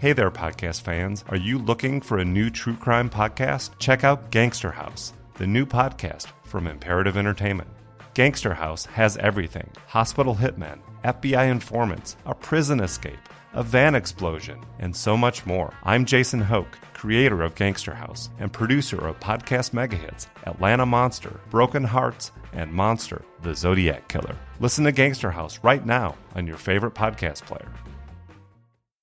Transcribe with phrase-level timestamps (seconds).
[0.00, 1.26] Hey there, podcast fans.
[1.28, 3.72] Are you looking for a new true crime podcast?
[3.78, 7.68] Check out Gangster House, the new podcast from Imperative Entertainment.
[8.14, 14.96] Gangster House has everything hospital hitmen, FBI informants, a prison escape, a van explosion, and
[14.96, 15.74] so much more.
[15.82, 21.84] I'm Jason Hoke, creator of Gangster House and producer of podcast megahits Atlanta Monster, Broken
[21.84, 24.36] Hearts, and Monster, the Zodiac Killer.
[24.60, 27.68] Listen to Gangster House right now on your favorite podcast player.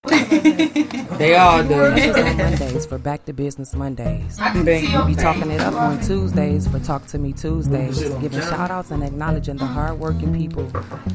[1.18, 1.74] They all do.
[1.74, 4.40] on Mondays for Back to Business Mondays.
[4.54, 8.92] We'll be talking it up on Tuesdays for Talk to Me Tuesdays, giving shout outs
[8.92, 10.64] and acknowledging the hardworking people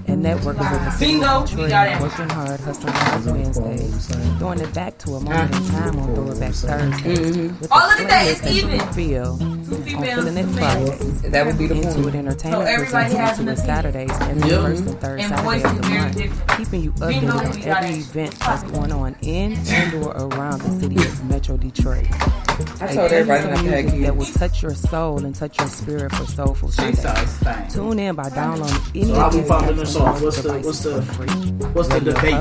[0.09, 4.07] and networkers of the city of Detroit, working hard, hustling hard Wednesdays,
[4.39, 7.37] throwing it back to a moment in time on Throwback Thursdays.
[7.37, 7.61] Mm-hmm.
[7.61, 8.93] With Oh, look the at that, playlist it's that you even.
[8.93, 9.37] feel
[9.75, 12.15] on females, Feeling It two That would be the Into It point.
[12.15, 14.63] Entertainment So everybody presents has Into It an Saturdays every Yeah.
[14.63, 18.63] first and third And Saturday of the month, keeping you updated on every event that's
[18.65, 22.07] going on in and or around the city of Metro Detroit.
[22.81, 25.35] I Hey, told play everybody some not to music that will touch your soul and
[25.35, 27.01] touch your spirit for Soulful She Sunday.
[27.01, 27.69] saw his thing.
[27.71, 30.67] Tune in by downloading any So of we these following apps on What's the- devices
[30.67, 31.53] what's the- for free.
[31.73, 32.35] What's the debate?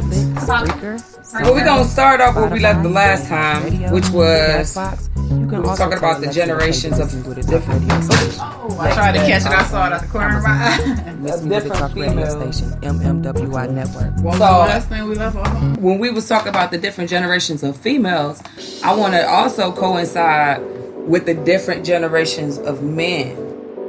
[1.44, 5.10] Well, we're gonna start off where we left the last time, which was Castbox.
[5.16, 7.42] You can was also talking about the tell Alexa to play generations of Listen to
[7.42, 8.40] the Talk Radio station.
[8.42, 9.48] Oh, I tried to catch it.
[9.48, 11.16] I saw it out the corner of my eye.
[11.22, 14.14] Listen to the different Talk Radio station, MMWI Network.
[14.16, 15.76] What was So- the last thing we left off on?
[15.76, 18.42] when we was talking about the different generations of females,
[18.84, 20.62] I want to also coincide
[21.08, 23.36] with the different generations of men,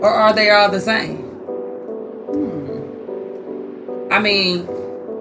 [0.01, 1.19] or are they all the same?
[2.33, 4.13] Hmm.
[4.13, 4.69] I mean,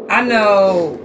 [0.09, 0.99] I know,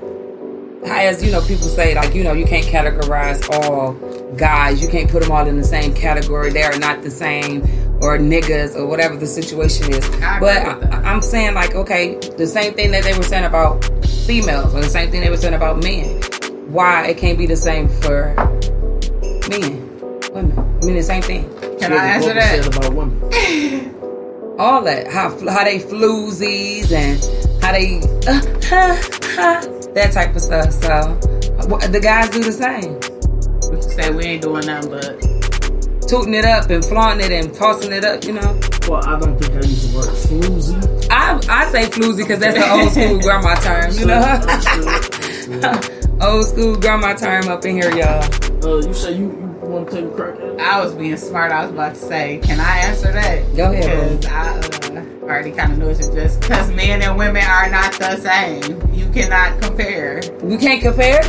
[0.86, 3.94] as you know, people say like you know you can't categorize all
[4.36, 4.82] guys.
[4.82, 6.50] You can't put them all in the same category.
[6.50, 7.62] They are not the same,
[8.02, 10.08] or niggas, or whatever the situation is.
[10.22, 10.62] I But.
[10.66, 13.84] I, I'm saying like okay, the same thing that they were saying about
[14.26, 16.20] females, or the same thing they were saying about men.
[16.72, 18.34] Why it can't be the same for
[19.48, 19.88] men,
[20.32, 20.58] women?
[20.58, 21.44] I mean the same thing.
[21.78, 22.64] Can I answer What was that?
[22.64, 23.22] said about women?
[24.58, 27.22] All that how how they floozies and
[27.62, 29.00] how they uh, ha,
[29.36, 29.60] ha,
[29.94, 30.72] that type of stuff.
[30.72, 31.14] So
[31.88, 32.98] the guys do the same.
[33.70, 35.36] We can say we ain't doing nothing but
[36.08, 38.60] tooting it up and flaunting it and tossing it up, you know.
[38.88, 41.08] Well, I don't think I use the word floozy.
[41.10, 44.22] I I say floozy because that's the old school grandma term, you know.
[46.20, 48.22] old school grandma term up in here, y'all.
[48.64, 50.60] Uh, you say you, you want to take a crack at it?
[50.60, 51.52] I was being smart.
[51.52, 53.56] I was about to say, can I answer that?
[53.56, 54.58] Go ahead, Because I
[54.96, 55.98] uh, already kind of knew it.
[55.98, 60.20] Just because men and women are not the same, you cannot compare.
[60.44, 61.22] You can't compare.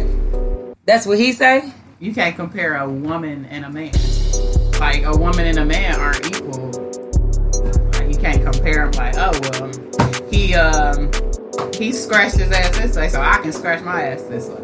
[0.86, 1.74] That's what he say.
[2.00, 3.92] You can't compare a woman and a man.
[4.80, 6.70] Like a woman and a man aren't equal.
[7.94, 8.92] Like you can't compare them.
[8.92, 11.10] Like oh well, he um
[11.74, 14.62] he scratched his ass this way, so I can scratch my ass this way.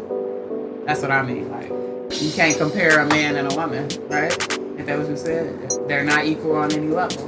[0.86, 1.50] That's what I mean.
[1.50, 1.68] Like
[2.22, 4.32] you can't compare a man and a woman, right?
[4.78, 7.24] If that was you said, they're not equal on any level.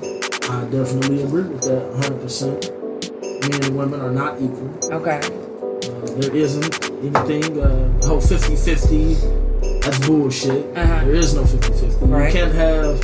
[0.49, 3.51] I definitely agree with that 100%.
[3.51, 4.71] Men and women are not equal.
[4.85, 5.19] Okay.
[5.19, 9.46] Uh, there isn't anything, uh, the whole 50 50,
[9.87, 10.77] that's bullshit.
[10.77, 11.05] Uh-huh.
[11.05, 12.07] There is no 50 50.
[12.07, 12.27] Right.
[12.27, 13.01] You can't have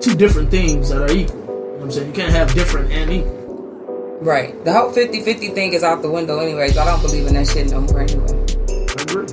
[0.00, 1.36] two different things that are equal.
[1.38, 2.08] You know what I'm saying?
[2.08, 4.18] You can't have different and equal.
[4.20, 4.62] Right.
[4.64, 6.76] The whole 50-50 thing is out the window anyways.
[6.76, 8.28] I don't believe in that shit no more anyway.
[8.28, 9.26] I agree.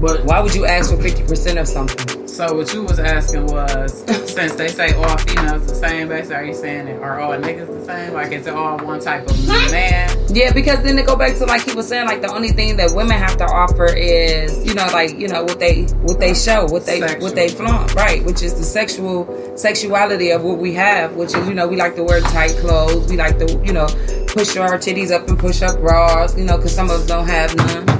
[0.00, 2.21] But Why would you ask for 50% of something?
[2.32, 3.92] So what you was asking was,
[4.32, 7.66] since they say all females the same, basically, are you saying that are all niggas
[7.66, 8.14] the same?
[8.14, 10.16] Like it's all one type of man?
[10.30, 12.78] Yeah, because then they go back to like he was saying, like the only thing
[12.78, 16.32] that women have to offer is, you know, like you know what they what they
[16.32, 17.20] show, what they Sexual.
[17.20, 18.24] what they flaunt, right?
[18.24, 19.28] Which is the sexual
[19.58, 23.10] sexuality of what we have, which is you know we like to wear tight clothes,
[23.10, 23.88] we like to you know
[24.28, 27.26] push our titties up and push up bras, you know, because some of us don't
[27.26, 27.91] have none.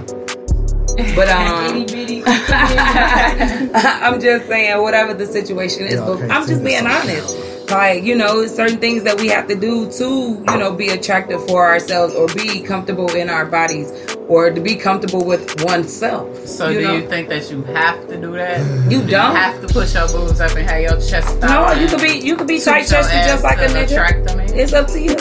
[1.15, 1.87] But um,
[3.75, 7.39] I'm just saying, whatever the situation is, but I'm just being honest.
[7.71, 11.47] Like, you know, certain things that we have to do to, you know, be attractive
[11.47, 13.91] for ourselves or be comfortable in our bodies
[14.29, 16.37] or to be comfortable with oneself.
[16.47, 16.97] So you do know?
[16.97, 18.61] you think that you have to do that?
[18.91, 19.31] You Do don't?
[19.33, 22.19] You have to push your boobs up and have your chest No, you could be
[22.19, 23.85] you could be tight chested just like a to nigga.
[23.85, 24.55] Attract them in?
[24.55, 25.17] It's up to you.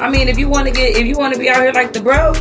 [0.00, 1.92] I mean, if you want to get if you want to be out here like
[1.92, 2.40] the bros,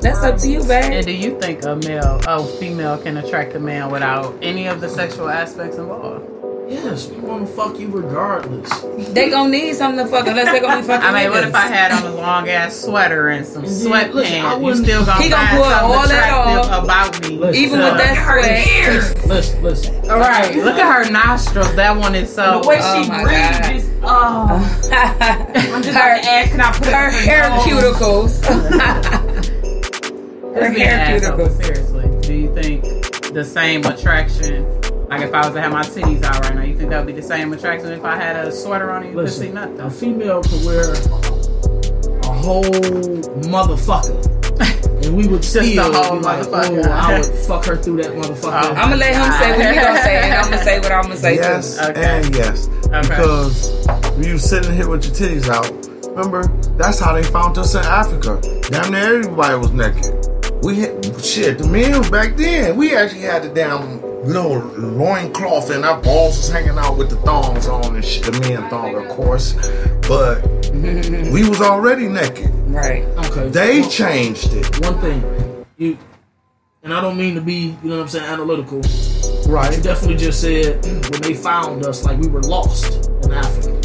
[0.00, 0.92] that's up to you, babe.
[0.92, 4.80] And do you think a male, a female can attract a man without any of
[4.80, 6.32] the sexual aspects involved?
[6.68, 8.68] yes, we want to fuck you regardless.
[9.12, 11.06] They gonna need something to fuck unless they gonna be fucking.
[11.06, 11.54] I mean, what if.
[11.54, 14.66] I had on a long ass sweater and some And then, listen, I sweatpants?
[14.66, 16.84] You still gonna He gonna pull all that attractive off.
[16.84, 17.36] about me?
[17.38, 19.26] Listen, Even So- with that sweat.
[19.28, 20.10] Listen, listen.
[20.10, 21.72] All right, look at her nostrils.
[21.76, 22.60] That one is so.
[22.62, 23.72] The way Oh she my breathes, God.
[23.72, 24.90] just oh.
[25.72, 26.60] I'm just her like asking.
[26.60, 28.42] I put it her in hair cuticles.
[30.56, 32.82] her hair an asshole, seriously, do you think
[33.32, 34.64] the same attraction?
[35.08, 37.06] Like if I was to have my titties out right now, you think that would
[37.14, 39.54] be the same attraction if I had a sweater on and you Listen, could see
[39.54, 39.80] nothing?
[39.80, 40.92] a female could wear
[42.22, 42.64] a whole
[43.44, 44.34] motherfucker.
[45.04, 46.86] And we would Just still the whole like, motherfucker.
[46.86, 48.62] oh, I would fuck her through that motherfucker.
[48.64, 48.70] Oh.
[48.74, 51.02] I'm gonna let him say what he gonna say, and I'm gonna say what I'm
[51.02, 51.84] gonna say Yes too.
[51.90, 52.04] Okay.
[52.04, 52.66] and yes.
[52.66, 53.86] Because
[54.16, 55.70] when you sitting here with your titties out,
[56.08, 58.40] remember, that's how they found us in Africa.
[58.70, 60.25] Damn near everybody was naked.
[60.62, 65.70] We had, shit, the men back then, we actually had the damn little loin cloth
[65.70, 68.24] and our balls was hanging out with the thongs on and shit.
[68.24, 69.52] The men thong, of course.
[70.08, 70.42] But
[71.32, 72.50] we was already naked.
[72.66, 73.04] Right.
[73.26, 73.48] Okay.
[73.48, 74.84] They One- changed it.
[74.84, 75.96] One thing, you,
[76.82, 78.80] and I don't mean to be, you know what I'm saying, analytical.
[78.84, 79.80] You Right.
[79.82, 83.75] definitely just said when they found us, like we were lost in Africa.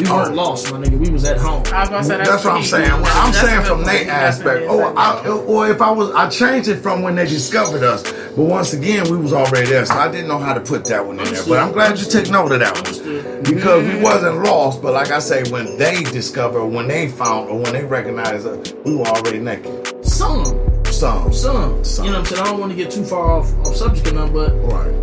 [0.00, 0.14] We oh.
[0.16, 0.34] weren't Oh.
[0.34, 0.98] lost, my nigga.
[0.98, 1.62] We was at home.
[1.72, 2.90] I was gonna say that's, That's what I'm saying.
[2.90, 3.86] Well, I'm That's saying from point.
[3.86, 4.66] their aspect.
[4.68, 7.82] Oh, did Or, I, or if I was, I changed it from when they discovered
[7.82, 8.02] us.
[8.36, 11.04] But once again, we was already there, so I didn't know how to put that
[11.04, 11.42] one in there.
[11.48, 13.44] But I'm glad you took note of that one Understood.
[13.44, 14.80] because we wasn't lost.
[14.82, 18.72] But like I say, when they discovered, when they found, or when they recognized us,
[18.84, 20.04] we were already naked.
[20.06, 20.44] Some,
[20.86, 22.04] Some, some, Some.
[22.06, 22.42] You know what I'm saying?
[22.42, 24.94] I don't want to get too far off, off subject or nothing, but right.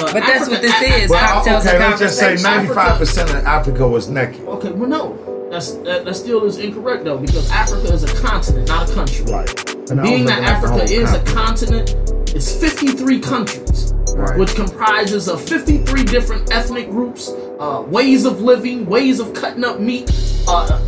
[0.00, 1.10] But that's what this Africa- is.
[1.10, 4.40] Well, Cocktails okay, and let's just say 95 percent of Africa was naked.
[4.46, 8.68] Okay, well, no, that's that, that still is incorrect though because Africa is a continent,
[8.68, 9.24] not a country.
[9.26, 9.70] Right.
[9.90, 11.88] And Being that looking at the Africa whole is a continent.
[11.90, 14.38] continent, it's 53 countries, Right.
[14.38, 19.80] which comprises of 53 different ethnic groups, uh, ways of living, ways of cutting up
[19.80, 20.08] meat.
[20.46, 20.78] Uh,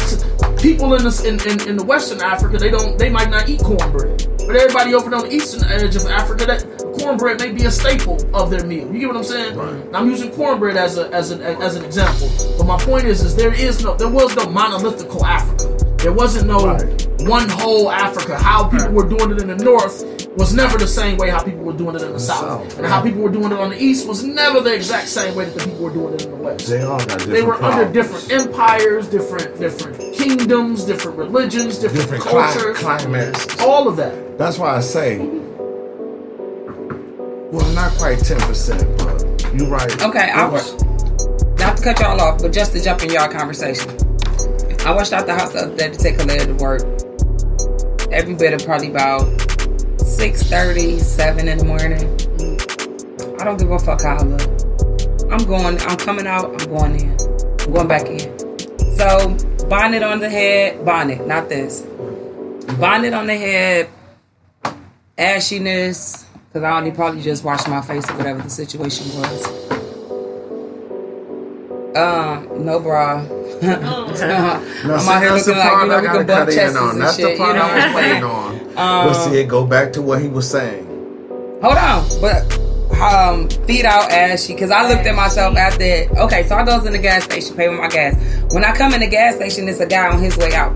[0.61, 3.61] people in, this, in, in in the Western Africa, they don't, they might not eat
[3.61, 6.67] cornbread, but everybody over on the eastern edge of Africa, that
[7.01, 8.93] cornbread may be a staple of their meal.
[8.93, 9.57] You get what I'm saying?
[9.57, 9.83] Right.
[9.95, 12.29] I'm using cornbread as a as an as an example,
[12.59, 15.75] but my point is, is there is no, there was no monolithical Africa.
[16.03, 17.09] There wasn't no Right.
[17.23, 18.37] one whole Africa.
[18.37, 21.61] How people were doing it in the north was never the same way how people
[21.63, 22.41] were doing it in the south.
[22.71, 25.35] South, And how people were doing it on the east was never the exact same
[25.35, 26.67] way that the people were doing it in the west.
[26.69, 32.03] They all got different They were under different empires, different different kingdoms, different religions, different,
[32.05, 33.61] different cli- cultures, climates.
[33.61, 34.39] all of that.
[34.39, 35.19] That's why I say,
[37.51, 40.03] well, not quite ten percent, but you're right.
[40.03, 40.83] Okay, I It was-
[41.59, 43.91] Not to cut y'all off, but just to jump in y'all conversation.
[44.87, 46.83] I washed out the house the other day to take Khaled to work.
[48.11, 49.23] Every bit of probably about
[50.13, 52.05] 6.30, 7 in the morning.
[53.41, 54.43] I don't give a fuck how I look.
[55.33, 57.17] I'm going, I'm coming out, I'm going in.
[57.61, 58.39] I'm going back in.
[58.97, 59.37] So,
[59.69, 61.81] bonnet on the head, bonnet, not this.
[62.79, 63.89] Bonnet on the head,
[65.19, 69.47] ashiness, because I only probably just washed my face or whatever the situation was.
[71.97, 73.23] Um, no bra.
[73.23, 76.19] No, I'm see, out here that's the looking like, part you know, I we gotta
[76.19, 76.91] can bump chests on.
[76.91, 78.62] and That's shit, the you part know I what was I'm waiting saying?
[78.77, 80.87] Um, but see, it go back to what he was saying.
[81.63, 82.59] Hold on, but
[83.01, 85.85] um, feet out ashy because I looked at myself after.
[86.19, 88.17] Okay, so I goes in the gas station, pay with my gas.
[88.53, 90.73] When I come in the gas station, it's a guy on his way out.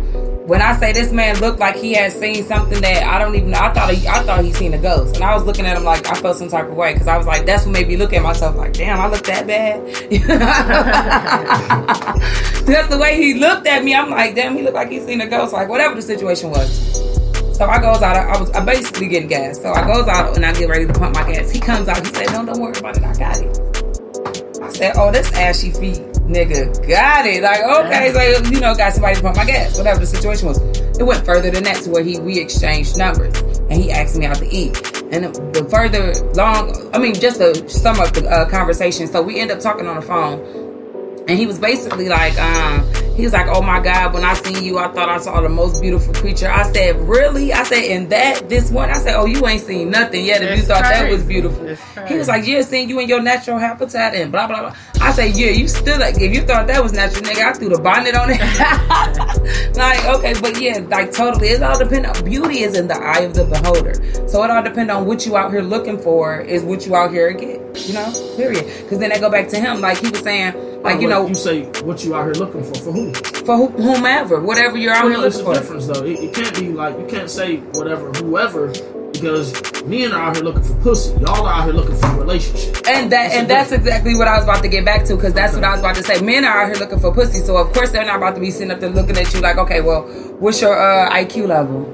[0.47, 3.51] When I say this man looked like he had seen something that I don't even
[3.51, 5.77] know, I thought he, I thought he seen a ghost, and I was looking at
[5.77, 7.89] him like I felt some type of way because I was like, that's what made
[7.89, 9.85] me look at myself like, damn, I look that bad.
[12.67, 13.95] that's the way he looked at me.
[13.95, 15.53] I'm like, damn, he looked like he seen a ghost.
[15.53, 17.16] Like whatever the situation was.
[17.57, 18.17] So I goes out.
[18.17, 19.63] I was I basically getting gas.
[19.63, 21.51] So I goes out and I get ready to pump my gas.
[21.51, 22.07] He comes out.
[22.07, 23.03] He said, "No, don't worry about it.
[23.03, 28.51] I got it." I said, "Oh, this ashy feet, nigga, got it." Like, okay, so
[28.51, 29.79] you know, got somebody to pump my gas.
[29.79, 30.59] Whatever the situation was,
[30.99, 33.41] it went further than that to where he we exchanged numbers
[33.71, 34.77] and he asked me out to eat.
[35.11, 39.07] And the further long, I mean, just to sum up the uh, conversation.
[39.07, 41.25] So we end up talking on the phone.
[41.29, 44.63] And he was basically like, um, he was like, oh my God, when I seen
[44.63, 46.51] you, I thought I saw the most beautiful creature.
[46.51, 47.53] I said, really?
[47.53, 48.91] I said, in that, this one?
[48.91, 51.67] I said, oh, you ain't seen nothing yet if you thought that was beautiful.
[52.07, 54.77] He was like, yeah, seen you in your natural habitat and blah, blah, blah.
[55.07, 57.69] I say, yeah, you still, like, if you thought that was natural, nigga, I threw
[57.69, 58.41] the bonnet on it.
[59.77, 61.49] like, okay, but yeah, like totally.
[61.51, 63.95] It all depends on, beauty is in the eye of the beholder.
[64.29, 67.13] So it all depends on what you out here looking for is what you out
[67.13, 68.65] here get, you know, period.
[68.83, 71.35] Because then they go back to him, like he was saying, like, you know, you
[71.35, 73.13] say what you out here looking for for who?
[73.15, 76.05] for who- whomever, whatever you're out Well, here no, it's looking a difference though.
[76.05, 78.73] It, it can't be like you can't say whatever whoever
[79.21, 81.13] because men are out here looking for pussy.
[81.21, 82.77] Y'all are out here looking for a relationship.
[82.89, 83.87] And that It's and that's difference.
[83.89, 85.97] exactly what I was about to get back to because that's what I was about
[85.97, 86.21] to say.
[86.21, 88.51] Men are out here looking for pussy, so of course they're not about to be
[88.51, 90.03] sitting up there looking at you like, okay, well,
[90.39, 91.93] what's your uh, IQ level?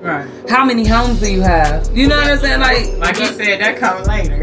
[0.00, 0.28] Right.
[0.48, 1.88] How many homes do you have?
[1.96, 2.60] You know what I'm saying?
[2.60, 4.36] Like, Like you said, that comes later.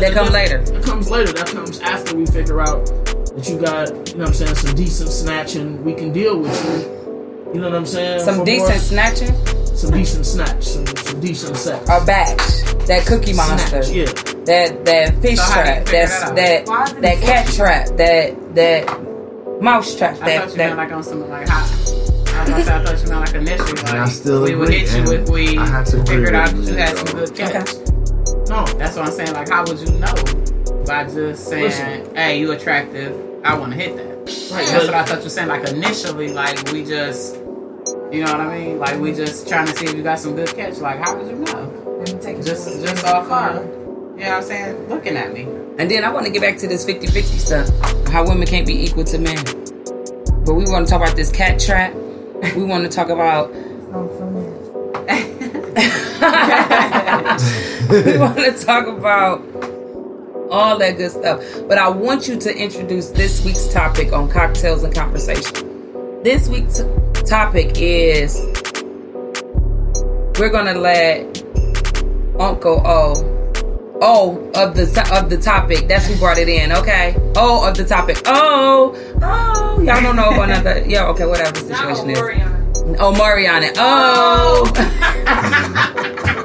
[0.00, 0.58] That comes later.
[0.64, 1.32] That comes later.
[1.32, 4.74] That comes after we figure out that you got, you know what I'm saying, some
[4.74, 5.82] decent snatching.
[5.84, 7.52] We can deal with you.
[7.54, 8.20] You know what I'm saying?
[8.20, 9.34] some For decent more- snatching.
[9.78, 11.84] Some decent snatch, some, some decent sex.
[11.88, 12.38] A batch.
[12.86, 13.82] That cookie monster.
[13.82, 14.04] Snatch, yeah.
[14.44, 15.86] That that fish So how do you trap.
[15.86, 16.36] figure That's that out?
[16.36, 17.56] that Why is it that cat fishy?
[17.58, 17.86] trap.
[17.96, 20.14] That that mouse trap.
[20.14, 21.68] I That thought you that meant like on some like hot.
[22.38, 24.54] I, was gonna say, I thought you meant like initially, like And I still we
[24.54, 26.76] would hit you and if we I had to agree figured out you, that you
[26.78, 28.48] had some good catch.
[28.48, 29.32] No, That's what I'm saying.
[29.32, 30.14] Like, how would you know
[30.86, 32.14] by just saying, Listen.
[32.16, 33.12] "Hey, you attractive.
[33.44, 34.16] I want to hit that."
[34.50, 35.48] Right, That's what I thought you were saying.
[35.48, 37.36] Like initially, like we just,
[38.12, 38.78] you know what I mean?
[38.78, 40.78] Like we just trying to see if you got some good catch.
[40.78, 41.84] Like, how would you know?
[42.20, 43.16] Take Just, just car.
[43.16, 44.88] off of, you know what I'm saying?
[44.88, 45.42] Looking at me.
[45.78, 48.08] And then I want to get back to this 50-50 stuff.
[48.08, 49.44] How women can't be equal to men.
[50.44, 51.92] But we want to talk about this cat trap.
[52.56, 53.50] We want to talk about
[53.90, 54.58] from there.
[57.90, 59.40] we want to talk about
[60.50, 61.42] all that good stuff.
[61.68, 66.22] But I want you to introduce this week's topic on cocktails and conversation.
[66.22, 66.80] This week's
[67.28, 68.40] topic is
[70.38, 71.42] we're gonna let
[72.40, 73.34] Uncle O.
[74.00, 75.88] Oh, of the of the topic.
[75.88, 76.72] That's who brought it in.
[76.72, 77.14] Okay.
[77.36, 78.22] Oh, of the topic.
[78.26, 79.82] Oh, oh.
[79.82, 80.84] Y'all don't know about another.
[80.86, 81.08] Yeah.
[81.08, 81.26] Okay.
[81.26, 82.18] Whatever the situation is.
[82.18, 82.64] Oriana.
[82.98, 83.64] Oh, on.
[83.76, 84.64] Oh.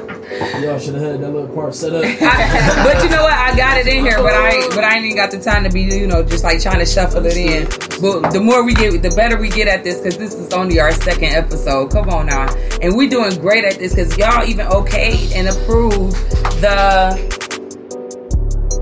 [0.60, 2.02] y'all should have had that little part set up.
[2.02, 3.32] but you know what?
[3.32, 5.70] I got it in here, but I but I ain't even got the time to
[5.70, 7.66] be, you know, just like trying to shuffle it in.
[8.00, 10.80] But the more we get, the better we get at this, because this is only
[10.80, 11.90] our second episode.
[11.90, 16.16] Come on now, and we're doing great at this because y'all even okayed and approved
[16.60, 17.44] the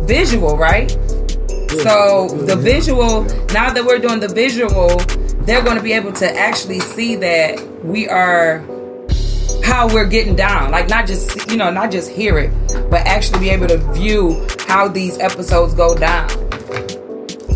[0.07, 0.91] visual, right?
[1.83, 4.99] So the visual, now that we're doing the visual,
[5.45, 8.59] they're going to be able to actually see that we are
[9.65, 10.71] how we're getting down.
[10.71, 12.51] Like not just you know, not just hear it,
[12.91, 16.29] but actually be able to view how these episodes go down.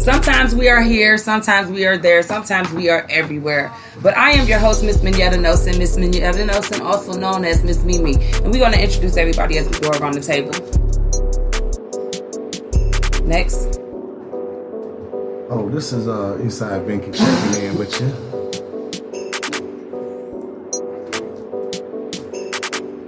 [0.06, 3.72] Sometimes we are here, sometimes we are there, sometimes we are everywhere.
[4.02, 7.82] But I am your host, Miss Mignetta Nelson, Miss Mignetta Nelson, also known as Miss
[7.82, 8.14] Mimi.
[8.14, 10.52] And we're gonna introduce everybody as we go around the table.
[13.26, 13.80] Next.
[15.50, 18.35] Oh, this is uh Eastside Binky checking in with you.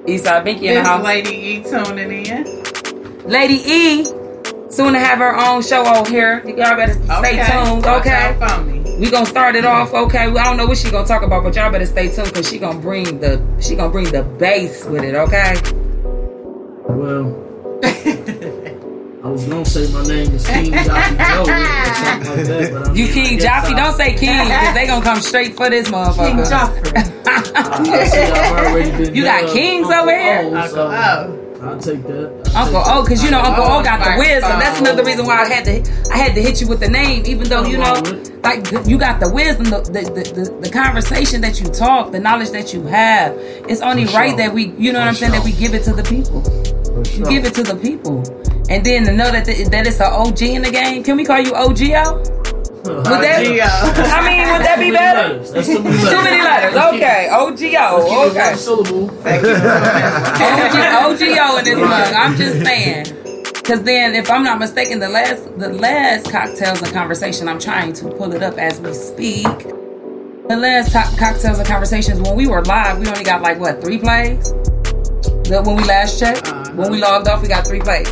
[0.09, 1.05] Eastside Binky in the This house.
[1.05, 2.65] lady E tuning in.
[3.25, 4.05] Lady E,
[4.71, 6.43] soon to have her own show on here.
[6.47, 8.37] Y'all better stay tuned, okay?
[8.41, 8.79] out for.
[8.99, 10.27] We gonna start it off, okay?
[10.29, 12.49] Well, I don't know what she gonna talk about, but y'all better stay tuned because
[12.49, 15.55] she gonna bring the she gonna bring the bass with it, okay?
[16.88, 17.45] Well,
[19.28, 22.88] I was gonna say my name is King Jockey Joe or something like that, but
[22.88, 25.88] I You King guess Joffy, don't say King because they gonna come straight for this
[25.90, 26.28] motherfucker.
[26.28, 27.12] King Joffrey.
[27.26, 30.40] I, I see I've already been You got dubbed kings Uncle over here?
[30.44, 31.44] O, Uncle so O.
[31.61, 32.52] I'll take that.
[32.56, 34.58] I'll Uncle take O, because you know Uncle O got the Oh, wisdom.
[34.61, 37.26] That's another reason why I had to I had to hit you with the name,
[37.26, 38.00] even though you know,
[38.42, 42.18] like you got the wisdom, the the, the, the, the conversation that you talk, the
[42.18, 43.35] knowledge that you have.
[43.37, 44.38] It's only For right sure.
[44.38, 46.40] that we, you know what I'm saying, that we give it to the people.
[46.42, 47.26] For sure.
[47.26, 48.25] give it to the people.
[48.70, 51.02] And then to know that the, that it's an OG in the game.
[51.02, 52.37] Can we call you OGO?
[52.84, 53.64] Would that, Gio.
[53.66, 55.38] I mean, would that be better?
[55.38, 56.10] That's too many letters.
[56.10, 56.75] Too many letters.
[56.94, 58.08] Okay, Let's keep it OGO.
[58.08, 58.54] one Okay.
[58.56, 59.10] syllable.
[59.98, 62.14] OG, OGO in this mug.
[62.14, 63.06] I'm just saying.
[63.64, 67.92] Cause then, if I'm not mistaken, the last the last cocktails and conversation, I'm trying
[67.94, 69.44] to pull it up as we speak.
[70.48, 73.82] The last to- cocktails and conversations when we were live, we only got like what
[73.82, 74.50] three plays.
[75.48, 76.72] The, when we last checked, Uh-huh.
[76.76, 78.08] when we logged off, we got three plays.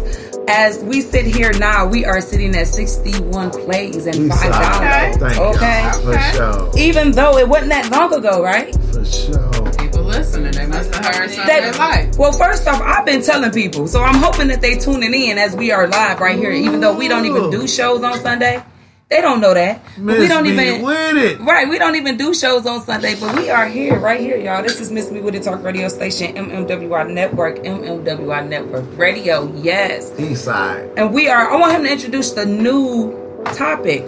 [0.49, 5.13] As we sit here now, we are sitting at 61 plays and five Eastside.
[5.15, 5.19] downloads.
[5.19, 5.83] Thank Okay.
[5.83, 5.93] y'all.
[6.03, 6.33] For Okay.
[6.35, 6.71] sure.
[6.79, 8.73] Even though it wasn't that long ago, right?
[8.93, 9.73] For sure.
[9.79, 12.17] People listening, they must have heard something That- they like.
[12.19, 15.57] Well, first off, I've been telling people, so I'm hoping that they tuning in as
[15.57, 16.53] we are live right here.
[16.53, 18.63] Even though we don't even do shows on Sunday,
[19.09, 19.81] they don't know that.
[19.97, 20.83] We Miss don't me even.
[20.83, 21.41] with it.
[21.41, 24.63] Right, we don't even do shows on Sunday, but we are here, right here, y'all.
[24.65, 30.11] This is Miss Me with the Talk Radio Station, MMWI Network, MMWI Network Radio, yes.
[30.13, 30.93] Eastside.
[30.97, 33.13] And we are, I want him to introduce the new
[33.55, 34.03] topic.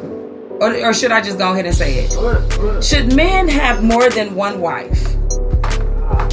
[0.60, 2.82] Or, or should I just go ahead and say it?
[2.82, 5.14] Should men have more than one wife?
[6.02, 6.28] Ah.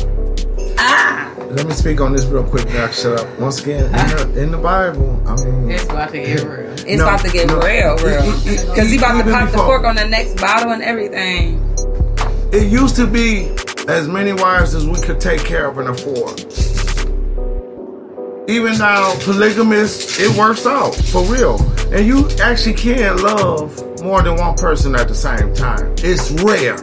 [0.79, 1.14] Ah.
[1.55, 2.65] Let me speak on this real quick.
[2.67, 3.39] Now, shut up.
[3.39, 3.91] Once again, in
[4.33, 6.65] the, in the Bible, I mean, It's about to get real.
[6.85, 7.59] It's No, about to get no.
[7.61, 8.31] real, real.
[8.43, 11.59] Because he about to pop the cork on the next bottle and everything.
[12.51, 13.49] it used to be
[13.87, 16.39] as many wives as we could take care of and afford.
[18.47, 21.59] Even now, polygamous, it works out for real.
[21.91, 25.95] And you actually can love more than one person at the same time.
[25.99, 26.77] It's rare.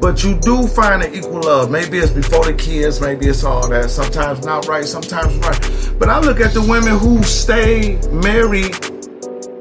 [0.00, 1.70] But you do find an equal love.
[1.70, 3.90] Maybe it's before the kids, maybe it's all that.
[3.90, 5.98] Sometimes not right, sometimes right.
[5.98, 8.74] But I look at the women who stay married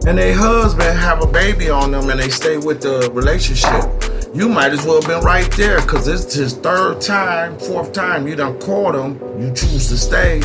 [0.07, 4.33] and their husband have a baby on them and they stay with the relationship.
[4.33, 8.25] you might as well have been right there because it's his third time, fourth time
[8.25, 9.19] you done caught him.
[9.41, 10.41] You choose to stay.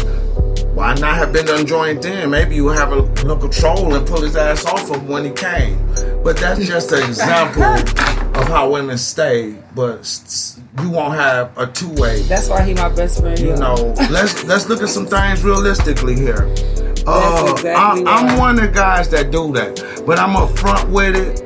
[0.74, 2.30] Why not have been done joint then?
[2.30, 5.78] Maybe you have a little control and pull his ass off of when he came.
[6.24, 7.62] But that's just an example
[8.34, 9.56] of how women stay.
[9.74, 10.10] But
[10.80, 12.22] you won't have a two way.
[12.22, 13.38] That's why he my best friend.
[13.38, 16.52] You know, let's let's look at some things realistically here.
[17.06, 21.16] Uh, exactly I, am one of the guys that do that, but I'm upfront with
[21.16, 21.42] it.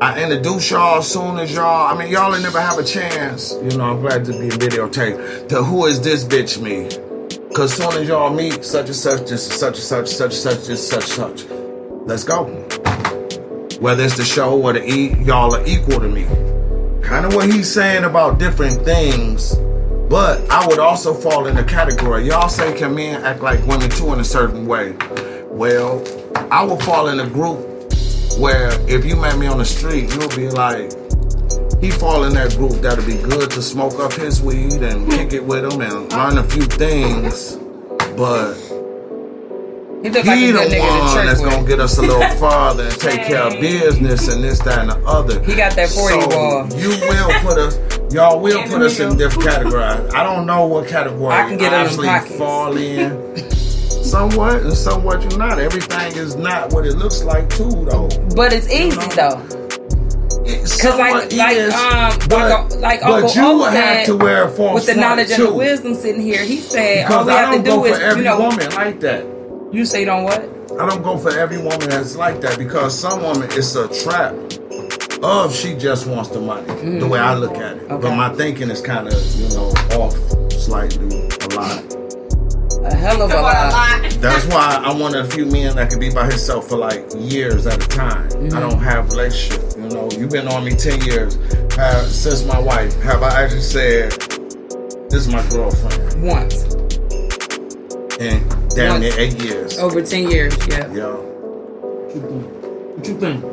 [0.00, 1.92] I introduce y'all as soon as y'all.
[1.92, 3.52] I mean, y'all will never have a chance.
[3.54, 5.48] You know, I'm glad to be videotaped.
[5.48, 6.88] To who is this bitch me?
[7.54, 10.66] Cause soon as y'all meet, such and such, just such and such, such and such,
[10.66, 11.44] just such such.
[12.06, 12.68] Let's go.
[13.80, 16.24] Whether it's the show or the E, y'all are equal to me.
[17.00, 19.54] Kind of what he's saying about different things,
[20.10, 22.26] but I would also fall in the category.
[22.26, 24.96] Y'all say can men act like women too in a certain way?
[25.44, 26.02] Well,
[26.50, 27.60] I would fall in a group
[28.38, 30.90] where if you met me on the street, you'll be like,
[31.80, 35.32] he fall in that group that'll be good to smoke up his weed and kick
[35.32, 37.54] it with him and learn a few things,
[38.16, 38.54] but
[40.02, 43.42] he, he like the one that's gonna get us a little farther and take care
[43.42, 45.42] of business and this, that, and the other.
[45.42, 46.80] He got that 40 so ball.
[46.80, 50.14] You will put us, y'all will put us in different categories.
[50.14, 53.50] I don't know what category I can get I actually fall in.
[54.04, 55.58] somewhat and somewhat you're not.
[55.58, 58.08] Everything is not what it looks like too, though.
[58.36, 59.42] But it's easy you know?
[59.42, 59.54] though.
[60.44, 64.50] Because like, like, is, um, but, like, but Uncle you o have to wear a
[64.50, 66.42] false with the knowledge and the wisdom sitting here.
[66.42, 69.00] He said because all we I have to do is, every you know, woman like
[69.00, 69.37] that.
[69.70, 70.42] You say don't what?
[70.80, 74.34] I don't go for every woman that's like that because some woman it's a trap
[75.22, 76.66] of she just wants the money.
[76.66, 77.00] Mm-hmm.
[77.00, 78.02] The way I look at it, okay.
[78.02, 80.14] but my thinking is kind of you know off
[80.52, 81.98] slightly a lot
[82.84, 84.10] a hell of a lot.
[84.20, 87.06] That's why I'm one of the few men that can be by himself for like
[87.16, 88.28] years at a time.
[88.30, 88.56] Mm-hmm.
[88.56, 89.76] I don't have relationship.
[89.76, 91.36] You know, you've been on me ten years
[91.74, 92.94] have, since my wife.
[93.02, 94.12] Have I actually said
[95.10, 96.64] this is my girlfriend once?
[98.20, 99.78] And damn near eight years.
[99.78, 100.56] Over ten years.
[100.68, 100.92] Yeah.
[100.92, 101.14] Yeah.
[102.94, 103.44] What you think?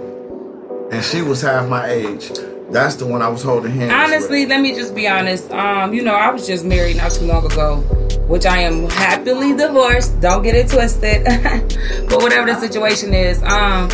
[0.92, 2.32] And she was half my age.
[2.70, 3.92] That's the one I was holding hands.
[3.92, 4.50] Honestly, with.
[4.50, 5.52] let me just be honest.
[5.52, 7.84] Um, you know, I was just married not too long ago
[8.28, 10.20] which I am happily divorced.
[10.20, 11.24] Don't get it twisted.
[12.10, 13.90] but whatever the situation is, um,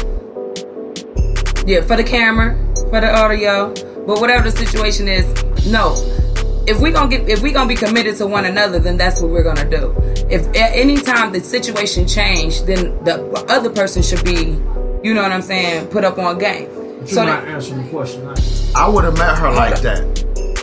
[1.68, 2.56] yeah, for the camera,
[2.90, 3.74] for the audio,
[4.06, 5.26] but whatever the situation is,
[5.66, 5.96] no.
[6.68, 9.32] If we gonna get, if we gonna be committed to one another, then that's what
[9.32, 9.96] we're gonna do.
[10.30, 14.58] If at any time the situation changed then the other person should be,
[15.04, 16.70] you know what I'm saying, put up on game.
[16.70, 18.28] But you're so not that, answering the question.
[18.76, 20.02] I would have met her like that,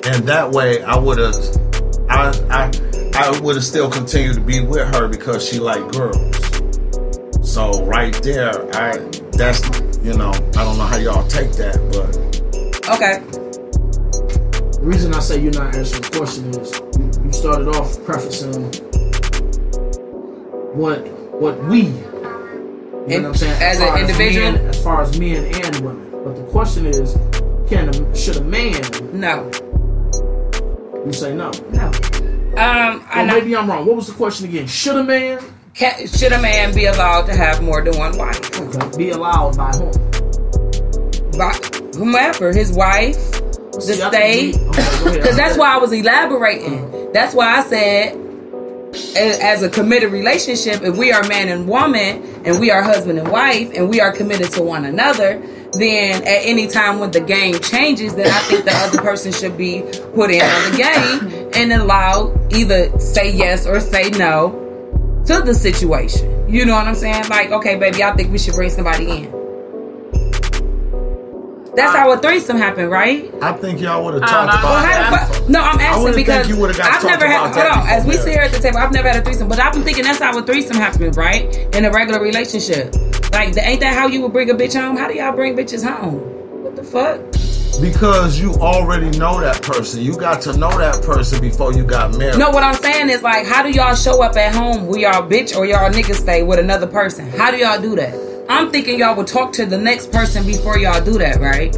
[0.06, 1.34] and that way I would have,
[2.08, 6.16] I, I I would have still continued to be with her because she liked girls.
[7.42, 8.98] So right there, I
[9.32, 9.60] that's
[10.04, 13.47] you know I don't know how y'all take that, but okay.
[14.80, 16.72] The reason I say you're not answering the question is
[17.24, 18.64] you, started off prefacing
[20.74, 21.06] what
[21.40, 25.18] what we, you know what I'm saying, as, as an individual, men, as far as
[25.18, 26.10] men and women.
[26.24, 27.16] But the question is,
[27.68, 28.80] can a, should a man?
[29.12, 29.50] No.
[31.04, 31.50] You say no.
[31.72, 31.86] No.
[32.56, 33.84] Um, well, maybe I'm wrong.
[33.84, 34.68] What was the question again?
[34.68, 35.40] Should a man?
[35.74, 38.60] Can, should a man be allowed to have more than one wife?
[38.60, 38.96] Okay.
[38.96, 39.92] Be allowed by whom?
[41.36, 41.52] By
[41.96, 43.37] whomever, his wife,
[43.86, 44.52] the See, state.
[45.14, 47.12] Because that's why I was elaborating.
[47.12, 48.28] That's why I said
[49.16, 53.30] as a committed relationship, if we are man and woman and we are husband and
[53.30, 55.40] wife and we are committed to one another,
[55.72, 59.56] then at any time when the game changes, then I think the other person should
[59.56, 59.82] be
[60.14, 64.64] put in on the game and allow either say yes or say no
[65.26, 66.48] to the situation.
[66.48, 67.28] You know what I'm saying?
[67.28, 69.37] Like, okay, baby, I think we should bring somebody in.
[71.78, 73.32] That's how a threesome happened, right?
[73.40, 75.48] I think y'all would have uh, talked about well, that.
[75.48, 77.54] no, I'm asking because I've never had.
[77.54, 79.60] Hold on, as we sit here at the table, I've never had a threesome, but
[79.60, 81.44] I've been thinking that's how a threesome happened, right?
[81.76, 82.94] In a regular relationship,
[83.32, 84.96] like ain't that how you would bring a bitch home?
[84.96, 86.18] How do y'all bring bitches home?
[86.64, 87.20] What the fuck?
[87.80, 90.02] Because you already know that person.
[90.02, 92.38] You got to know that person before you got married.
[92.38, 94.88] No, what I'm saying is like, how do y'all show up at home?
[94.88, 97.30] We y'all bitch or y'all niggas stay with another person?
[97.30, 98.37] How do y'all do that?
[98.48, 101.74] I'm thinking y'all would talk to the next person before y'all do that, right?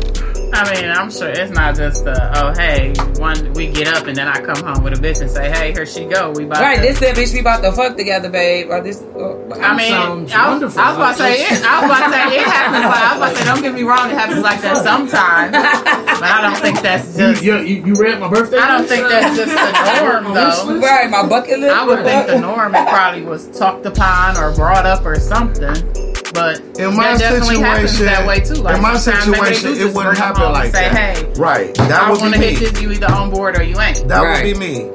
[0.53, 4.17] I mean, I'm sure it's not just the oh hey, one we get up and
[4.17, 6.61] then I come home with a bitch and say hey here she go we about
[6.61, 6.83] right to...
[6.83, 9.01] this that bitch we about to fuck together babe or this.
[9.01, 11.63] Uh, I mean, I was, I was, about to say it.
[11.65, 12.85] I was about to say it happens.
[12.85, 15.53] Like, I was about to say don't get me wrong, it happens like that sometimes,
[15.53, 17.43] but I don't think that's just.
[17.43, 18.59] You, you, you read my birthday.
[18.59, 20.81] I don't think that's just the norm though.
[20.81, 21.75] Right, my bucket list.
[21.75, 26.10] I would think the norm it probably was talked upon or brought up or something.
[26.33, 28.55] But in my that situation, that way too.
[28.55, 31.17] Like in my sometimes maybe they situation, it wouldn't happen like say, that.
[31.17, 31.75] Hey, right.
[31.75, 32.55] That I would want be to me.
[32.57, 32.81] this.
[32.81, 34.07] You either on board or you ain't.
[34.09, 34.45] That Right.
[34.45, 34.91] would be me.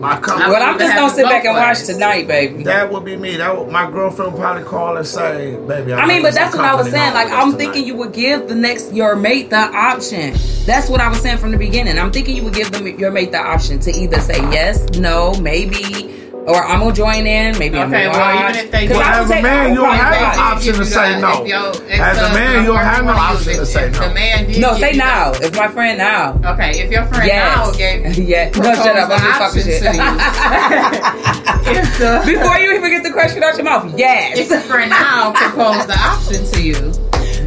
[0.00, 0.42] My couple.
[0.42, 1.86] I Well, I'm just gonna sit back and watch ways.
[1.86, 2.64] tonight, baby.
[2.64, 3.36] That would be me.
[3.38, 6.66] That would, my girlfriend would probably call and say, "Baby." I mean, but that's what
[6.66, 7.14] I was saying.
[7.14, 7.56] Like, I'm tonight.
[7.58, 10.34] thinking you would give the next your mate the option.
[10.66, 11.98] That's what I was saying from the beginning.
[11.98, 15.32] I'm thinking you would give them your mate the option to either say yes, no,
[15.40, 16.10] maybe,
[16.46, 17.58] or I'm gonna join in.
[17.58, 18.50] Maybe I'm gonna well, watch.
[18.54, 20.74] even if they 'Cause do- I Well, as a man, you don't have the option
[20.74, 21.44] to say no.
[21.90, 24.08] As a man, you don't have no option to say no.
[24.08, 25.32] The man No, say now.
[25.32, 26.38] If my friend now.
[26.44, 28.50] Okay, if your friend now gave yeah.
[28.56, 29.10] No, shut up.
[29.10, 29.82] I'm just talking shit.
[29.82, 30.02] to you.
[31.80, 34.38] if the Before you even get the question out your mouth, yes.
[34.38, 36.92] if the friend now proposed the option to you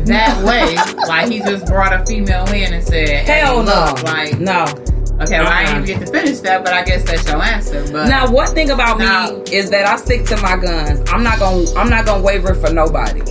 [0.05, 0.75] that way,
[1.07, 3.85] like he just brought a female in and said, hey, Hell no.
[3.93, 4.65] look, like no.
[5.21, 7.85] Okay, well I didn't even get to finish that, but I guess that's your answer.
[7.91, 11.01] But Now, one thing about Now- me is that I stick to my guns.
[11.11, 13.21] I'm not gonna I'm not gonna waver for nobody.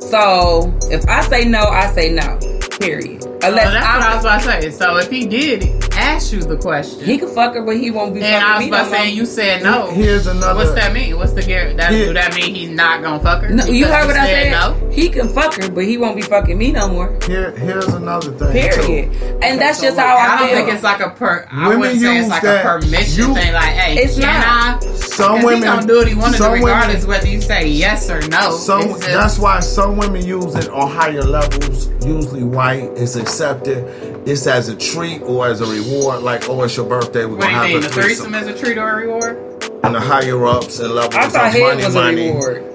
[0.00, 2.38] So if I say no, I say no.
[2.80, 3.22] Period.
[3.44, 4.70] Unless Well, that's I'm, what I was about to say.
[4.70, 8.14] So if he did ask you the question, he could fuck her, but he won't
[8.14, 9.90] be and I was me about no to say you said no.
[9.90, 10.54] Here's another.
[10.58, 11.16] What's that mean?
[11.16, 11.76] What's the guarantee?
[11.76, 13.50] That, do that mean he's not gonna fuck her?
[13.50, 14.50] No, you heard what I said.
[14.52, 14.90] No.
[14.90, 17.18] He can fuck her, but he won't be fucking me no more.
[17.26, 18.52] Here, here's another thing.
[18.52, 19.12] Period.
[19.12, 19.38] too.
[19.42, 20.56] And that's So, just like, how I, I don't feel.
[20.58, 21.46] think it's like a per.
[21.50, 23.52] I Women wouldn't say use it's like that- a permission you- thing.
[23.52, 24.84] Like, hey, It's can not.
[24.84, 24.86] I?
[24.94, 27.28] Some Because women he gonna do what he want to do, some women- regardless whether
[27.28, 28.56] you say yes or no.
[28.56, 31.88] Some, It's just- that's why some women use it on higher levels.
[32.04, 33.33] Usually, white is accepted.
[33.40, 36.22] It's as a treat or as a reward.
[36.22, 37.24] Like, oh, it's your birthday.
[37.24, 38.32] We're gonna you have a threesome.
[38.32, 39.36] threesome is a treat or a reward?
[39.82, 42.28] And the higher ups and levels I thought of money, was money.
[42.28, 42.70] a reward.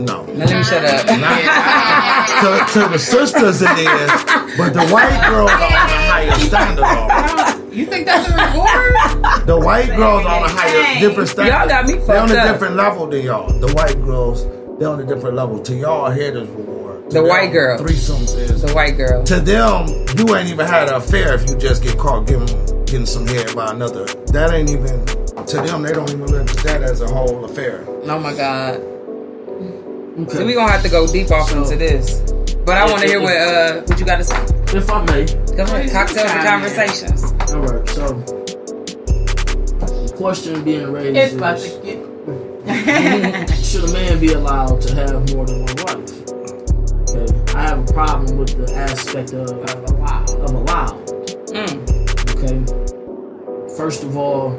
[0.00, 0.24] No.
[0.24, 1.06] Now let me shut up.
[1.06, 2.66] Yeah.
[2.72, 4.10] to, to the sisters it is,
[4.56, 5.76] but the white girls are on a
[6.08, 6.82] higher standard.
[6.82, 7.70] Though.
[7.70, 9.46] you think that's a reward?
[9.46, 11.52] The white girls on a higher, different standard.
[11.52, 12.52] Y'all got me fucked They're on fucked a up.
[12.54, 13.52] different level than y'all.
[13.52, 14.46] The white girls,
[14.78, 15.62] they're on a different level.
[15.62, 16.79] To y'all, head is reward.
[17.10, 17.76] To The white girl.
[17.78, 18.62] Threesomes is.
[18.62, 19.24] the white girl.
[19.24, 22.46] to them, you ain't even had an affair if you just get caught giving,
[22.86, 24.04] getting some head by another.
[24.32, 25.04] That ain't even,
[25.46, 27.84] to them, they don't even look at that as a whole affair.
[27.88, 28.76] Oh my god.
[28.76, 30.34] Okay.
[30.36, 32.20] So we gonna have to go deep off into this.
[32.64, 34.36] But I want to hear what uh what you got to say.
[34.76, 35.24] if I may.
[35.56, 35.90] Go ahead.
[35.90, 37.24] Cocktails and conversations.
[37.50, 37.88] All right.
[37.88, 38.08] So
[39.80, 43.54] the question being raised It's is: about to get.
[43.64, 46.29] Should a man be allowed to have more than one wife?
[47.12, 47.26] Okay.
[47.56, 50.96] I have a problem with the aspect of of allow.
[51.50, 51.82] Mm.
[52.36, 53.76] Okay.
[53.76, 54.54] First of all,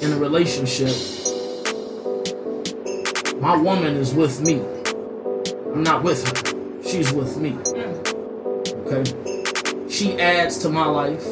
[0.00, 0.94] in a relationship,
[3.38, 4.62] my woman is with me.
[5.74, 6.88] I'm not with her.
[6.88, 7.54] She's with me.
[8.86, 9.04] Okay.
[9.90, 11.26] She adds to my life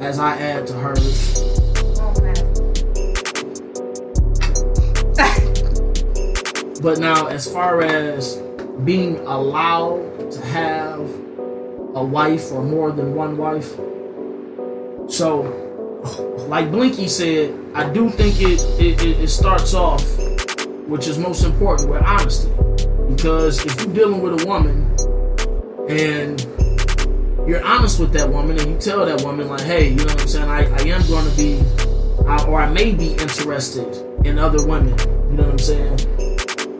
[0.00, 1.38] as I add to hers.
[6.80, 8.40] But now, as far as
[8.84, 11.00] being allowed to have
[11.94, 13.74] a wife or more than one wife,
[15.08, 15.64] so
[16.48, 20.02] like Blinky said, I do think it it, it, starts off,
[20.86, 22.50] which is most important, with honesty.
[23.08, 24.84] Because if you're dealing with a woman
[25.88, 26.40] and
[27.48, 30.20] you're honest with that woman and you tell that woman like, hey, you know what
[30.20, 31.60] I'm saying, I, I am going to be,
[32.26, 33.86] I, or I may be interested
[34.24, 34.96] in other women,
[35.30, 35.96] you know what I'm saying,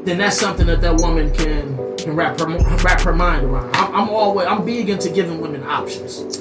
[0.04, 2.46] then that's something that that woman can can wrap her
[2.82, 3.74] wrap her mind around.
[3.76, 6.38] I'm, I'm always I'm big into giving women options.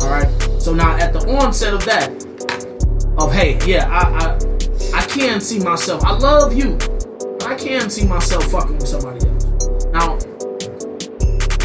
[0.00, 0.28] All right.
[0.60, 2.10] So now at the onset of that,
[3.18, 4.36] of hey, yeah, I
[4.94, 6.04] I, I can see myself.
[6.04, 6.76] I love you.
[6.76, 9.86] But I can see myself fucking with somebody else.
[9.86, 10.16] Now,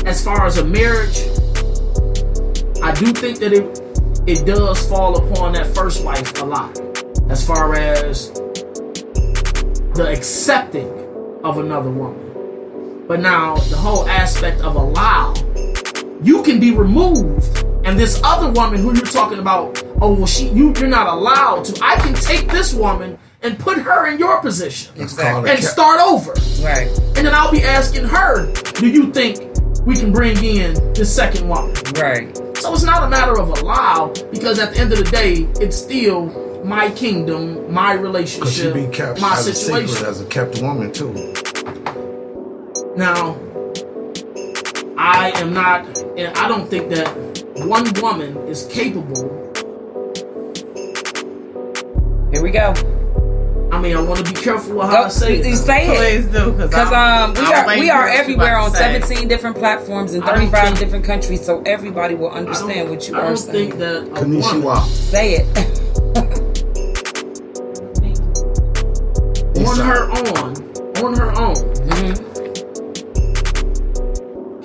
[0.06, 1.20] as far as a marriage,
[2.82, 3.82] I do think that it
[4.26, 6.80] it does fall upon that first wife a lot.
[7.30, 8.32] As far as
[9.94, 10.90] the accepting
[11.44, 12.25] of another woman.
[13.08, 15.34] But now the whole aspect of allow,
[16.24, 20.50] you can be removed, and this other woman who you're talking about, oh well, she
[20.50, 21.84] you you're not allowed to.
[21.84, 25.52] I can take this woman and put her in your position Exactly.
[25.52, 26.88] and start over, Right.
[27.16, 29.38] and then I'll be asking her, do you think
[29.86, 31.76] we can bring in this second woman?
[32.02, 32.36] Right.
[32.58, 35.78] So it's not a matter of allow because at the end of the day, it's
[35.78, 36.26] still
[36.66, 38.00] my kingdom, my Because
[38.56, 39.88] she relationship, be kept my as a situation.
[39.90, 41.14] secret as a kept woman too.
[42.98, 43.36] Now,
[44.98, 45.86] I am not,
[46.18, 47.08] and I don't think that
[47.68, 49.30] one woman is capable.
[52.32, 52.74] Here we go.
[53.72, 55.58] I mean, I want to be careful with how Go, I say you, it.
[55.58, 55.98] say it.
[56.24, 60.22] Please do, because Because um, we are we are everywhere on 17 different platforms in
[60.22, 63.72] 35 think- different countries, so everybody will understand what you I are don't saying.
[63.72, 64.64] think that a Konnichiwa.
[64.64, 65.46] woman Say it.
[69.68, 71.56] on her own, on her own,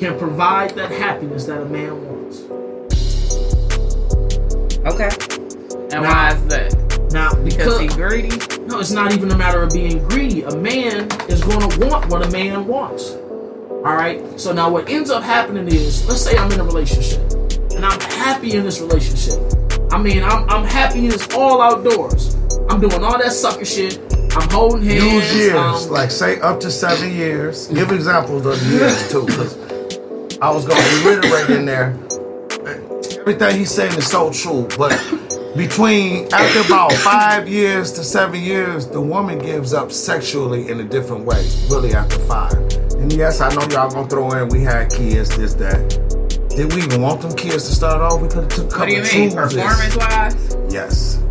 [0.01, 2.41] can provide that happiness that a man wants.
[4.87, 5.11] Okay.
[5.93, 7.13] And Now- why is that?
[7.13, 8.31] Now, Because because he greedy.
[8.67, 10.43] no, it's not even a matter of being greedy.
[10.45, 13.11] A man is going to want what a man wants.
[13.11, 14.23] All right.
[14.41, 17.21] So now, what ends up happening is, let's say I'm in a relationship,
[17.75, 19.39] and I'm happy in this relationship.
[19.93, 22.37] I mean, I'm I'm happy it's all outdoors.
[22.71, 23.99] I'm doing all that sucker shit.
[24.37, 25.03] I'm holding hands.
[25.13, 27.67] Use years, um, like say up to seven years.
[27.69, 29.57] Give examples of years too, because
[30.43, 31.95] I was gonna reiterate in there.
[33.21, 34.99] Everything he's saying is so true, but
[35.55, 40.85] between after about five years to seven years, the woman gives up sexually in a
[40.85, 41.47] different way.
[41.69, 42.55] Really, after five.
[42.93, 45.91] And yes, I know y'all gonna throw in we had kids, this that.
[46.57, 48.23] Did we even want them kids to start off?
[48.23, 49.37] We could have took a What couple do you mean?
[49.37, 50.57] Performance wise?
[50.71, 51.23] Yes.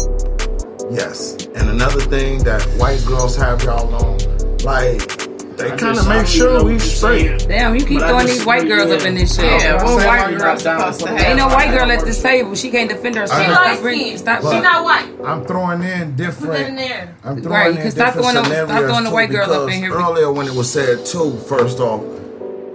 [0.92, 1.48] Yes.
[1.56, 4.18] And another thing that white girls have y'all on,
[4.60, 5.19] like,
[5.60, 7.40] they kind of make sure we what straight.
[7.48, 9.46] Damn, you keep But throwing these white girls up in this shit.
[9.46, 11.22] Yeah, I'm what white why you girl down supposed to have?
[11.22, 12.56] Ain't no white girl at this table.
[12.56, 13.42] She can't defend herself.
[13.44, 14.18] She light skin.
[14.18, 14.42] Stop.
[14.42, 15.10] She not white.
[15.26, 16.78] I'm throwing in Put in different.
[16.78, 17.16] there.
[17.24, 19.70] I'm throwing Right, in 'cause stop different throwing the- stop throwing the white girls up
[19.70, 19.94] in here.
[19.94, 22.02] Earlier, when it was said too, first off,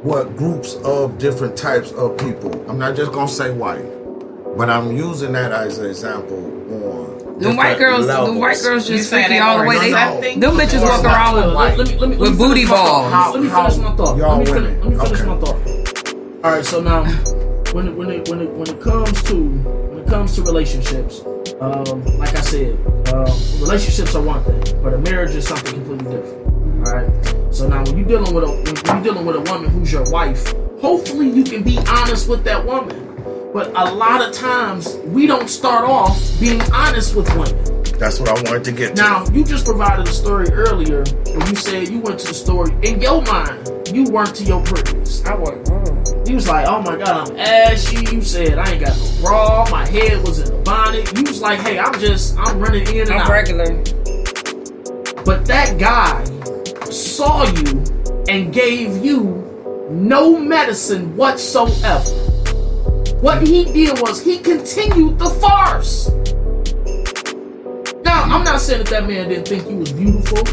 [0.02, 2.52] what groups of different types of people.
[2.68, 3.84] I'm not just gonna say white,
[4.58, 6.36] but I'm using that as an example
[6.70, 7.03] on.
[7.38, 8.28] Them white girls, levels.
[8.28, 9.78] them white girls just saying freaky they all the way.
[9.78, 10.40] They, accepting?
[10.40, 12.76] them bitches walk around with let- white, let me- let me- with booty finish my
[12.76, 13.10] thought.
[13.10, 13.34] balls.
[13.34, 14.16] Let me finish my thought.
[14.18, 15.28] Y'all Let me finish, let me finish Okay.
[15.28, 15.58] my thought.
[16.44, 17.04] All right, so now
[17.72, 21.22] when it, when it when it when it comes to when it comes to relationships,
[21.60, 22.78] um, like I said,
[23.12, 23.26] um,
[23.60, 26.86] relationships are one thing, but a marriage is something completely different.
[26.86, 27.10] All right.
[27.50, 30.04] So now when you're dealing with a when you're dealing with a woman who's your
[30.10, 33.10] wife, hopefully you can be honest with that woman.
[33.54, 37.84] But a lot of times we don't start off being honest with women.
[38.00, 39.02] That's what I wanted to get to.
[39.02, 42.68] Now, you just provided a story earlier where you said you went to the store.
[42.82, 45.24] In your mind, you weren't to your prettiest.
[45.24, 46.26] I was wrong.
[46.26, 48.04] You was like, oh my god, I'm ashy.
[48.12, 49.70] You said I ain't got no bra.
[49.70, 51.16] My head was in a bonnet.
[51.16, 53.30] You was like, hey, I'm just, I'm running in and I'm out.
[53.30, 53.76] regular.
[55.24, 56.24] But that guy
[56.90, 57.84] saw you
[58.28, 62.32] and gave you no medicine whatsoever.
[63.20, 66.08] What he did was he continued the farce.
[68.04, 70.44] Now, I'm not saying that that man didn't think you was beautiful,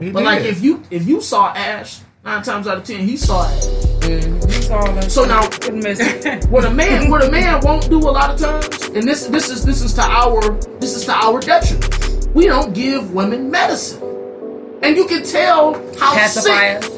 [0.00, 3.16] He but like if you if you saw Ash, nine times out of ten he
[3.16, 3.64] saw Ash.
[5.12, 5.60] So now- shit.
[5.60, 6.44] Couldn't miss it.
[6.50, 9.50] What a man what a man won't do a lot of times, and this this
[9.50, 10.40] is this is to our
[10.80, 12.28] this is to our detriment.
[12.34, 14.02] We don't give women medicine,
[14.82, 16.90] and you can tell how Pacify sick.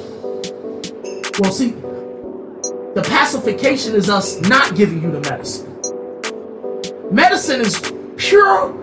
[1.40, 1.70] Well, see,
[2.94, 5.68] the pacification is us not giving you the medicine.
[7.10, 8.74] Medicine is pure,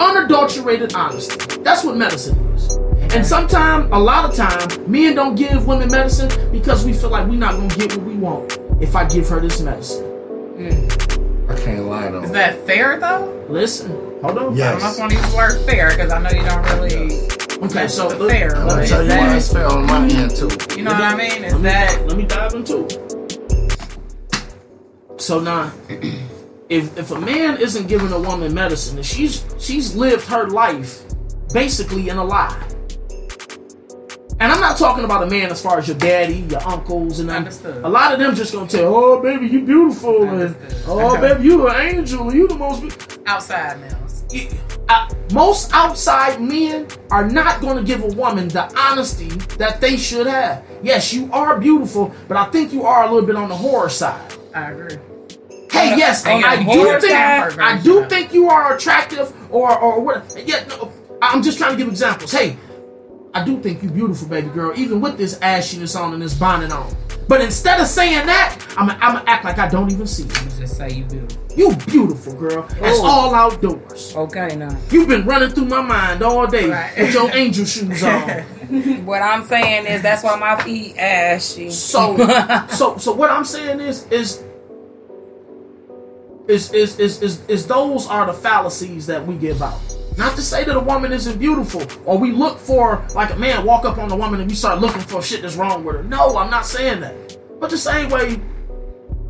[0.00, 1.60] unadulterated honesty.
[1.62, 2.72] That's what medicine is.
[3.14, 7.26] And sometimes, a lot of time, men don't give women medicine because we feel like
[7.26, 10.04] we're not gonna get what we want if I give her this medicine.
[10.58, 11.50] Mm.
[11.50, 12.22] I can't lie though.
[12.22, 13.46] Is that fair though?
[13.48, 14.56] Listen, hold on.
[14.56, 14.82] Yes.
[14.82, 14.98] I don't Yes.
[14.98, 17.28] want to use the word fair because I know you don't really.
[17.60, 18.56] Okay, so That's fair.
[18.56, 20.48] I'm gonna tell you why that- it's fair on my end too.
[20.76, 21.44] You know what I mean?
[21.44, 23.07] Is let me, that let me dive into it.
[25.18, 25.72] So now,
[26.68, 31.02] if if a man isn't giving a woman medicine, and she's she's lived her life
[31.52, 32.62] basically in a lie.
[34.40, 37.28] And I'm not talking about a man as far as your daddy, your uncles, and.
[37.28, 37.84] Understood.
[37.84, 41.34] a lot of them just gonna tell, "Oh baby, you beautiful," and "Oh Okay.
[41.34, 42.90] baby, you an angel, you the most." Be-.
[43.26, 44.24] outside males?
[44.88, 49.28] Uh, most outside men are not going to give a woman the honesty
[49.58, 50.62] that they should have.
[50.82, 53.88] Yes, you are beautiful, but I think you are a little bit on the horror
[53.90, 54.32] side.
[54.54, 54.96] I agree.
[55.78, 57.14] Hey, yes, the I do think?
[57.60, 60.42] I do think you are attractive, or or what?
[60.46, 62.32] Yeah, no, I'm just trying to give examples.
[62.32, 62.56] Hey,
[63.34, 66.72] I do think you beautiful, baby girl, even with this ashiness on and this bonnet
[66.72, 66.94] on.
[67.28, 70.28] But instead of saying that, I'm I'm gonna act like I don't even see you.
[70.28, 71.26] You just say you do.
[71.54, 72.62] You beautiful girl.
[72.80, 73.06] That's Oh.
[73.06, 74.14] all outdoors.
[74.16, 74.74] Okay, now.
[74.90, 76.96] You've been running through my mind all day Right.
[76.96, 78.30] with your angel shoes on.
[79.06, 81.70] What I'm saying is that's why my feet ashy.
[81.70, 82.18] So,
[82.68, 84.42] so, so what I'm saying is, is,
[86.48, 89.80] is, is, is, is, is those are the fallacies that we give out.
[90.16, 93.64] Not to say that a woman isn't beautiful, or we look for like a man
[93.64, 96.02] walk up on a woman and we start looking for shit that's wrong with her.
[96.02, 97.36] No, I'm not saying that.
[97.60, 98.40] But the same way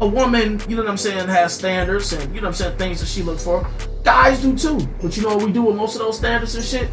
[0.01, 2.79] a woman, you know what I'm saying, has standards and you know what I'm saying,
[2.79, 3.67] things that she looks for.
[4.05, 4.79] Guys do too.
[5.03, 6.89] But you know what we do with most of those standards and shit?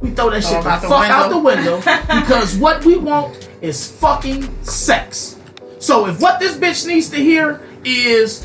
[0.00, 1.76] We throw that shit the them out the fuck out the window.
[1.76, 5.38] window because what we want is fucking sex.
[5.78, 8.44] So if what this bitch needs to hear is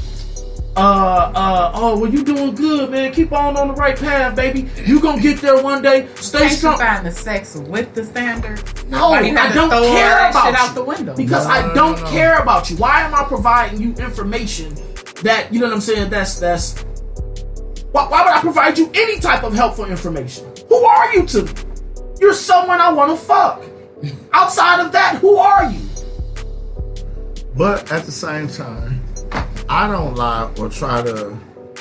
[0.78, 3.14] uh, uh, oh, well, you doing good, man.
[3.14, 4.70] Keep on on the right path, baby.
[4.86, 6.08] You gonna get there one day.
[6.16, 6.78] Stay Can't you strong.
[6.80, 8.62] find the sex with the standard?
[8.90, 10.66] No, Why you have I don't care about shit you.
[10.68, 11.16] out the window?
[11.16, 12.10] because No, I don't no, no.
[12.12, 12.76] care about you.
[12.76, 14.76] Why am I providing you information
[15.24, 16.10] that you know what I'm saying?
[16.10, 16.82] That's that's.
[17.94, 20.46] Why, why would I provide you any type of helpful information?
[20.68, 21.52] Who are you to me?
[22.20, 23.64] You're someone I want to fuck.
[24.34, 25.80] Outside of that, who are you?
[27.56, 29.02] But at the same time,
[29.70, 31.38] I don't lie or try to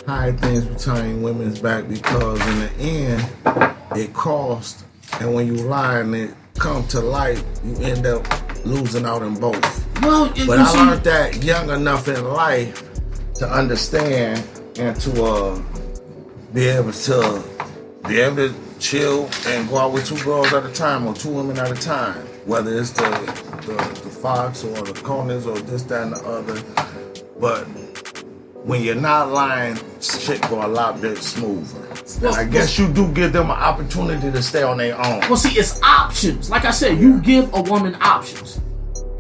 [0.07, 4.85] hide things between women's back because in the end, it costs.
[5.21, 8.27] And when you lie and it come to light, you end up
[8.65, 10.03] losing out in both.
[10.03, 12.83] Well, But I see- learned that young enough in life
[13.35, 14.43] to understand
[14.79, 15.63] and to uh,
[16.53, 17.45] be able to
[18.09, 21.31] be able to chill and go out with two girls at a time or two
[21.31, 22.17] women at a time,
[22.47, 23.09] whether it's the
[23.67, 26.61] the, the fox or the coners or this, that, and the other.
[27.39, 27.65] But
[28.65, 31.89] when you're not lying, shit go a lot bit smoother.
[32.27, 35.21] And I guess you do give them an opportunity to stay on their own.
[35.21, 36.51] Well, see, it's options.
[36.51, 38.61] Like I said, you give a woman options.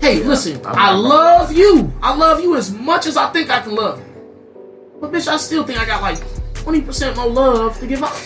[0.00, 1.92] Hey, listen, I'm I love you.
[2.02, 4.98] I love you as much as I think I can love you.
[5.00, 6.18] But bitch, I still think I got like
[6.54, 8.16] 20% more love to give up.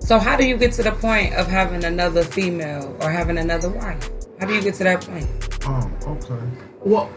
[0.00, 3.68] So how do you get to the point of having another female or having another
[3.68, 4.10] wife?
[4.40, 5.26] How do you get to that point?
[5.66, 6.44] Oh, okay.
[6.80, 7.10] Well,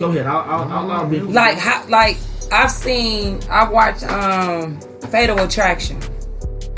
[0.00, 0.26] go ahead.
[0.26, 1.22] I'll, I'll, I'll allow Big.
[1.24, 2.16] Like how like
[2.50, 6.00] I've seen I watched um Fatal Attraction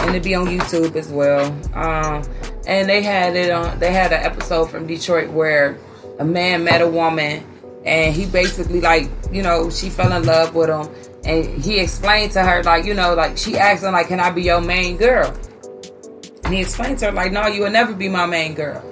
[0.00, 1.46] and it be on YouTube as well.
[1.72, 2.22] Um
[2.66, 5.78] and they had it on they had an episode from Detroit where
[6.18, 7.46] a man met a woman
[7.87, 10.92] and he basically like, you know, she fell in love with him
[11.24, 14.30] and he explained to her like, you know, like she asked him like, Can I
[14.30, 15.32] be your main girl?
[16.44, 18.91] And he explained to her like, No, you will never be my main girl.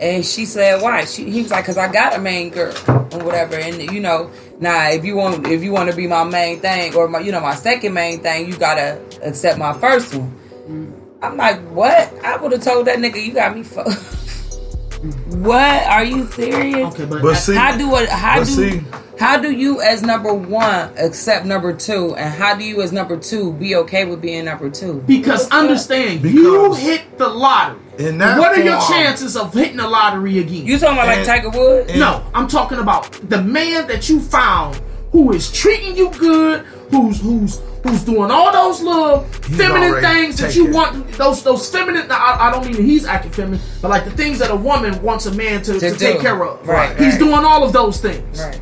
[0.00, 2.74] And she said, "Why?" She, he was like, "Cause I got a main girl
[3.12, 6.24] or whatever." And you know, now if you want, if you want to be my
[6.24, 10.14] main thing or my, you know, my second main thing, you gotta accept my first
[10.14, 10.34] one.
[10.66, 11.00] Mm.
[11.22, 12.12] I'm like, what?
[12.24, 13.90] I would have told that nigga, you got me fucked.
[15.36, 15.86] what?
[15.86, 16.94] Are you serious?
[16.94, 18.08] Okay, but, But see, How do it?
[18.08, 18.44] How do?
[18.46, 18.84] see-
[19.20, 23.18] how do you, as number one, accept number two, and how do you, as number
[23.18, 25.04] two, be okay with being number two?
[25.06, 27.78] because understand, you hit the lottery.
[28.00, 30.66] In that what are your form- chances of hitting the lottery again?
[30.66, 31.94] You talking about like Tiger Woods?
[31.96, 34.80] No, I'm talking about the man that you found
[35.12, 36.60] who is treating you good,
[36.90, 40.66] who's who's who's doing all those little He's feminine things that taken.
[40.66, 41.08] you want.
[41.12, 42.06] Those those feminine.
[42.10, 45.00] I, I don't mean that he's acting feminine, but like the things that a woman
[45.02, 46.66] wants a man to, to, To take care of.
[46.66, 47.18] Right, He's right.
[47.18, 48.40] doing all of those things.
[48.40, 48.60] Right.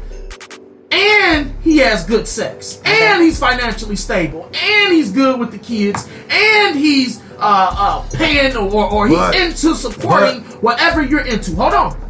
[0.90, 2.80] And he has good sex.
[2.84, 4.50] And he's financially stable.
[4.54, 6.08] And he's good with the kids.
[6.30, 11.54] And he's uh, uh, paying or, or he's But- into supporting whatever you're into.
[11.56, 12.08] Hold on.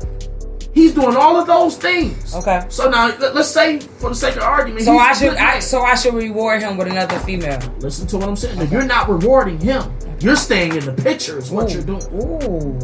[0.75, 2.35] He's doing all of those things.
[2.37, 2.65] Okay.
[2.69, 5.83] So now let, us say, for the sake of argument, So I should, I, so
[5.83, 7.59] I should reward him with another female.
[7.81, 8.61] listen to what I'm saying.
[8.61, 11.39] If you're not rewarding him, you're staying in the picture.
[11.39, 11.75] Is what Ooh.
[11.75, 12.03] you're doing.
[12.23, 12.79] Ooh.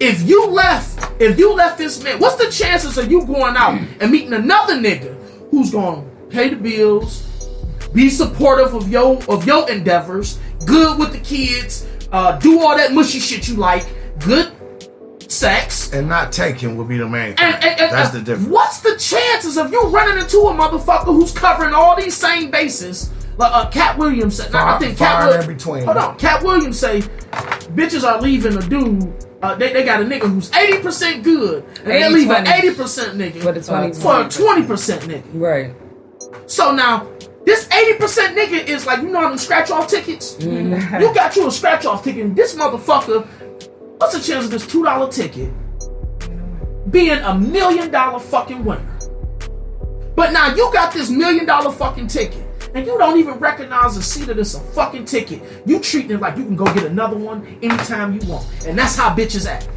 [0.00, 3.80] If you left, if you left this man, what's the chances of you going out
[4.00, 5.16] and meeting another nigga
[5.50, 7.22] who's going to pay the bills,
[7.92, 10.38] be supportive of your of your endeavors,
[10.68, 13.86] good with the kids, uh, do all that mushy shit you like,
[14.20, 14.52] good
[15.30, 17.44] sex, And not taking would be the main thing.
[17.46, 18.48] and, and, and That's uh, the difference.
[18.48, 23.10] What's the chances of you running into a motherfucker who's covering all these same bases?
[23.36, 24.52] Like uh, Katt Williams said.
[24.52, 25.46] Now, I think Katt Williams.
[25.46, 25.84] between.
[25.84, 27.00] Hold on, Katt Williams say
[27.76, 29.12] bitches are leaving a dude.
[29.40, 32.46] Uh, they, they got a nigga who's eighty percent good, and they 80, leave an
[32.48, 33.92] eighty percent nigga For the 20.
[34.00, 35.22] for a twenty percent nigga.
[35.34, 35.72] Right.
[36.50, 37.06] So now
[37.48, 40.34] this eighty percent nigga is like you know how them scratch off tickets.
[40.36, 41.00] Mm-hmm.
[41.00, 42.24] You got you a scratch off ticket.
[42.26, 43.26] And this motherfucker,
[43.98, 45.50] what's the chance of this two dollar ticket
[46.90, 48.84] being a million dollar fucking winner?
[50.14, 52.44] But now you got this million dollar fucking ticket.
[52.74, 55.40] And you don't even recognize the seat of this a fucking ticket.
[55.64, 58.46] You treating it like you can go get another one anytime you want.
[58.66, 59.68] And that's how bitches act.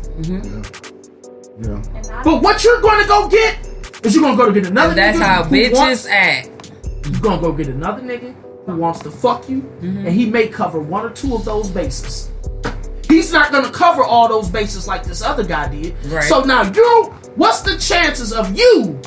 [1.62, 2.22] Yeah.
[2.24, 3.66] But what you're gonna go get
[4.04, 6.50] is you're gonna go to get another And that's how bitches wants- act.
[7.12, 8.34] You gonna go get another nigga
[8.66, 10.06] who wants to fuck you, mm-hmm.
[10.06, 12.30] and he may cover one or two of those bases.
[13.08, 15.96] He's not gonna cover all those bases like this other guy did.
[16.06, 16.24] Right.
[16.24, 19.00] So now you, what's the chances of you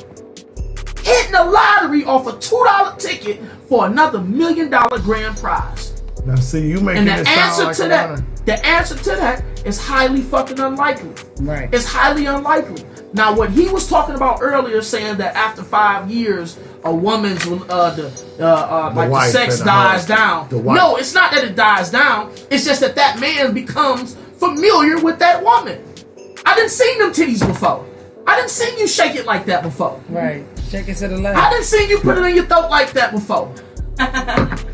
[1.02, 6.02] hitting a lottery off a two dollar ticket for another million dollar grand prize?
[6.26, 8.26] Now see, you making And the it sound answer like to a that, winner.
[8.46, 11.12] the answer to that is highly fucking unlikely.
[11.40, 11.72] Right.
[11.72, 12.84] It's highly unlikely.
[13.14, 17.94] Now, what he was talking about earlier, saying that after five years, a woman's uh,
[17.94, 20.48] the uh, uh, like the sex and the dies down.
[20.48, 20.60] The.
[20.60, 22.32] No, it's not that it dies down.
[22.50, 25.80] It's just that that man becomes familiar with that woman.
[26.44, 27.86] I didn't seen them titties before.
[28.26, 30.02] I didn't see you shake it like that before.
[30.08, 30.44] Right.
[30.68, 31.38] shake it to the left.
[31.38, 33.54] I didn't see you put it in your throat like that before.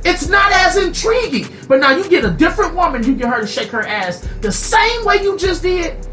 [0.04, 1.46] it's not as intriguing.
[1.68, 4.50] But now you get a different woman, you get her to shake her ass the
[4.50, 6.06] same way you just did,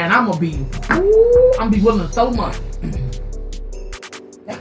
[0.00, 0.54] and I'm gonna be,
[0.92, 2.58] ooh, I'm gonna be willing to throw money.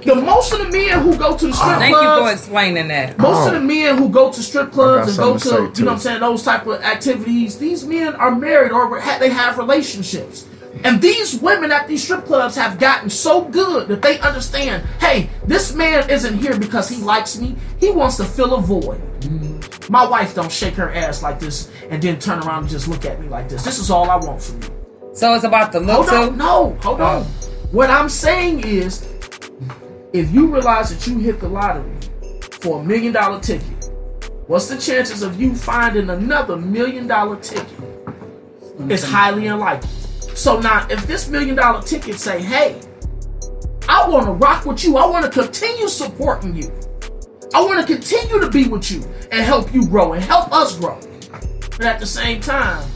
[0.04, 1.80] The most of the men who go to the strip clubs.
[1.80, 3.18] Thank you for explaining that.
[3.18, 5.92] most of the men who go to strip clubs and go to, to you know
[5.92, 10.46] what I'm saying, those type of activities, these men are married or they have relationships.
[10.84, 15.30] And these women at these strip clubs have gotten so good that they understand, hey,
[15.46, 17.56] this man isn't here because he likes me.
[17.80, 19.02] He wants to fill a void.
[19.90, 23.06] My wife don't shake her ass like this and then turn around and just look
[23.06, 23.64] at me like this.
[23.64, 24.79] This is all I want from you.
[25.14, 27.24] So it's about the look Hold on, no, hold on.
[27.24, 27.40] Oh.
[27.72, 29.08] What I'm saying is,
[30.14, 31.92] if you realize that you hit the lottery
[32.52, 33.92] for a million dollar ticket,
[34.48, 37.68] what's the chances of you finding another million dollar ticket?
[38.88, 39.90] It's highly unlikely.
[40.36, 42.80] So now, if this million dollar ticket say, "Hey,
[43.88, 44.98] I want to rock with you.
[44.98, 46.72] I want to continue supporting you.
[47.54, 50.78] I want to continue to be with you and help you grow and help us
[50.78, 50.98] grow,"
[51.78, 52.88] but at the same time,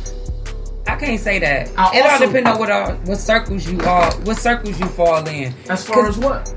[0.88, 1.70] I can't say that.
[1.78, 4.86] I it all also- depends on what all, what circles you are, what circles you
[4.88, 5.54] fall in.
[5.70, 6.54] as far as what?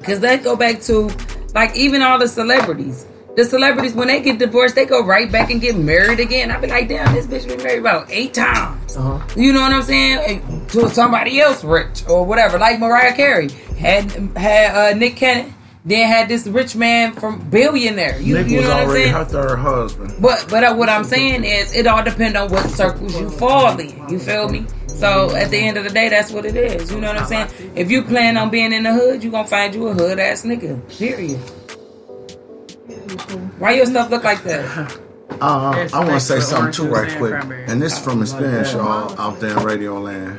[0.00, 1.10] Because that go back to
[1.54, 3.06] like even all the celebrities.
[3.36, 6.50] The celebrities when they get divorced, they go right back and get married again.
[6.50, 8.96] I be like, damn, this bitch been married about eight times.
[8.96, 9.20] Uh-huh.
[9.36, 10.40] You know what I'm saying?
[10.48, 12.58] And To somebody else rich or whatever.
[12.58, 13.48] Like Mariah Carey
[13.78, 15.52] had had uh, Nick Cannon,
[15.86, 18.20] then had this rich man from billionaire.
[18.20, 19.14] You, Nick you was know what I'm already saying?
[19.14, 20.14] her third husband.
[20.20, 23.78] But but uh, what I'm saying is, it all depends on what circles you fall
[23.78, 24.08] in.
[24.08, 24.66] You feel me?
[24.88, 26.90] So at the end of the day, that's what it is.
[26.90, 27.48] You know what I'm saying?
[27.76, 30.42] If you plan on being in the hood, you gonna find you a hood ass
[30.42, 30.80] nigga.
[30.98, 31.38] Period.
[33.58, 35.00] Why your stuff look like that?
[35.38, 37.64] Uh, I want to say something too, juice right quick, cranberry.
[37.66, 40.38] and this is from experience, y'all, out there in radio land.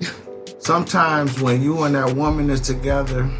[0.58, 3.30] Sometimes when you and that woman is together,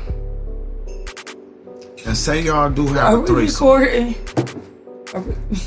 [2.07, 4.15] and say y'all do have Are a we threesome, recording?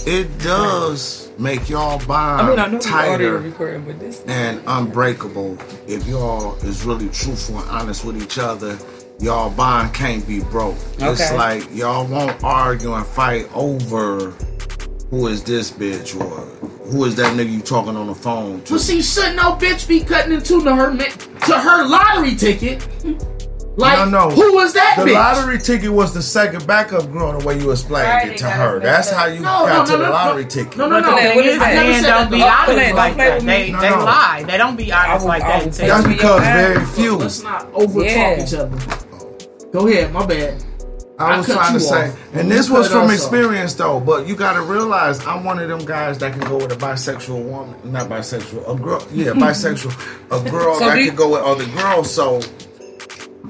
[0.06, 4.22] it does make y'all bond I mean, I know tighter recording, but this.
[4.28, 5.58] and unbreakable
[5.88, 8.78] if y'all is really truthful and honest with each other.
[9.20, 10.76] Y'all bond can't be broke.
[10.98, 11.10] Okay.
[11.12, 14.30] It's like y'all won't argue and fight over
[15.10, 16.42] who is this bitch or
[16.92, 18.74] who is that nigga you talking on the phone to.
[18.74, 22.88] But see, should no bitch be cutting into her to her lottery ticket?
[23.78, 24.30] Like, No, no.
[24.32, 25.13] who was that The bitch?
[25.13, 28.80] lottery ticket was the second backup girl, the way you explained Right, it to her.
[28.80, 30.49] That's how you No, got no, to no, the lottery no.
[30.49, 30.78] ticket.
[30.78, 31.11] No, no, What no.
[31.15, 31.73] the hell, what is that?
[31.75, 33.36] never Men don't be honest like that.
[33.36, 33.53] with me.
[33.53, 34.43] They No, they lie.
[34.47, 35.63] They don't be honest will- like that.
[35.65, 37.17] will to That's because your very few.
[37.17, 38.43] Let's not over talk Yeah.
[38.43, 38.78] each other.
[39.71, 40.55] Go ahead, my bad.
[41.19, 42.15] I I was cut trying to say, off.
[42.34, 43.13] and You this was from us off.
[43.13, 43.99] experience though.
[43.99, 46.75] But you got to realize, I'm one of them guys that can go with a
[46.75, 49.93] bisexual woman, not bisexual, a girl, yeah, bisexual,
[50.32, 52.11] a girl So that can go with other girls.
[52.13, 52.39] So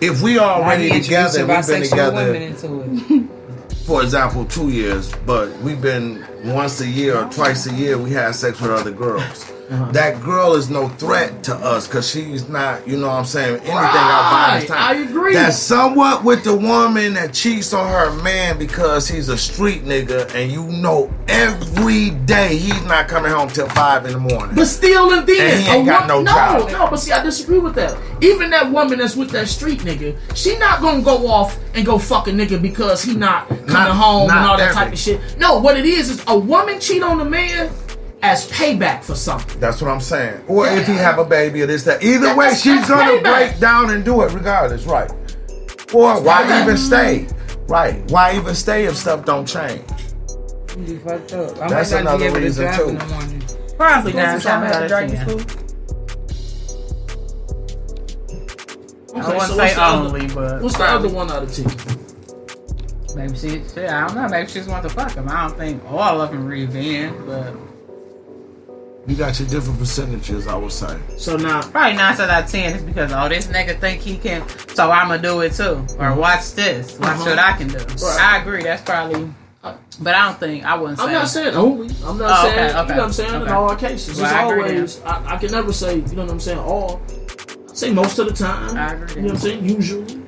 [0.01, 2.53] if we already together, we've been together,
[3.85, 7.97] for example, two years, but we've been once a year or twice a year.
[7.97, 9.51] We have sex with other girls.
[9.69, 9.91] Uh-huh.
[9.91, 13.55] That girl is no threat to us because she's not, you know what I'm saying,
[13.57, 15.33] anything Right, I agree.
[15.33, 20.33] That's somewhat with the woman that cheats on her man because he's a street nigga
[20.33, 24.55] and you know every day he's not coming home till five in the morning.
[24.55, 26.71] But still, and then And he ain't a got wo- no job.
[26.71, 27.97] no, but see, I disagree with that.
[28.21, 31.99] Even that woman that's with that street nigga, she not gonna go off and go
[31.99, 34.99] fuck a nigga because he not coming Not- home and all that every- type of
[34.99, 35.19] shit.
[35.37, 37.69] No, what it is is a woman cheat on a man
[38.21, 39.59] as payback for something.
[39.59, 40.43] That's what I'm saying.
[40.47, 42.03] Or if he have a baby or this, that.
[42.03, 43.23] Either way, That's- she's that's gonna payback.
[43.49, 45.09] break down and do it regardless, right?
[45.93, 47.27] Or why even stay?
[47.67, 48.09] Right.
[48.11, 49.83] Why even stay if stuff don't change?
[50.77, 51.61] You fucked up.
[51.61, 52.89] I That's might not be another able to reason, drive too.
[52.89, 53.43] in the morning.
[53.77, 55.63] Probably That's nine what y'all had out to of drive you school?
[59.15, 61.43] I Okay, wouldn't so say what's the other- only, but What's the other one out
[61.43, 61.65] of two?
[63.15, 64.27] Maybe she, she, I don't know.
[64.27, 65.27] Maybe she just want to fuck him.
[65.27, 67.53] I don't think all of them revenge, but
[69.07, 70.99] You got your different percentages, I would say.
[71.17, 74.47] So now, probably nine out of ten is because oh this nigga think he can,
[74.75, 75.85] so I'ma do it too.
[75.97, 77.29] Or watch this, watch Uh-huh.
[77.29, 77.77] what I can do.
[77.77, 78.17] Right.
[78.19, 78.63] I agree.
[78.63, 79.29] That's probably,
[79.63, 81.05] but I don't think I wouldn't say.
[81.05, 81.95] I'm not saying only.
[82.03, 82.67] I'm not Oh, okay, saying.
[82.67, 83.41] You know what I'm saying?
[83.43, 85.01] In all cases, Well, it's I always.
[85.03, 85.95] I, I can never say.
[85.95, 86.59] You know what I'm saying?
[86.59, 87.01] All.
[87.69, 88.75] I say most of the time.
[88.75, 89.15] I agree.
[89.15, 89.63] You know what I'm saying?
[89.69, 90.26] Usually.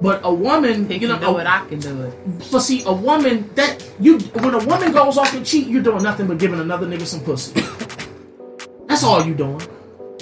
[0.00, 1.46] But a woman, He you can know, do it.
[1.46, 2.14] I can do it.
[2.52, 6.02] but see, a woman that you when a woman goes off and cheat, you're doing
[6.04, 7.60] nothing but giving another nigga some pussy.
[8.86, 9.60] That's all you doing.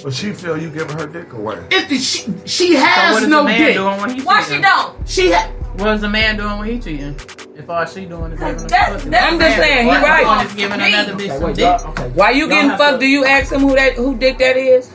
[0.03, 1.63] But she feel you giving her dick away.
[1.71, 4.41] If the- she she So has what is no man dick, doing when he Why
[4.41, 4.55] cheating?
[4.57, 5.09] she don't?
[5.09, 7.15] she ha- What is the man doing when he cheating?
[7.55, 9.09] If all she doing is giving That's- pussy.
[9.09, 10.45] that's- I'm just saying, he Why right.
[10.45, 11.85] is giving another bitch Okay, some wait, dick.
[11.89, 12.07] okay.
[12.13, 12.93] Why you Y'all getting fucked?
[12.93, 14.89] to- Do you ask him who that who dick that is?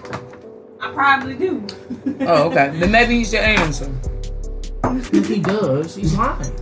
[0.81, 1.63] I probably do.
[2.21, 2.71] Oh, okay.
[2.75, 3.91] then maybe you should answer.
[4.99, 6.53] If he does, he's lying.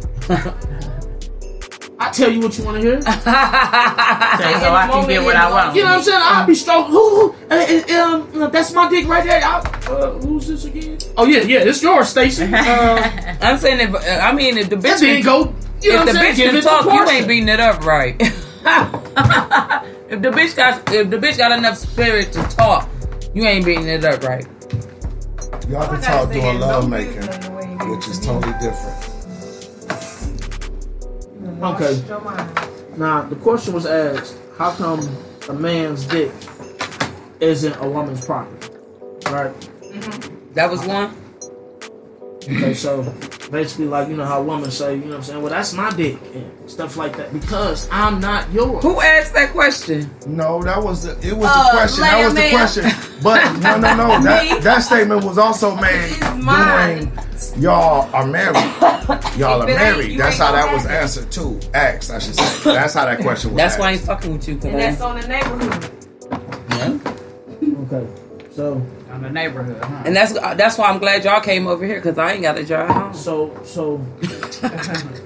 [2.01, 3.03] I tell you what you want to hear.
[3.03, 5.77] so I can get what I want.
[5.77, 6.21] You know what I'm saying?
[6.23, 6.91] I'll be strong.
[6.91, 7.11] Who?
[7.11, 9.45] who uh, uh, um, that's my dick right there.
[9.45, 10.97] I, uh, who's this again?
[11.19, 12.45] Oh yeah, yeah, it's yours, Stacy.
[12.61, 15.55] Uh, I'm saying if uh, I mean if the bitch then go.
[15.83, 16.37] You if the what I'm bitch?
[16.37, 18.17] Give can talk, you ain't beating it up right.
[18.21, 22.89] if the bitch got if the bitch got enough spirit to talk,
[23.35, 24.47] you ain't beating it up right.
[25.69, 27.50] Y'all can I gotta talk say doing
[27.81, 29.21] that love no making, reason the way you which is totally different.
[31.63, 32.97] Okay.
[32.97, 35.09] Now the question was asked: How come
[35.49, 36.33] a man's dick
[37.41, 38.69] isn't a woman's property?
[39.27, 39.55] Right.
[39.83, 40.55] Mm-hmm.
[40.55, 41.20] That was one.
[42.43, 43.03] Okay, so
[43.51, 45.43] basically, like you know how women say, you know what I'm saying?
[45.43, 48.83] Well, that's my dick and stuff like that because I'm not yours.
[48.83, 50.11] Who asked that question?
[50.27, 52.01] No, that was the it was Uh, the question.
[52.01, 53.23] That Leia was the question.
[53.23, 54.23] But no, no, no.
[54.23, 57.13] That that statement was also made It's mine.
[57.59, 58.57] y'all are married.
[59.37, 60.19] Y'all are If it ain't, married.
[60.19, 61.59] That's how that was answered too.
[61.75, 62.73] Asked, I should say.
[62.73, 63.57] That's how that question was.
[63.59, 64.55] That's why I ain't fucking with you.
[64.57, 65.91] Cause And that's on the neighborhood.
[66.71, 66.99] yeah.
[67.93, 68.07] Okay,
[68.53, 68.81] so
[69.11, 70.03] On the neighborhood, huh?
[70.07, 72.59] And that's uh, that's why I'm glad y'all came over here because I ain't got
[72.59, 73.15] a job.
[73.15, 73.99] so so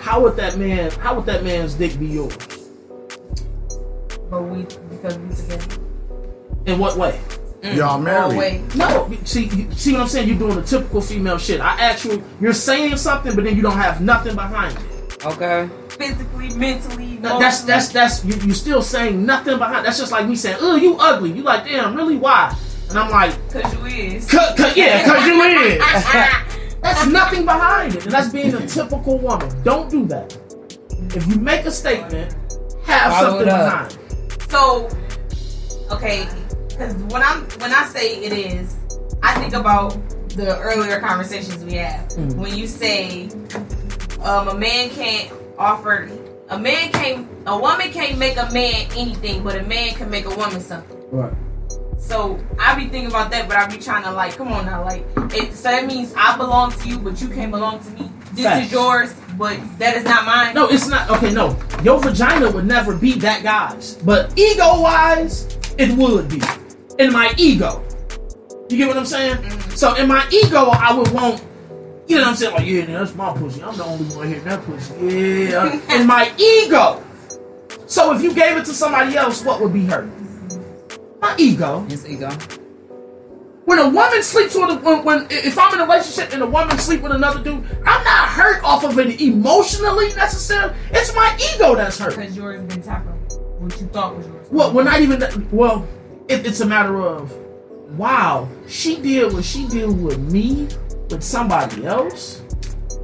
[0.00, 0.90] how would that man?
[0.92, 2.36] How would that man's dick be yours?
[4.30, 5.76] But we because we together.
[6.66, 7.20] In what way?
[7.62, 8.38] Mm, y'all Oh married.
[8.38, 8.74] wait.
[8.74, 10.28] No, see, see what I'm saying?
[10.28, 11.60] You're doing the typical female shit.
[11.60, 14.82] I actually, you're saying something, but then you don't have nothing behind it.
[15.24, 15.68] Okay.
[15.90, 19.84] Physically, mentally, No, that's that's that's you, you still saying nothing behind.
[19.84, 22.16] That's just like me saying, "Oh, you ugly." You like, damn, really?
[22.16, 22.56] Why?
[22.88, 24.30] And I'm like, because you is.
[24.30, 25.82] "Cut, cut, yeah, cause you is."
[26.80, 29.50] That's nothing behind it, and that's being a typical woman.
[29.62, 30.34] Don't do that.
[31.14, 32.34] If you make a statement,
[32.84, 33.92] have Follow something behind.
[33.92, 34.42] it.
[34.50, 34.88] So,
[35.90, 36.26] okay,
[36.70, 38.76] because when I'm when I say it is,
[39.22, 39.90] I think about
[40.30, 42.08] the earlier conversations we had.
[42.12, 42.36] Mm.
[42.36, 43.28] When you say
[44.22, 46.10] um, a man can't offer,
[46.48, 50.24] a man can't, a woman can't make a man anything, but a man can make
[50.26, 50.98] a woman something.
[51.10, 51.32] Right.
[51.98, 54.84] So I be thinking about that, but I be trying to like, come on now,
[54.84, 55.04] like,
[55.34, 58.10] it, so that means I belong to you, but you can't belong to me.
[58.32, 58.66] This Facts.
[58.66, 60.54] is yours, but that is not mine.
[60.54, 61.10] No, it's not.
[61.10, 61.58] Okay, no.
[61.82, 63.96] Your vagina would never be that guy's.
[63.96, 66.40] But ego wise, it would be.
[66.98, 67.84] In my ego.
[68.68, 69.50] You get what I'm saying?
[69.70, 71.42] So in my ego, I would want,
[72.10, 72.54] you know what I'm saying?
[72.54, 73.62] Like, yeah, that's my pussy.
[73.62, 74.94] I'm the only one hitting that pussy.
[75.50, 75.80] Yeah.
[75.90, 77.02] and my ego.
[77.86, 80.10] So if you gave it to somebody else, what would be hurt?
[81.20, 81.80] My ego.
[81.88, 82.30] His ego.
[83.64, 86.46] When a woman sleeps with a when, when if I'm in a relationship and a
[86.46, 90.74] woman sleep with another dude, I'm not hurt off of it emotionally necessarily.
[90.90, 92.16] It's my ego that's hurt.
[92.16, 93.14] Because yours been tackled.
[93.60, 94.48] What you thought was yours.
[94.50, 95.20] Well, we're not even.
[95.20, 95.86] that- Well,
[96.28, 97.32] it, it's a matter of,
[97.96, 100.66] wow, she did what she did with me,
[101.10, 102.42] with somebody else.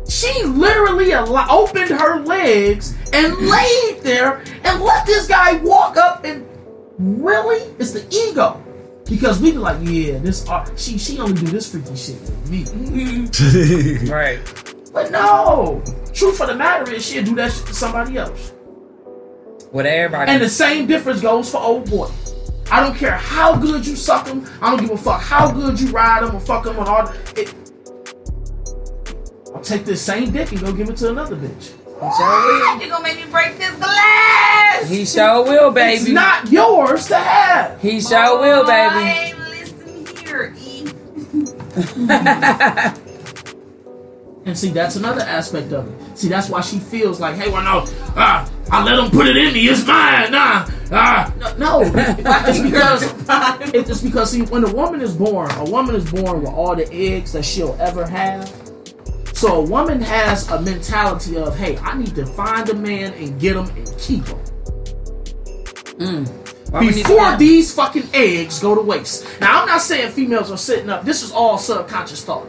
[0.08, 6.24] She literally al- opened her legs and laid there and let this guy walk up
[6.24, 6.46] and
[6.98, 8.62] really, it's the ego.
[9.04, 12.50] Because we be like, yeah, this uh, she she only do this freaky shit with
[12.50, 14.08] me.
[14.10, 14.40] Right.
[14.92, 15.82] But no,
[16.12, 18.52] truth of the matter is she'll do that shit to somebody else.
[19.70, 20.32] With everybody.
[20.32, 22.10] And the same difference goes for old boy.
[22.70, 24.44] I don't care how good you suck him.
[24.60, 27.12] I don't give a fuck how good you ride him or fuck him or all.
[27.36, 27.54] It,
[29.66, 31.72] take this same dick and go give it to another bitch.
[31.74, 32.80] he sure will.
[32.82, 34.88] You gonna make me break this glass?
[34.88, 35.94] He sure will, baby.
[35.94, 37.80] It's not yours to have.
[37.80, 39.34] he sure will, baby.
[39.34, 40.86] Boy, listen here, E.
[44.46, 46.16] And see, that's another aspect of it.
[46.16, 49.36] See, that's why she feels like, hey, well, no, ah, I let him put it
[49.36, 49.66] in me.
[49.66, 50.30] It's mine.
[50.30, 51.92] Nah, ah, no, no.
[52.46, 53.12] it's because
[53.74, 56.88] it's because see, when a woman is born, a woman is born with all the
[56.92, 58.65] eggs that she'll ever have.
[59.36, 63.38] So a woman has a mentality of, hey, I need to find a man and
[63.38, 64.38] get him and keep him
[65.98, 66.70] mm.
[66.70, 69.26] Why we need to before these fucking eggs go to waste.
[69.38, 71.04] Now, I'm not saying females are sitting up.
[71.04, 72.46] This is all subconscious thought.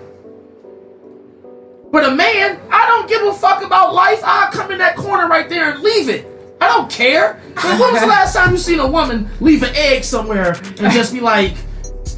[1.91, 4.21] But a man, I don't give a fuck about life.
[4.23, 6.25] I'll come in that corner right there and leave it.
[6.61, 7.33] I don't care.
[7.33, 11.13] When was the last time you seen a woman leave an egg somewhere and just
[11.13, 11.53] be like,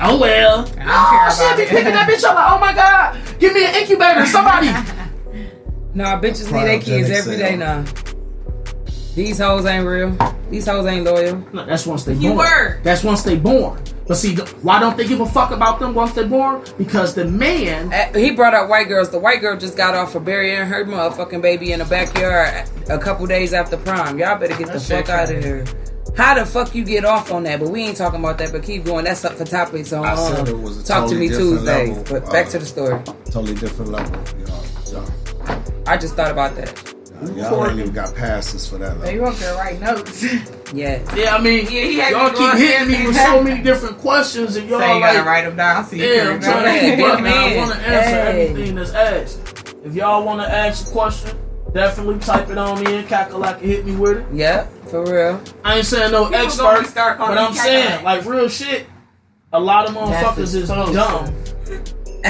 [0.01, 0.65] oh well.
[0.65, 1.69] care Oh, she'll about be it.
[1.69, 4.69] picking that bitch up like, oh my god, give me an incubator, somebody.
[5.91, 7.81] Nah, bitches need their kids Cryogenic every day cell.
[7.83, 7.85] now.
[9.15, 10.15] These hoes ain't real.
[10.51, 11.43] These hoes ain't loyal.
[11.51, 12.37] No, that's once they You born.
[12.37, 12.79] were.
[12.83, 13.81] That's once they born.
[14.07, 16.61] But see, why don't they give a fuck about them once they're born?
[16.77, 19.09] Because the man Uh, He brought up white girls.
[19.09, 22.99] The white girl just got off for burying her motherfucking baby in the backyard a
[22.99, 24.19] couple days after prom.
[24.19, 25.47] Y'all better get the That shit fuck out of crazy.
[25.47, 25.65] here.
[26.17, 27.59] How the fuck you get off on that?
[27.59, 28.51] But we ain't talking about that.
[28.51, 29.05] But keep going.
[29.05, 31.27] That's up for topics on I said um, it was a Talk totally to Me
[31.29, 31.97] different Tuesdays.
[31.97, 33.01] level, but back uh, to the story.
[33.25, 34.15] Totally different level.
[34.45, 36.93] Y'all, y'all, I just thought about that.
[37.35, 39.29] y'all ain't even got passes for that They level.
[39.33, 40.25] up there write notes.
[40.71, 41.01] Yeah.
[41.15, 43.97] Yeah, I mean, Yeah, he had y'all to keep hitting me with so many different
[43.97, 46.63] questions, and y'all so you like, gotta write them down so you yeah, I'm trying
[46.75, 47.45] to keep get up them now.
[47.47, 48.47] I want to answer Hey.
[48.49, 49.75] everything that's asked.
[49.83, 51.39] If y'all want to ask a question,
[51.73, 54.25] definitely type it on me and Kakalaka hit me with it.
[54.31, 54.71] Yep.
[54.89, 55.41] For real.
[55.63, 58.03] I ain't saying no People expert, start but I'm saying Kakalaka.
[58.03, 58.87] like real shit.
[59.53, 61.33] A lot of motherfuckers is dumb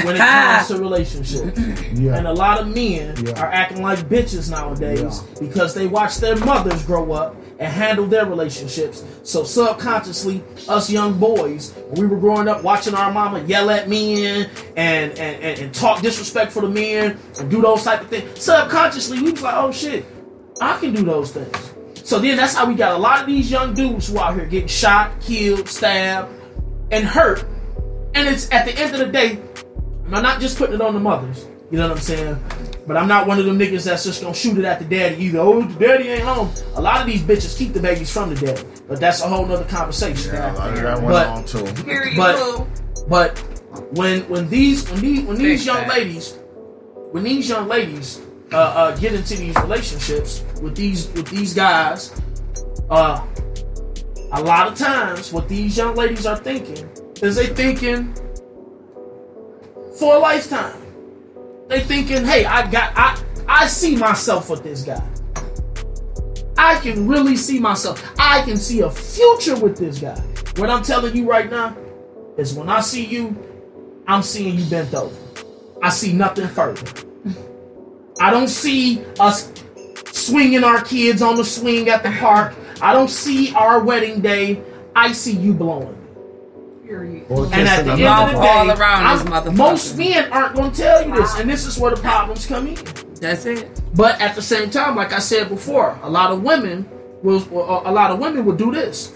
[0.04, 1.60] when it comes to relationships.
[1.94, 2.16] Yeah.
[2.18, 3.42] And a lot of men Yeah.
[3.42, 5.40] are acting like bitches nowadays Yeah.
[5.48, 9.04] because they watch their mothers grow up and handle their relationships.
[9.24, 13.90] So subconsciously, us young boys, when we were growing up watching our mama yell at
[13.90, 18.42] men and and, and, and talk disrespectful to men and do those type of things,
[18.42, 20.06] subconsciously we was like, oh shit,
[20.62, 21.69] I can do those things.
[22.10, 24.48] So then that's how we got a lot of these young dudes who out here
[24.48, 26.34] getting shot, killed, stabbed,
[26.90, 27.46] and hurt.
[28.16, 29.38] And it's at the end of the day,
[30.12, 31.46] I'm not just putting it on the mothers.
[31.70, 32.44] You know what I'm saying?
[32.88, 35.24] But I'm not one of them niggas that's just gonna shoot it at the daddy
[35.26, 35.38] either.
[35.38, 36.50] Oh, the daddy ain't home.
[36.74, 38.64] A lot of these bitches keep the babies from the daddy.
[38.88, 40.34] But that's a whole nother conversation.
[40.34, 41.84] Yeah, a lot of that went But- on too.
[41.84, 42.18] Period.
[42.18, 42.68] But- Boo.
[43.08, 43.38] But
[43.92, 45.94] when when these when these when these young facts.
[45.94, 46.34] ladies
[47.12, 48.20] when these young ladies
[48.52, 52.20] uh, uh, get into these relationships with these with these guys,
[52.90, 53.26] uh,
[54.32, 56.90] a lot of times what these young ladies are thinking
[57.22, 58.14] is they thinking
[59.98, 60.82] for a lifetime.
[61.68, 65.04] They thinking, hey, I got I I see myself with this guy.
[66.58, 68.04] I can really see myself.
[68.20, 70.20] I can see a future with this guy.
[70.58, 71.78] What I'm telling you right now
[72.38, 73.36] is when I see you,
[74.08, 75.16] I'm seeing you bent over.
[75.82, 77.09] I see nothing further.
[78.20, 79.52] I don't see us
[80.12, 82.54] swinging our kids on the swing at the park.
[82.82, 84.62] I don't see our wedding day.
[84.96, 85.96] I see you blowing.
[86.86, 87.26] Period.
[87.30, 90.32] Or And at the kissing end of the day, all around I'm- this most men
[90.32, 92.78] aren't going to tell you this, and this is where the problems come in.
[93.22, 93.80] That's it.
[93.96, 96.88] But at the same time, like I said before, a lot of women
[97.22, 97.44] will,
[97.86, 99.12] a lot of women will do this.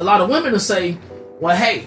[0.00, 0.98] A lot of women will say,
[1.40, 1.86] "Well, hey,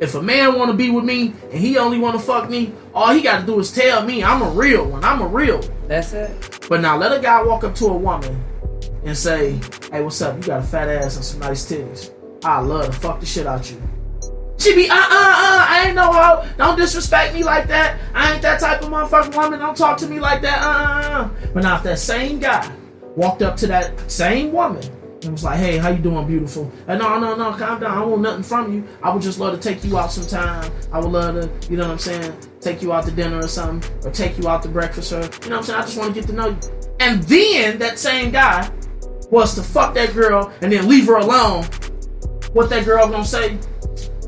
[0.00, 2.72] if a man want to be with me and he only want to fuck me,
[2.94, 5.04] all he got to do is tell me I'm a real one.
[5.04, 6.66] I'm a real." one." That's it.
[6.68, 8.42] But now let a guy walk up to a woman
[9.04, 9.60] and say,
[9.92, 10.36] "Hey, what's up?
[10.36, 12.14] You got a fat ass and some nice titties.
[12.42, 13.80] I love to fuck the shit out you."
[14.58, 16.46] She be, uh, uh, uh, I ain't no how.
[16.58, 17.98] Don't disrespect me like that.
[18.14, 19.58] I ain't that type of motherfucking woman.
[19.58, 20.60] Don't talk to me like that.
[20.60, 21.30] Uh, uh, uh.
[21.54, 22.70] But now if that same guy
[23.16, 24.82] walked up to that same woman
[25.22, 26.70] and was like, hey, how you doing, beautiful?
[26.88, 27.98] And no, no, no, calm down.
[27.98, 28.84] I want nothing from you.
[29.02, 30.70] I would just love to take you out sometime.
[30.92, 33.48] I would love to, you know what I'm saying, take you out to dinner or
[33.48, 35.78] something, or take you out to breakfast or, you know what I'm saying?
[35.78, 36.58] I just want to get to know you.
[37.00, 38.70] And then that same guy
[39.30, 41.64] was to fuck that girl and then leave her alone.
[42.52, 43.58] What that girl gonna say?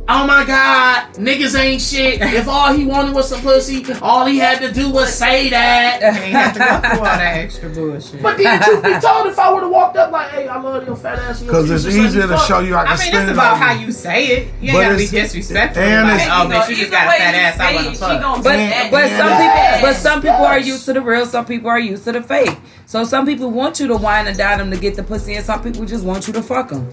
[0.08, 2.20] Oh my god, niggas ain't shit.
[2.20, 6.00] If all he wanted was some pussy, all he had to do was say that.
[6.02, 8.20] Ain't have to go through all that extra bullshit.
[8.20, 10.84] But then, truth be told, if I would have walked up like, "Hey, I love
[10.86, 12.48] your fat ass," and your Because titties, it's just let easier to fuck.
[12.48, 13.86] show you I can I mean, spin it's it about on how you.
[13.86, 14.48] you say it.
[14.60, 15.82] You But ain't gotta be it's- disrespectful.
[15.84, 17.60] and like, it's- oh, You know, bitch, you just got a fat ass.
[17.60, 18.20] I wanna she fuck.
[18.20, 19.18] gonna But say but that.
[19.18, 19.74] some Yeah.
[19.76, 22.22] people but some people are used to the real, some people are used to the
[22.22, 22.56] fake.
[22.86, 25.46] So some people want you to wine and dine them to get the pussy, and
[25.46, 26.88] some people just want you to fuck them.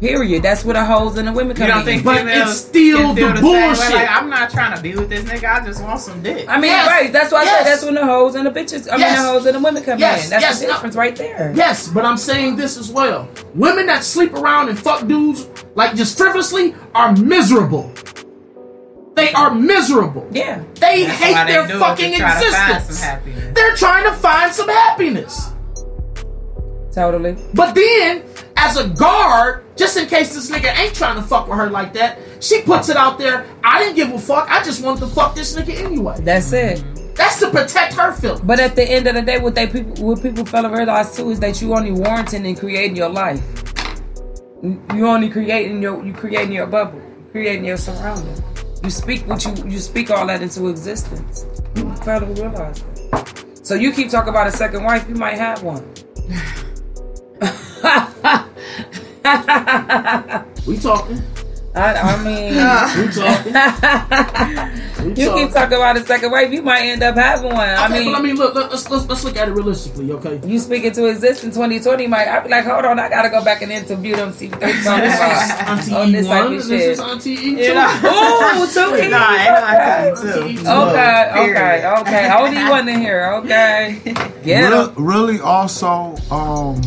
[0.00, 0.42] Period.
[0.42, 1.86] That's where the hoes and the women come You don't in.
[1.86, 3.94] think But females it's still can feel the same bullshit.
[3.94, 5.62] Like, I'm not trying to be with this nigga.
[5.62, 6.46] I just want some dick.
[6.48, 6.86] I mean, Yes.
[6.88, 7.12] right?
[7.12, 7.58] That's why I Yes.
[7.64, 8.88] said that's when the hoes and the bitches.
[8.92, 10.24] I mean, the hoes and the women come Yes.
[10.24, 10.30] in.
[10.30, 10.60] That's Yes.
[10.60, 10.72] the No.
[10.74, 11.52] difference right there.
[11.54, 13.28] Yes, but I'm saying this as well.
[13.54, 17.90] Women that sleep around and fuck dudes like just frivolously are miserable.
[19.14, 20.26] They are miserable.
[20.32, 20.58] Yeah.
[20.80, 23.24] They That's hate why they their do fucking to try to find existence.
[23.54, 25.50] They're trying to find some happiness.
[26.92, 27.36] Totally.
[27.54, 28.22] But then,
[28.56, 31.92] as a guard, just in case this nigga ain't trying to fuck with her like
[31.94, 33.46] that, she puts it out there.
[33.62, 34.48] I didn't give a fuck.
[34.48, 36.20] I just wanted to fuck this nigga anyway.
[36.20, 36.84] That's it.
[37.14, 38.40] That's to protect her feelings.
[38.40, 41.16] But at the end of the day, what they people, what people fail to realize
[41.16, 43.42] too is that you only warranting and creating your life.
[44.62, 47.00] You only creating your, you creating your bubble,
[47.30, 48.42] creating your surrounding.
[48.82, 51.46] You speak what you, you speak all that into existence.
[51.76, 53.60] You fail to realize that.
[53.62, 55.88] So you keep talking about a second wife, you might have one.
[60.66, 61.22] We talking.
[61.74, 62.54] I, I mean,
[63.06, 63.52] We talking.
[65.04, 65.44] We you talking.
[65.44, 67.58] keep talking about a second wife, you might end up having one.
[67.58, 70.40] I mean, but I mean, look, look, let's, let's let's look at it realistically, okay?
[70.46, 73.60] you speak into existence 2020 might I be like, hold on, I gotta go back
[73.60, 75.68] and interview them, see what they talking about.
[75.68, 76.68] Auntie on this E type one, of and shit.
[76.68, 77.62] this is Auntie E two.
[77.64, 77.86] You know?
[77.86, 79.08] Ooh, E.
[79.10, 80.70] Nah, ain't no Auntie I E two.
[80.70, 82.00] Okay, okay, Period.
[82.00, 82.32] okay.
[82.32, 83.32] Only one in here.
[83.34, 84.00] Okay.
[84.42, 84.68] Yeah.
[84.70, 86.80] Real, really, also, um,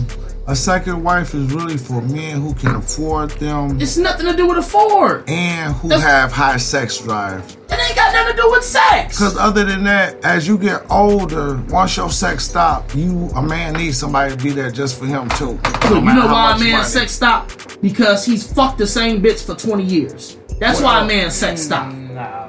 [0.49, 4.47] A second wife is really for men who can afford them It's nothing to do
[4.47, 5.29] with afford.
[5.29, 7.43] and who That's- have high sex drive.
[7.69, 9.17] It ain't got nothing to do with sex.
[9.17, 13.73] Because other than that, as you get older, once your sex stop, you a man
[13.73, 15.59] needs somebody to be there just for him too.
[15.89, 16.83] Look, No you know why a much man's money.
[16.85, 17.51] sex stop?
[17.81, 20.37] Because he's fucked the same bitch for 20 years.
[20.61, 21.91] That's why a man's sex stop.
[21.93, 22.46] No.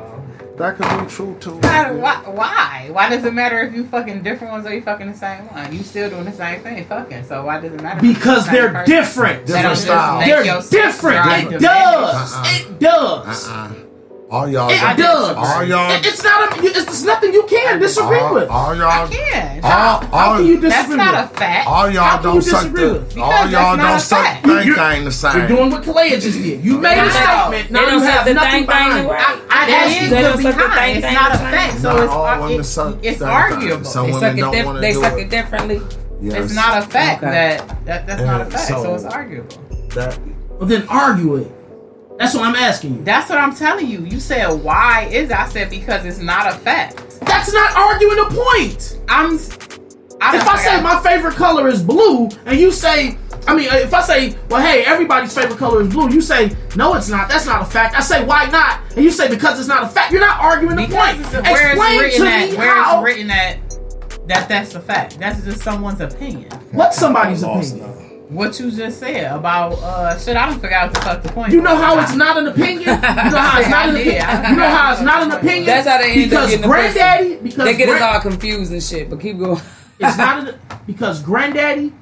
[0.59, 1.56] That could be true too.
[1.59, 2.22] Why, why?
[2.26, 2.88] Why?
[2.90, 5.72] Why does it matter if you fucking different ones or you fucking the same one?
[5.74, 7.24] You still doing the same thing, fucking.
[7.24, 8.00] So why does it matter?
[8.00, 8.94] Because the they're person?
[8.96, 9.46] different.
[9.46, 10.24] Different just styles.
[10.24, 10.42] They're
[10.84, 11.52] different.
[11.54, 12.34] It does.
[12.34, 12.44] Uh-uh.
[12.46, 13.48] It does.
[13.48, 13.88] Uh-uh.
[14.31, 15.37] All y'all, It got- does.
[15.39, 16.53] all y'all, It- it's not.
[16.59, 18.51] A, it's, it's nothing you can disagree all, with.
[18.51, 19.64] all y'all, can't.
[19.64, 21.66] all, How all, can you That's disagree not a fact.
[21.66, 24.45] all y'all can don't suck disagree the, all y'all don't suck fact.
[24.47, 25.39] thing You're- thing the same.
[25.39, 26.62] You're doing what Kalea just did.
[26.62, 27.70] You made a statement.
[27.70, 29.09] Now They you don't have suck the nothing thing behind thing it.
[29.09, 29.39] right.
[29.49, 31.05] I, They that don't is suck the the thing behind.
[31.05, 31.79] It's not a fact.
[31.81, 33.79] So it's, all ar- women it- suck it's arguable.
[33.79, 34.41] They suck it.
[34.41, 35.18] don't Diff- wanna they suck it.
[35.20, 35.81] it differently.
[36.20, 36.45] Yes.
[36.45, 37.31] It's not a fact Okay.
[37.33, 38.68] that, that that's not a fact.
[38.68, 39.57] So, so- it's arguable.
[39.95, 40.18] That,
[40.59, 41.51] Well, then argue it.
[42.19, 43.05] That's what I'm asking you.
[43.05, 44.05] That's what I'm telling you.
[44.05, 45.31] You said why is?
[45.31, 47.21] I said because it's not a fact.
[47.21, 48.99] That's not arguing the point.
[49.09, 49.39] I'm.
[50.21, 53.16] I If I say my favorite color is blue, and you say,
[53.47, 56.95] I mean, if I say, well, hey, everybody's favorite color is blue, you say, no,
[56.95, 57.29] it's not.
[57.29, 57.95] That's not a fact.
[57.95, 58.81] I say, why not?
[58.97, 60.11] And you say, because it's not a fact.
[60.11, 61.21] You're not arguing the because point.
[61.21, 62.99] it's, where it's Explain written to at me where how.
[62.99, 63.59] it's written at
[64.29, 65.19] that that's the fact.
[65.19, 66.51] That's just someone's opinion.
[66.73, 67.79] What's somebody's opinion?
[67.81, 68.07] now.
[68.29, 71.53] What you just said about uh shit, I don't forget what the fuck the point.
[71.53, 72.81] You know how it's not an opinion.
[72.81, 72.95] You know
[73.39, 74.07] how it's not an I did.
[74.09, 74.26] opinion.
[74.26, 75.18] I You know how it's forgot.
[75.18, 75.66] not an opinion.
[75.66, 77.37] That's how they end up because getting the granddaddy.
[77.37, 79.09] Because They get us all confused and shit.
[79.11, 79.61] But keep going.
[80.01, 81.93] It's not an, because granddaddy,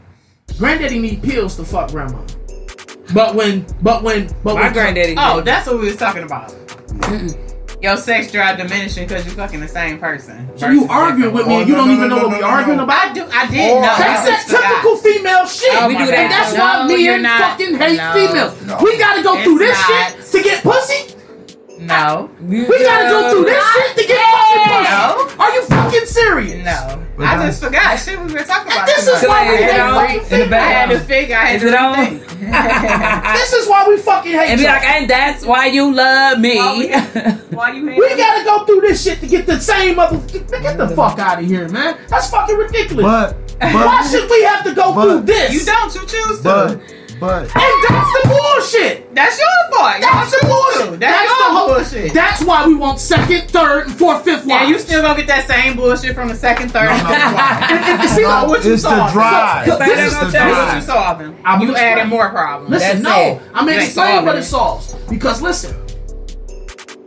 [0.59, 2.21] granddaddy need pills to fuck grandma.
[3.15, 5.15] But when, but when, but My when, granddaddy.
[5.17, 5.47] Oh, did.
[5.47, 6.55] that's what we was talking about.
[7.83, 10.49] Your sex drive diminishing because you're fucking the same person.
[10.57, 12.37] So you versus arguing with me and you don't no, even no, know no, what
[12.37, 12.85] we no, arguing no.
[12.85, 13.09] about.
[13.11, 13.29] I do.
[13.31, 13.89] I did Or- know.
[13.89, 14.69] I That's that just forgot.
[14.71, 15.75] typical female shit.
[15.75, 16.15] Oh We do that.
[16.15, 18.13] And that's No, why you're men fucking hate No.
[18.15, 18.63] females.
[18.63, 18.79] No.
[18.83, 20.13] We gotta go It's through this not.
[20.13, 21.16] shit to get pussy.
[21.79, 22.31] No.
[22.41, 24.85] We gotta go through this shit to get fucking pussy.
[24.91, 25.45] No.
[25.45, 26.65] Are you fucking serious?
[26.65, 27.03] No.
[27.17, 27.99] But I that's- just forgot.
[27.99, 28.87] Shit, we were talking about.
[28.87, 29.95] This is why we Is hate on?
[29.95, 30.53] fucking In the females.
[30.53, 31.37] I had to figure.
[31.37, 32.21] I had Is to it on?
[33.37, 34.73] This is why we fucking hate And be y'all.
[34.75, 36.57] like, and that's why you love me.
[37.51, 40.19] Why you hate We gotta go through this shit to get the same mother.
[40.29, 41.99] Get, get the fuck out of here, man.
[42.09, 43.05] That's fucking ridiculous.
[43.05, 45.53] But, why should we have to go but- through this?
[45.55, 45.95] You don't.
[45.95, 46.81] You choose to.
[47.21, 49.15] But, but, And that's the bullshit.
[49.15, 49.97] That's your fault.
[50.01, 50.93] That's Y'all the choose bullshit.
[50.93, 50.97] to.
[50.99, 52.15] That's, the whole bullshit.
[52.15, 54.71] That's why we want second, third, and fourth, fifth yeah, wives.
[54.71, 56.87] you still gonna get that same bullshit from the second, third.
[56.87, 59.13] No, no, And- and see, no, what you it's the saw.
[59.13, 59.67] drive.
[59.67, 60.75] So- so This this is is the the What drive.
[60.75, 61.39] you solving?
[61.45, 61.99] I'm you explaining.
[61.99, 62.71] adding more problems.
[62.71, 63.23] Listen, That's no.
[63.37, 63.43] it.
[63.55, 64.93] I'm You ain't explaining what solving it it.
[64.93, 64.93] solves.
[65.09, 65.77] Because listen,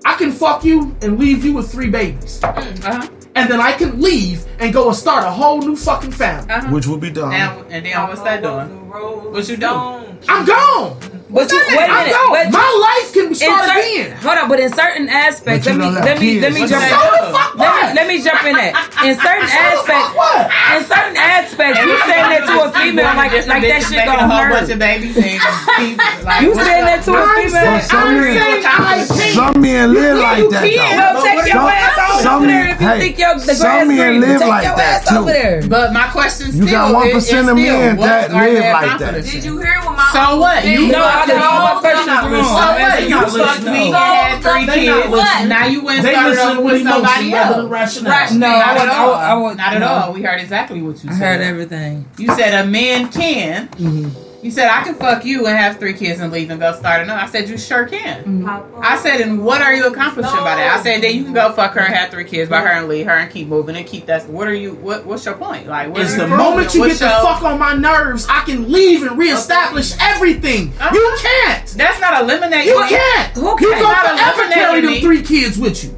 [0.05, 2.39] I can fuck you and leave you with three babies.
[2.43, 3.07] Uh-huh.
[3.39, 6.49] And then I can leave and go and start a whole new fucking family.
[6.51, 6.69] Uh-huh.
[6.73, 7.33] which will be done.
[7.33, 8.89] And, and then what's that doing?
[9.31, 9.67] What you do?
[9.67, 11.18] I'm gone.
[11.32, 12.13] But you wait a I'm minute.
[12.17, 12.32] gone.
[12.34, 14.11] But you- My life can in start cer- again.
[14.17, 16.89] Hold on, but in certain aspects, let me don't let me let me jump in.
[16.89, 18.73] So the Let me let me jump in that.
[19.05, 20.41] In certain So the fuck aspects, what?
[20.73, 24.69] in certain aspects, you saying that to a female like like that shit gonna hurt.
[24.73, 25.38] of babies and
[25.77, 26.01] keep,
[26.41, 27.77] You what's saying that to a I'm female?
[27.86, 29.36] Some men- saying I can't.
[29.38, 30.97] Some men live like that though.
[30.97, 33.53] know, take your Some- ass on some over there if you men- think your the
[33.53, 35.69] some men live like that, too.
[35.69, 38.53] But my question still You got 1% is, is of still, men that are live
[38.63, 39.13] they like that.
[39.23, 40.65] Did you hear what my So what?
[40.65, 42.43] You No, I got all my questions wrong.
[42.43, 43.09] So what?
[43.09, 45.49] You fucked me and had three kids.
[45.49, 47.70] Now you went started with somebody else.
[47.70, 48.34] rationale.
[48.34, 49.07] No, Not I at all.
[49.09, 50.13] would- I would- Not at all.
[50.13, 51.11] We heard exactly what you said.
[51.11, 52.05] I heard everything.
[52.17, 53.67] You said a man can.
[53.70, 54.28] Mm-hmm.
[54.39, 54.45] Mm-hmm.
[54.45, 57.01] You said I can fuck you and have three kids and leave and go start
[57.01, 57.19] another.
[57.21, 58.47] I said you sure can.
[58.81, 60.77] I said, and what are you accomplishing by that?
[60.79, 62.87] I said then you can go fuck her and have three kids by her and
[62.87, 64.27] leave her and keep moving and keep that.
[64.29, 64.75] What are you?
[64.75, 65.67] What, what's your point?
[65.67, 66.97] Like, what Is are the moment you proving?
[66.97, 70.69] get the fuck on my nerves, I can leave and reestablish everything.
[70.79, 70.89] Uh-huh.
[70.93, 71.67] You can't.
[71.77, 72.67] That's not eliminating.
[72.67, 72.89] You me.
[72.89, 73.33] can't.
[73.33, 73.81] Who You can't?
[73.81, 75.95] gonna forever carry them three kids with you.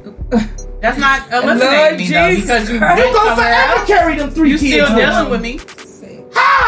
[0.80, 2.98] That's not Lord eliminating me though because you Christ.
[2.98, 3.86] You went gonna forever else.
[3.86, 5.60] carry them three You kids still dealing with me.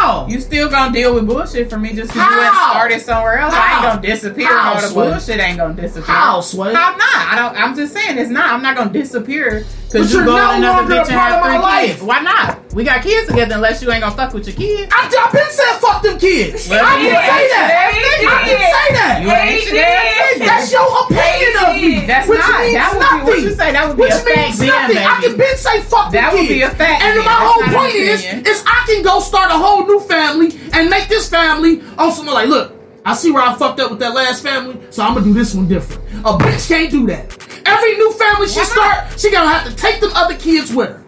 [0.05, 0.27] How?
[0.27, 2.73] You still gonna deal with bullshit for me just because you went How?
[2.73, 3.55] started somewhere else.
[3.57, 4.47] I ain't gonna disappear.
[4.49, 6.15] How, the bullshit ain't gonna disappear.
[6.15, 6.75] How, Sway?
[6.75, 7.01] How not?
[7.33, 7.57] I don't.
[7.63, 8.51] I'm just saying it's not.
[8.53, 11.33] I'm not gonna disappear because you you're go no another longer a bitch and part
[11.33, 11.91] have of my three life.
[11.93, 12.03] kids.
[12.03, 12.64] Why not?
[12.75, 14.93] We got kids together unless you ain't gonna fuck with your kids.
[14.93, 16.69] I, I been said fuck them kids.
[16.69, 17.67] Well, I you didn't say that.
[17.95, 19.15] said I didn't say that.
[19.23, 20.39] You ain't shit.
[20.43, 22.07] That's your opinion of me.
[22.07, 22.61] That's which not.
[22.61, 23.27] Means That would be nothing.
[23.31, 23.73] what you say.
[23.73, 24.99] That would be which a fact means then, nothing.
[24.99, 27.25] I can been say fuck That them would be a fact And then.
[27.25, 30.91] my That's whole point is, is I can go start a whole new family and
[30.91, 32.75] make this family on some like, look,
[33.07, 35.55] I see where I fucked up with that last family, so I'm gonna do this
[35.55, 36.03] one different.
[36.27, 37.31] A bitch can't do that.
[37.67, 38.73] Every new family she Why not?
[39.13, 41.04] start, she gonna have to take them other kids with her.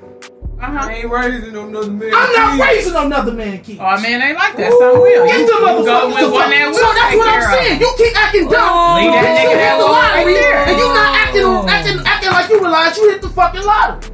[0.66, 0.88] Uh-huh.
[0.88, 2.10] I ain't raising no another man.
[2.14, 2.66] I'm not kids.
[2.66, 3.78] raising another man kids.
[3.80, 4.72] Oh man, ain't like that.
[4.74, 5.26] Some will.
[5.26, 7.28] Get You the you go motherfuckers with the one fuck- that So that's take what
[7.28, 7.80] I'm care of saying.
[7.80, 8.96] You keep acting dumb.
[8.98, 10.58] Leave that Bitch, nigga you that hit the will right lottery, there.
[10.66, 14.10] and you not acting, acting, acting like you realize you hit the fucking lottery.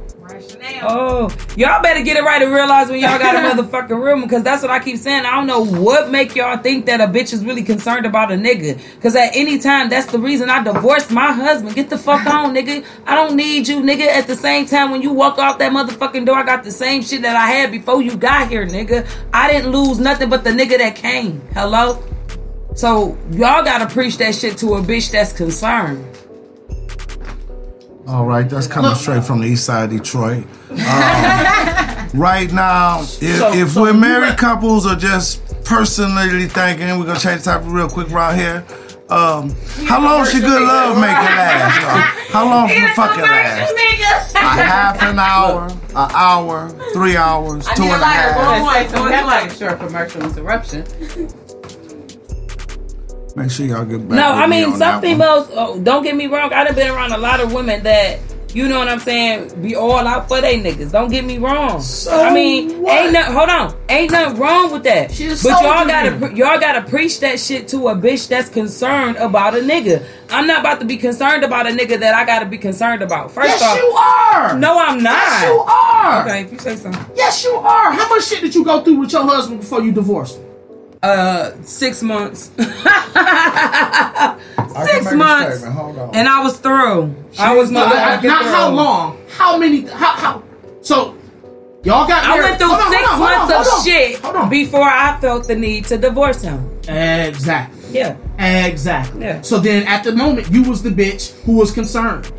[0.83, 4.43] Oh, y'all better get it right and realize when y'all got a motherfucking room because
[4.43, 5.25] that's what I keep saying.
[5.25, 8.35] I don't know what make y'all think that a bitch is really concerned about a
[8.35, 8.79] nigga.
[8.95, 11.75] Because at any time, that's the reason I divorced my husband.
[11.75, 12.85] Get the fuck on, nigga.
[13.05, 14.07] I don't need you, nigga.
[14.07, 17.01] At the same time, when you walk out that motherfucking door, I got the same
[17.01, 19.07] shit that I had before you got here, nigga.
[19.33, 21.41] I didn't lose nothing but the nigga that came.
[21.53, 22.01] Hello?
[22.75, 26.12] So y'all gotta preach that shit to a bitch that's concerned.
[28.07, 30.43] All right, that's coming straight from the east side of Detroit.
[30.71, 30.77] Um,
[32.13, 37.05] right now, if, So- if so we're married let- couples or just personally thinking, we're
[37.05, 38.65] gonna change the topic real quick right here.
[39.09, 39.53] Um,
[39.85, 41.81] how long should good love make it last?
[42.31, 42.33] though?
[42.33, 43.73] How long should it fucking last?
[44.35, 48.35] A half an hour, an hour, three hours, two need a and a lighter, half.
[48.35, 48.65] bro.
[48.65, 49.27] Let's say some Boy, that boy.
[49.27, 50.83] like a short commercial interruption.
[53.35, 54.17] Make sure y'all get back.
[54.17, 55.49] No, with I me mean on some females.
[55.51, 56.53] Oh, don't get me wrong.
[56.53, 58.19] I've been around a lot of women that
[58.53, 59.59] you know what I'm saying.
[59.63, 60.91] Be all out for they niggas.
[60.91, 61.83] Don't get me wrong.
[62.11, 63.05] I mean, what?
[63.05, 63.23] ain't no.
[63.23, 65.11] Hold on, ain't nothing wrong with that.
[65.11, 68.27] She a but soldier y'all gotta pre- y'all gotta preach that shit to a bitch
[68.27, 70.05] that's concerned about a nigga.
[70.29, 73.31] I'm not about to be concerned about a nigga that I gotta be concerned about.
[73.31, 74.59] First Yes, off, you are.
[74.59, 75.13] no, I'm not.
[75.13, 76.21] Yes, you are.
[76.21, 76.91] Okay, if you say so.
[77.15, 77.91] Yes, you are.
[77.91, 80.39] How much shit did you go through with your husband before you divorced?
[81.03, 81.09] Him?
[81.09, 82.51] Uh, six months.
[84.85, 85.63] Six months.
[85.63, 86.15] Hold on.
[86.15, 87.13] And I was through.
[87.37, 89.19] I was Not, motherfucking not how long.
[89.29, 89.81] How many?
[89.81, 90.13] How?
[90.15, 90.43] how
[90.81, 91.15] so,
[91.83, 92.23] y'all got.
[92.23, 93.85] I married- went through Hold on, six hold on, hold months on, of hold on.
[93.85, 94.49] shit Hold on.
[94.49, 96.67] before I felt the need to divorce him.
[96.87, 97.79] Exactly.
[97.91, 98.15] Yeah.
[98.39, 99.21] Exactly.
[99.21, 99.41] Yeah.
[99.41, 102.31] So then, at the moment, you was the bitch who was concerned.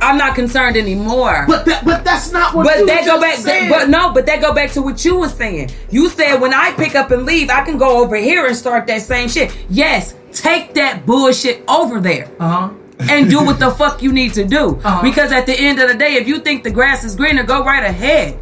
[0.00, 1.44] I'm not concerned anymore.
[1.48, 2.64] But that, but that's not what.
[2.64, 3.36] But you that go back.
[3.38, 3.68] said.
[3.68, 5.70] but no, but that go back to what you were saying.
[5.90, 8.86] You said when I pick up and leave, I can go over here and start
[8.86, 9.56] that same shit.
[9.68, 12.30] Yes, take that bullshit over there.
[12.38, 12.74] Uh huh.
[13.10, 14.76] and do what the fuck you need to do.
[14.84, 15.02] Uh-huh.
[15.02, 17.64] Because at the end of the day, if you think the grass is greener, go
[17.64, 18.38] right ahead.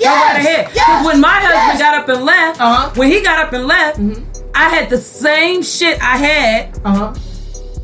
[0.00, 0.02] Yes.
[0.02, 0.70] Go right ahead.
[0.74, 1.06] Yes.
[1.06, 1.78] when my husband yes.
[1.78, 2.90] got up and left, Uh-huh.
[2.94, 3.98] when he got up and left,
[4.54, 7.14] I had the same shit I had Uh huh.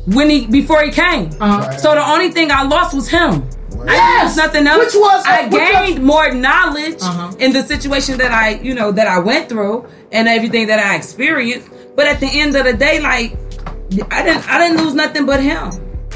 [0.05, 1.29] When he before he came.
[1.39, 1.71] Uh-huh.
[1.77, 3.47] So the only thing I lost was him.
[3.71, 4.23] I didn't Yes.
[4.27, 4.85] lose nothing else.
[4.85, 7.31] Which was- I which was- gained more knowledge Uh-huh.
[7.39, 10.95] in the situation that I, you know, that I went through and everything that I
[10.95, 11.67] experienced.
[11.95, 13.35] But at the end of the day, like
[14.11, 15.71] I didn't, I didn't lose nothing but him.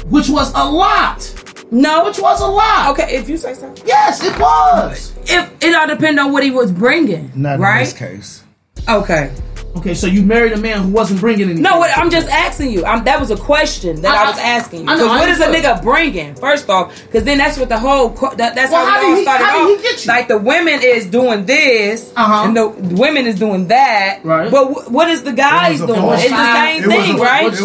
[0.08, 1.28] Which was a lot.
[1.72, 2.90] No, Which was a lot.
[2.90, 3.16] okay.
[3.16, 5.12] If you say so, Yes, it was.
[5.26, 7.78] if it all depend on what he was bringing, Not right?
[7.80, 8.42] in this case.
[8.88, 9.30] Okay.
[9.76, 11.62] Okay, so you married a man who wasn't bringing anything.
[11.62, 12.86] No, what, I'm just asking you.
[12.86, 14.88] I'm, that was a question that I, I- was asking you.
[14.88, 16.34] I know, Because I what is a nigga bringing?
[16.34, 19.16] First off, because then that's what the whole co- that, that's Well, how, how it
[19.16, 19.82] all started how off.
[19.82, 20.08] get you?
[20.08, 22.44] Like the women is doing this, Uh-huh.
[22.46, 24.20] and the women is doing that.
[24.24, 24.50] Right.
[24.50, 26.00] But wh- what is the guys It doing?
[26.02, 27.46] It's the same it thing, a- right?
[27.46, 27.56] it it's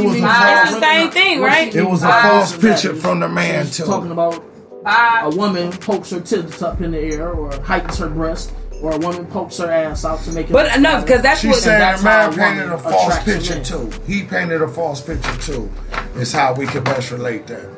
[0.72, 1.74] the same thing, right?
[1.74, 3.86] It was a false picture from the man too.
[3.86, 4.44] talking about
[4.86, 8.52] a woman pokes her tits up in the air or heightens her breast,
[8.82, 10.54] or a woman pokes her ass out to make it.
[10.54, 11.58] But enough because that's She what.
[11.58, 13.64] said that's the man how a painted a false picture man.
[13.64, 13.92] too.
[14.08, 15.72] He painted a false picture too.
[16.16, 17.70] Is how we can best relate that.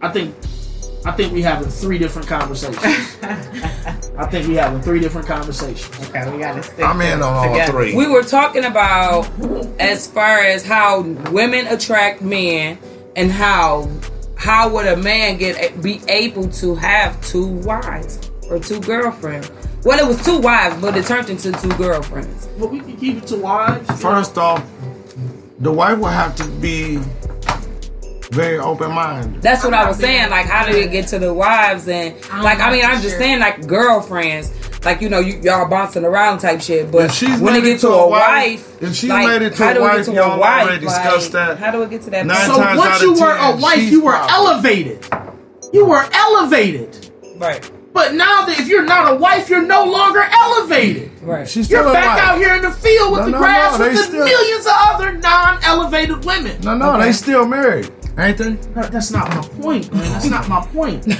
[0.00, 0.34] I think,
[1.04, 2.84] I think we having three different conversations.
[4.16, 6.08] I think we having three different conversations.
[6.10, 6.84] Okay, we gotta stick.
[6.84, 7.72] I'm in on all together.
[7.72, 7.94] three.
[7.96, 9.28] we were talking about
[9.80, 12.78] as far as how women attract men
[13.16, 13.88] and how
[14.36, 19.50] how would a man get be able to have two wives or two girlfriends
[19.84, 23.16] well it was two wives but it turned into two girlfriends But we can keep
[23.18, 23.88] it to wives.
[24.00, 24.62] First off,
[25.58, 26.98] the wife will have to be
[28.30, 29.42] very open minded.
[29.42, 32.60] that's what i was saying like how did it get to the wives and like
[32.60, 34.50] i mean i'm just saying like girlfriends
[34.86, 37.80] like you know you, y'all bouncing around type shit but If she's when it get
[37.80, 38.20] to, to a a wife,
[38.80, 40.32] wife- if she's like, made it to how a do we wife, get to y'all
[40.32, 41.58] a wife already discussed like, that.
[41.58, 42.56] how do we get to that Nine point?
[42.56, 45.06] So once you of were a wife, you were probably- elevated.
[45.74, 47.10] You were elevated.
[47.36, 51.10] right But now that if you're not a wife, you're no longer elevated.
[51.20, 52.24] right She's still You're a back wife.
[52.24, 54.64] out here in the field with No, the no, grass no, with the still- millions
[54.66, 56.58] of other non-elevated women.
[56.62, 57.04] No, no, Okay.
[57.06, 58.50] they still married, ain't they?
[58.74, 60.02] No, That's not my point, man.
[60.12, 61.06] That's not my point.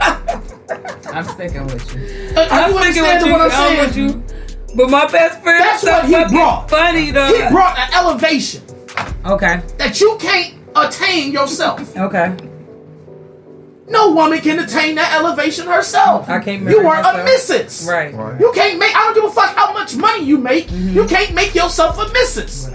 [0.00, 2.36] I'm sticking with you.
[2.36, 3.32] Uh, I'm you sticking with you.
[3.32, 3.78] what I'm I'm saying?
[3.86, 4.74] with you.
[4.76, 6.68] But my best friend That's what he brought.
[6.68, 7.26] funny though.
[7.32, 8.62] He brought an elevation
[9.24, 9.62] okay.
[9.78, 11.96] that you can't attain yourself.
[11.96, 12.36] Okay.
[13.88, 16.28] No woman can attain that elevation herself.
[16.28, 17.86] I can't You marry are a missus.
[17.88, 18.12] Right.
[18.14, 18.38] Right.
[18.40, 18.94] You can't make.
[18.94, 20.68] I don't give a fuck how much money you make.
[20.68, 20.94] Mm-hmm.
[20.94, 22.68] You can't make yourself a missus.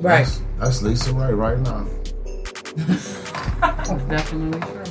[0.00, 0.24] Right.
[0.26, 1.86] That's, that's Lisa Ray right now.
[2.76, 4.82] That's definitely true.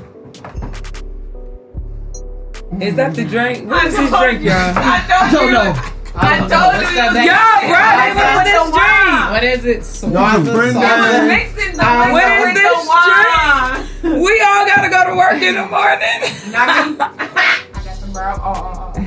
[2.81, 3.69] Is that the drink?
[3.69, 4.73] What is this drink, y'all?
[4.75, 5.53] I told Don't you.
[5.53, 5.91] know.
[6.17, 6.95] I told you.
[6.95, 7.83] that you- Y'all, bro,
[8.15, 9.03] what is this drink?
[9.31, 10.11] What is it?
[10.11, 11.27] Y'all can bring I was that.
[11.27, 14.21] mixing the Uh, what is this the wine.
[14.23, 16.51] We all gotta go to work in the morning.
[16.51, 16.97] Not me.
[16.99, 18.35] I got some bro.
[18.37, 19.01] Oh, oh, oh.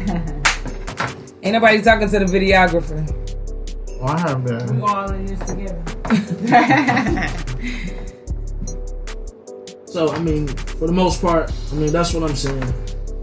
[1.42, 3.06] Ain't nobody talking to the videographer.
[4.00, 5.84] Oh, I have We all in this together.
[9.88, 12.74] So I mean, for the most part, I mean that's what I'm saying.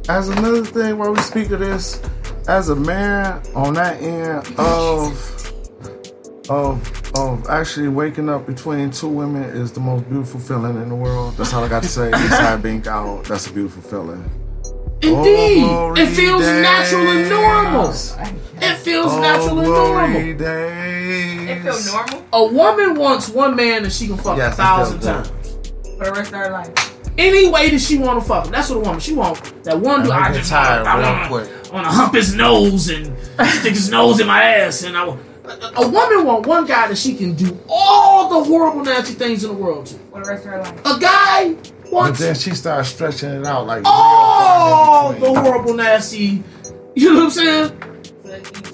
[0.10, 2.02] As another thing, while we speak of this,
[2.48, 5.14] as a man on that end of
[6.50, 10.96] of of actually waking up between two women is the most beautiful feeling in the
[10.96, 11.36] world.
[11.38, 12.08] That's all I got to say.
[12.14, 14.30] Inside being out, that's a beautiful feeling.
[15.02, 17.90] Indeed, Oh, it feels glory natural and normal.
[17.92, 20.38] It feels Oh, natural and normal.
[20.38, 21.50] days.
[21.50, 25.02] It feel normal A woman wants one man that she can fuck Yes, a thousand
[25.02, 25.28] times.
[25.98, 26.92] for the rest of her life.
[27.18, 28.52] Any way that she want to fuck him.
[28.52, 29.00] That's what a woman.
[29.00, 30.12] She want that one dude.
[30.12, 31.50] I I just tired I wanna, quick.
[31.72, 33.06] I wanna hump his nose and
[33.50, 34.84] stick his nose in my ass.
[34.84, 35.18] And I, wa-
[35.50, 39.44] a, a woman want one guy that she can do all the horrible nasty things
[39.44, 39.96] in the world to.
[39.96, 40.80] For the rest of her life.
[40.86, 41.44] A guy
[41.92, 41.92] wants.
[41.92, 46.44] But then she starts stretching it out like all real far in the horrible nasty.
[46.96, 47.82] You know what I'm saying?
[48.24, 48.72] So each- each-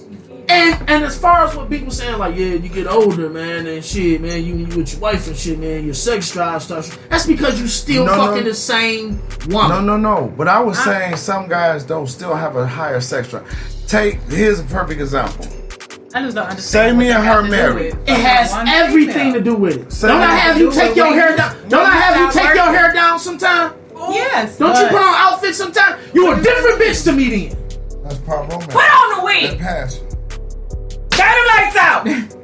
[0.49, 3.83] And and as far as what people saying, like, yeah, you get older, man, and
[3.83, 6.95] shit, man, you, you with your wife and shit, man, your sex drive starts.
[7.09, 8.27] That's because you still No, no.
[8.27, 9.17] fucking the same
[9.47, 9.69] one.
[9.69, 10.33] No, no, no.
[10.37, 13.47] But I was saying some guys don't still have a higher sex drive.
[13.87, 15.45] Take here's a perfect example.
[16.13, 16.61] I just don't understand.
[16.61, 17.93] Say me and her to do married.
[18.05, 19.33] It has everything female.
[19.33, 19.91] to do with it.
[19.93, 21.55] So don't I have you take your hair down?
[21.69, 23.73] Don't I have you take your hair down sometime?
[24.09, 24.57] Yes.
[24.57, 25.99] Don't you put on outfits sometime?
[26.13, 27.57] You a different bitch to me then.
[28.03, 28.65] That's part romance.
[28.73, 29.59] Put on the That wig.
[29.59, 30.07] passion.
[31.11, 32.07] Turn the lights out.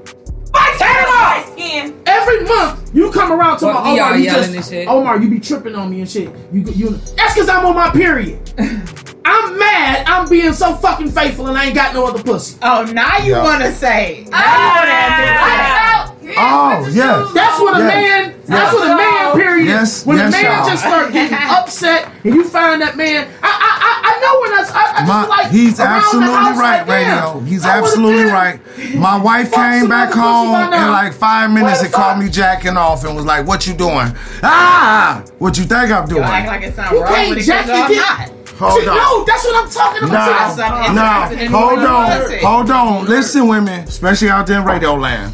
[0.53, 1.51] Fight Turn 'em my off.
[1.51, 2.01] skin.
[2.05, 4.73] Every month you come around to Fuck my me, Omar, you just.
[4.87, 6.29] Omar, you be tripping on me and shit.
[6.53, 8.39] You you that's because I'm on my period.
[9.29, 10.05] I'm mad.
[10.07, 12.57] I'm being so fucking faithful and I ain't got no other pussy.
[12.61, 13.43] Oh, now you Yeah.
[13.43, 14.25] want to say.
[14.29, 17.31] Now Ah, that Oh, yes.
[17.33, 17.93] That's what a Yes.
[17.93, 18.33] man.
[18.47, 19.33] That's what a man.
[19.35, 19.67] Period.
[19.67, 20.69] Yes, when yes, a man y'all.
[20.69, 24.51] just start getting upset and you find that man, I I I, I know when
[24.53, 27.39] I, I, I just My, like he's absolutely house right, like, radio.
[27.41, 28.59] He's I absolutely right.
[28.95, 33.03] My wife came back home in like five minutes Where and called me jacking off
[33.05, 34.13] and was like, "What you doing?"
[34.43, 36.21] Ah, what you think I'm doing?
[36.23, 38.29] You act like it's not You wrong can't with it jack because and I'm get-
[38.31, 38.36] not.
[38.59, 38.95] Hold See, on.
[38.95, 40.57] No, that's what I'm talking about.
[40.57, 40.93] Nah.
[40.93, 43.05] Now, hold on, hold on.
[43.05, 45.33] Listen, women, especially out there in radio land.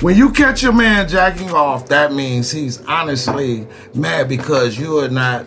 [0.00, 5.08] When you catch your man jacking off, that means he's honestly mad because you are
[5.08, 5.46] not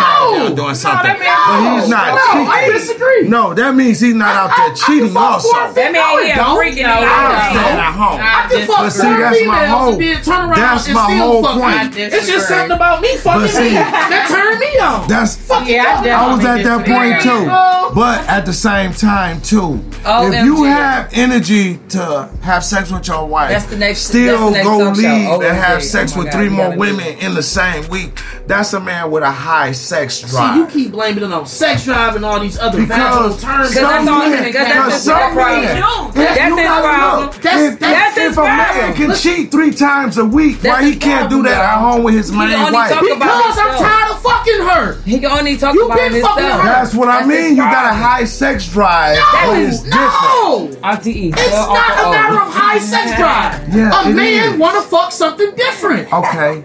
[0.00, 0.38] No!
[0.48, 1.06] down doing something.
[1.06, 2.06] that means- but he's not.
[2.14, 3.28] No, I disagree.
[3.28, 5.48] No, that means he's not out I- I there can cheating fall also.
[5.74, 6.58] That man No, don't.
[6.58, 7.02] freaking out.
[7.02, 7.60] I don't.
[7.62, 8.20] staying at home.
[8.22, 11.06] I can fuck But see, that's my whole- and then turn around that's and my
[11.06, 11.96] still whole point.
[11.96, 15.08] It's just something about me fucking see- me that turned me on.
[15.08, 16.94] That's Fuck Yeah, I you talking definitely I was at that disagree.
[16.94, 17.48] point too.
[17.50, 17.92] Oh.
[17.94, 20.44] But at the same time too, if OMG.
[20.44, 24.68] you have energy to have sex with your wife, That's the next- still that's the
[24.68, 27.42] next go leave and have oh sex Oh with God, three more women in the
[27.42, 31.46] same week, that's a man with a high sex See, you keep blaming it on
[31.46, 33.68] sex drive and all these other Because vaginal terms.
[33.70, 35.62] Because that's all men- because that's because just some their problem.
[35.62, 37.24] men- that's you his gotta problem.
[37.26, 38.94] look, That's- if, that's if his a man problem.
[38.94, 42.14] can cheat three times a week, That's why he can't do that at home with
[42.14, 42.90] his He main wife?
[42.92, 43.80] talk about because I'm himself.
[43.80, 45.02] tired of fucking her.
[45.04, 46.60] He can only talk You about been fucking himself.
[46.62, 46.68] her.
[46.68, 47.50] That's what I That's his mean.
[47.56, 50.68] You got a high sex drive, No, but no.
[50.82, 51.28] RTE.
[51.36, 53.68] It's not a matter of high sex drive.
[54.08, 56.12] A man want to fuck something different.
[56.12, 56.64] Okay.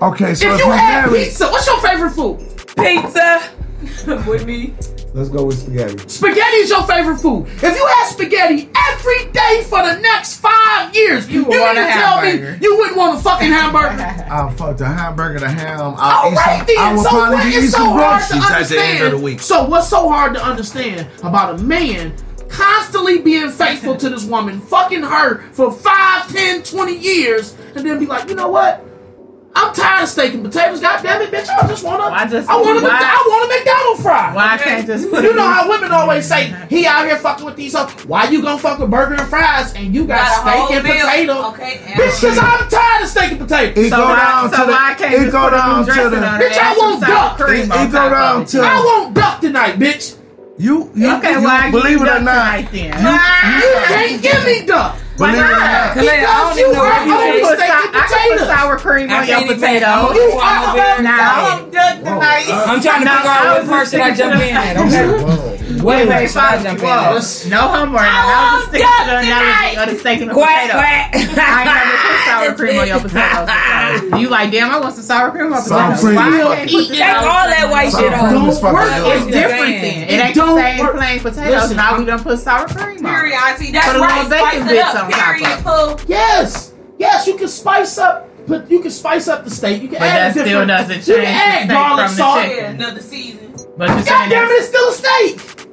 [0.00, 2.38] Okay, so if if, you had married, pizza, what's your favorite food?
[2.78, 3.50] Pizza.
[4.26, 4.74] with me.
[5.14, 5.96] let's go with spaghetti.
[6.08, 7.46] Spaghetti is your favorite food.
[7.46, 11.78] If you had spaghetti every day for the next five years, you, would you want
[11.78, 14.02] mean a to tell me you wouldn't want a fucking hamburger?
[14.30, 15.80] I'll fuck the hamburger, the ham.
[15.80, 16.78] All I'll oh, eat right some, then.
[16.78, 18.68] I will so probably what be eating is so hard to groceries understand?
[18.68, 19.40] the end of the week.
[19.40, 22.12] So what's so hard to understand about a man
[22.48, 27.98] constantly being faithful to this woman, fucking her for 5, 10, 20 years, and then
[27.98, 28.84] be like, you know what?
[29.60, 30.80] I'm tired of steak and potatoes.
[30.80, 31.48] God damn it, bitch!
[31.48, 32.10] I just want to.
[32.10, 32.82] Why just- I want a.
[32.82, 34.32] why- I want a McDonald's fry.
[34.34, 37.44] Why I can't just put You know how women always say he out here fucking
[37.44, 37.74] with these.
[37.74, 37.90] Up.
[38.06, 41.06] Why you gonna fuck with burger and fries and you got, Got steak and meal.
[41.06, 41.48] potato?
[41.48, 43.80] Okay, and- Bitch, cause I'm tired of steak and potato.
[43.80, 44.72] It So go why- down so to the.
[44.72, 46.16] why I can't It go down to the.
[46.16, 47.38] Bitch, I want duck.
[47.38, 50.14] cream It- it go down to- I want duck tonight, bitch.
[50.60, 53.60] You, you, Okay, you well, I give believe it or not, tonight then.
[53.62, 54.96] You can't give me duck.
[55.18, 57.44] Believe it not, Kalea, I Because don't you even know are what you only mean.
[57.44, 59.86] I can and put sour cream on your potato.
[59.86, 61.02] I'm- You are.
[61.02, 62.46] Now, I'm done tonight.
[62.48, 64.76] I'm trying to figure out was what person I jump in at.
[64.78, 65.67] Okay.
[65.78, 65.86] Listen.
[65.86, 66.86] Wait, wait, Should I jump me.
[66.86, 67.48] in Whoa.
[67.48, 68.02] No homework.
[68.02, 69.88] I That was a love stick to the duck analogy tonight.
[69.88, 70.74] of steak and Quack, potato.
[70.78, 71.10] quack.
[71.14, 74.20] I ain't never put sour cream on your potatoes.
[74.20, 76.00] You like, damn, I want some sour cream on my Sour potatoes.
[76.04, 78.28] cream Why is I fucking- can't put this Take all that white shit Sour off.
[78.28, 78.88] cream is fucking work.
[78.88, 79.16] good.
[79.16, 79.98] It's different then.
[80.08, 80.96] It ain't the same work.
[80.96, 81.50] plain potatoes.
[81.62, 83.12] Listen, now I'm- we done put sour cream on.
[83.14, 83.70] Period, auntie.
[83.72, 84.28] That's Put a right.
[84.28, 85.10] little Spice it up.
[85.10, 85.62] Period, of it.
[85.64, 86.00] fool.
[86.08, 89.82] Yes, yes, you can spice up, but you can spice up the steak.
[89.82, 92.16] You can But add that still doesn't You change can the add steak garlic from
[92.16, 92.40] the salt.
[92.42, 92.56] chicken.
[92.58, 93.44] Yeah, another season.
[93.76, 95.67] But God damn it, it's still a steak.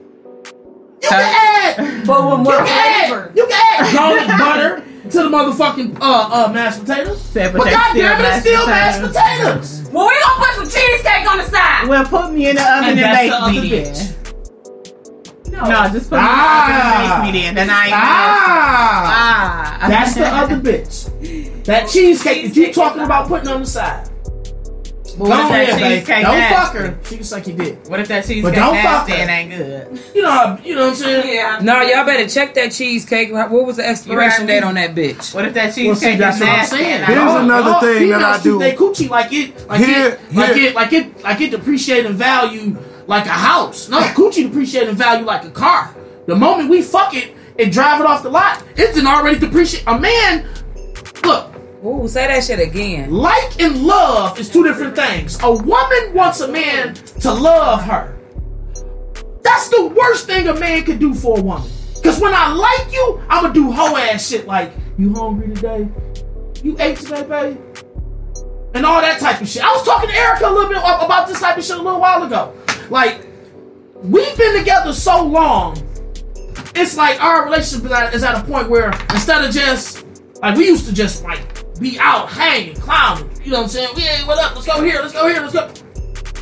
[1.02, 3.32] You So- can add, But with you more can add, flavor.
[3.36, 7.22] you can add garlic butter to the motherfucking uh uh mashed potatoes.
[7.22, 9.80] Said, but But they God still damn it, it's still mashed potatoes.
[9.80, 9.89] potatoes.
[9.93, 11.88] Well, we gonna put some cheesecake on the side.
[11.88, 13.93] Well, put me in the oven And and, that's bake the other me then.
[13.93, 14.12] bitch.
[15.52, 16.66] No, just put me Ah.
[16.66, 17.56] in the oven and bake me then.
[17.56, 19.88] Then I ain't Ah, Ah.
[19.88, 21.64] that's the other bitch.
[21.66, 24.10] That cheesecake that you talking about putting on the side.
[25.18, 26.55] But what if that cheesecake Don't nasty?
[26.55, 26.99] fuck her.
[27.07, 27.80] She can suck your dick.
[27.88, 29.16] What if that cheesecake But don't fuck her.
[29.16, 29.99] and ain't good?
[30.13, 31.34] You know, you know what I'm saying?
[31.36, 31.59] Yeah.
[31.61, 33.32] No, y'all better check that cheesecake.
[33.32, 35.34] What was the expiration date on that bitch?
[35.34, 36.76] What if that Well, see, that's is what I'm nasty?
[36.78, 37.03] saying.
[37.05, 38.51] Here's I- another y'all thing that I do.
[38.51, 41.51] Keep their coochie like it, like Here- it, like here- it, like it, like it
[41.51, 42.76] depreciating value
[43.07, 43.88] like a house.
[43.88, 45.95] No, coochie depreciating value like a car.
[46.26, 49.84] The moment we fuck it and drive it off the lot, it's an already depreciate.
[49.88, 50.45] A man,
[51.24, 51.51] look,
[51.86, 53.12] Ooh, say that shit again.
[53.12, 55.38] like and love is two different things.
[55.44, 58.18] A woman wants a man to love her.
[59.44, 61.70] That's the worst thing a man could do for a woman.
[62.04, 65.88] Cause when I like you, I'ma do hoe ass shit like, you hungry today?
[66.64, 67.62] You ate today, babe?
[68.74, 69.64] And all that type of shit.
[69.64, 72.00] I was talking to Erica a little bit about this type of shit a little
[72.00, 72.56] while ago.
[72.90, 73.28] Like,
[73.94, 75.78] we've been together so long,
[76.74, 80.06] it's like our relationship is at, is at a point where instead of just
[80.42, 83.89] like we used to just like be out hanging, clowning, you know what I'm saying?
[83.95, 84.55] We ain't what up?
[84.55, 85.69] Let's go here, let's go here, let's go.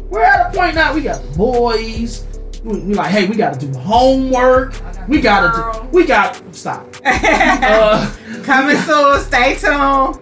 [0.09, 0.93] We're at a point now.
[0.93, 2.25] We got the boys.
[2.63, 4.75] We, we like, hey, we got to do homework.
[5.07, 5.88] We gotta do.
[5.88, 6.88] We got stop.
[7.05, 8.13] uh,
[8.43, 9.19] Coming soon.
[9.21, 10.19] Stay tuned.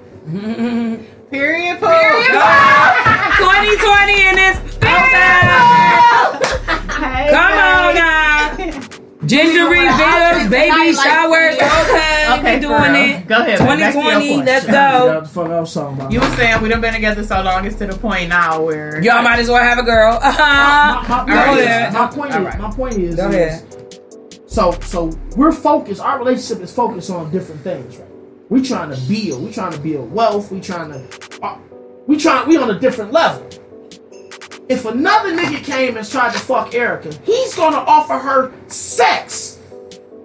[1.30, 1.80] Period.
[1.80, 1.88] Pooh.
[3.38, 4.58] 2020 in this
[7.02, 8.88] Hey, Come on now.
[9.32, 11.56] Gender reveals, baby showers.
[11.56, 12.96] Okay, Okay, we doing real.
[12.96, 13.28] it.
[13.28, 13.68] Go ahead, babe.
[13.80, 15.06] Back to your 2020, let's I go.
[15.16, 16.14] what the fuck I was.
[16.14, 19.02] You were saying we done been together so long, it's to the point now where
[19.02, 20.20] Y'all might as well have a girl.
[20.20, 21.26] my, Uh-huh.
[21.26, 21.88] my, Go my, point ahead.
[21.90, 22.60] is, my point is, right.
[22.60, 24.00] my point is, Go is- ahead.
[24.48, 25.06] So, so
[25.38, 26.02] we're focused.
[26.02, 28.08] Our relationship is focused on different things, right?
[28.50, 29.44] We trying to build.
[29.44, 30.52] We trying to build wealth.
[30.52, 31.58] We trying to, uh,
[32.06, 32.50] we trying.
[32.50, 33.48] We on a different level.
[34.70, 39.60] If another nigga came and tried to fuck Erica, he's gonna offer her sex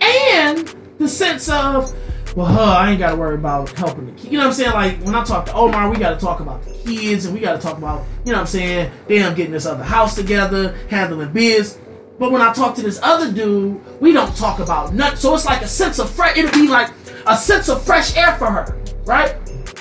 [0.01, 1.95] and the sense of,
[2.37, 4.27] well, huh, I ain't gotta worry about helping the kids.
[4.27, 4.73] You know what I'm saying?
[4.73, 7.59] Like when I talk to Omar, we gotta talk about the kids and we gotta
[7.59, 8.93] talk about, you know what I'm saying?
[9.09, 11.79] Damn, getting this other house together, handling biz.
[12.19, 15.19] But when I talk to this other dude, we don't talk about nothing.
[15.19, 16.37] So it's like a sense of fresh.
[16.37, 16.91] It'll be like
[17.27, 19.35] a sense of fresh air for her, right?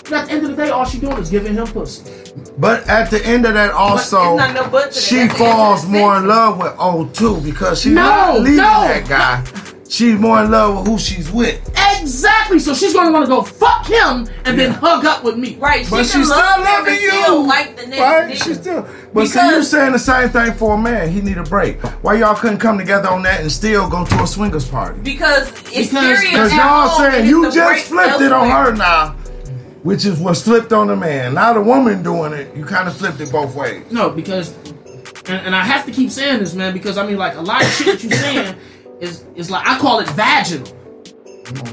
[0.05, 2.24] And at the end of the day, all she doing is giving him pussy.
[2.57, 6.73] But at the end of that, also, no but she falls more in love with
[6.73, 8.63] O2 because she's No, not leaving no.
[8.87, 9.43] that guy.
[9.87, 11.61] She's more in love with who she's with.
[12.01, 12.59] Exactly.
[12.59, 15.55] So she's gonna want to go fuck him and then hug up with me.
[15.59, 17.11] Right, she But she's love still him loving you.
[17.11, 18.31] still like the next Right?
[18.33, 18.43] nigga.
[18.43, 18.87] She's still.
[19.13, 21.09] But see, you're saying the same thing for a man.
[21.09, 21.79] He need a break.
[22.03, 24.99] Why y'all couldn't come together on that and still go to a swingers party?
[25.03, 26.21] because it's Because- serious.
[26.31, 29.15] Because at y'all home saying you just break flipped it on her now,
[29.85, 31.35] which is what's flipped on the man.
[31.35, 33.85] Now the woman doing it, you kind of flipped it both ways.
[33.91, 34.51] No, because,
[35.27, 37.61] and, and I have to keep saying this, man, because I mean, like a lot
[37.63, 38.55] of shit that you're saying
[38.99, 40.67] is is like I call it vaginal.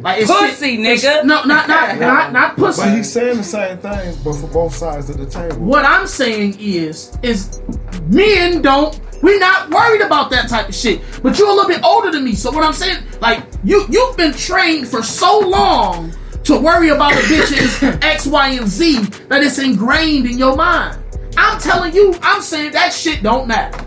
[0.02, 1.24] Like it's Pussy, shit- it's- nigga.
[1.24, 2.82] No, not not not not pussy.
[2.82, 5.56] But he's saying the same thing, but for both sides of the table.
[5.64, 7.62] What I'm saying is, is
[8.08, 9.00] men don't.
[9.22, 11.00] We're not worried about that type of shit.
[11.22, 14.16] But you're a little bit older than me, so what I'm saying, like you, you've
[14.18, 16.12] been trained for so long
[16.44, 20.98] to worry about a bitch's X, Y, and Z that it's ingrained in your mind.
[21.36, 23.78] I'm telling you, I'm saying that shit don't matter.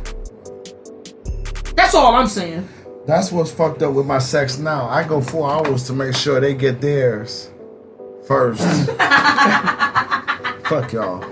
[1.75, 2.67] That's all I'm saying.
[3.05, 4.87] That's what's fucked up with my sex now.
[4.89, 7.51] I go four hours to make sure they get theirs
[8.27, 8.63] first.
[10.67, 11.23] Fuck y'all.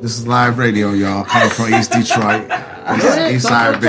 [0.00, 1.24] This is live radio, y'all.
[1.24, 2.50] Coming from East Detroit,
[2.96, 3.88] East, East Side B.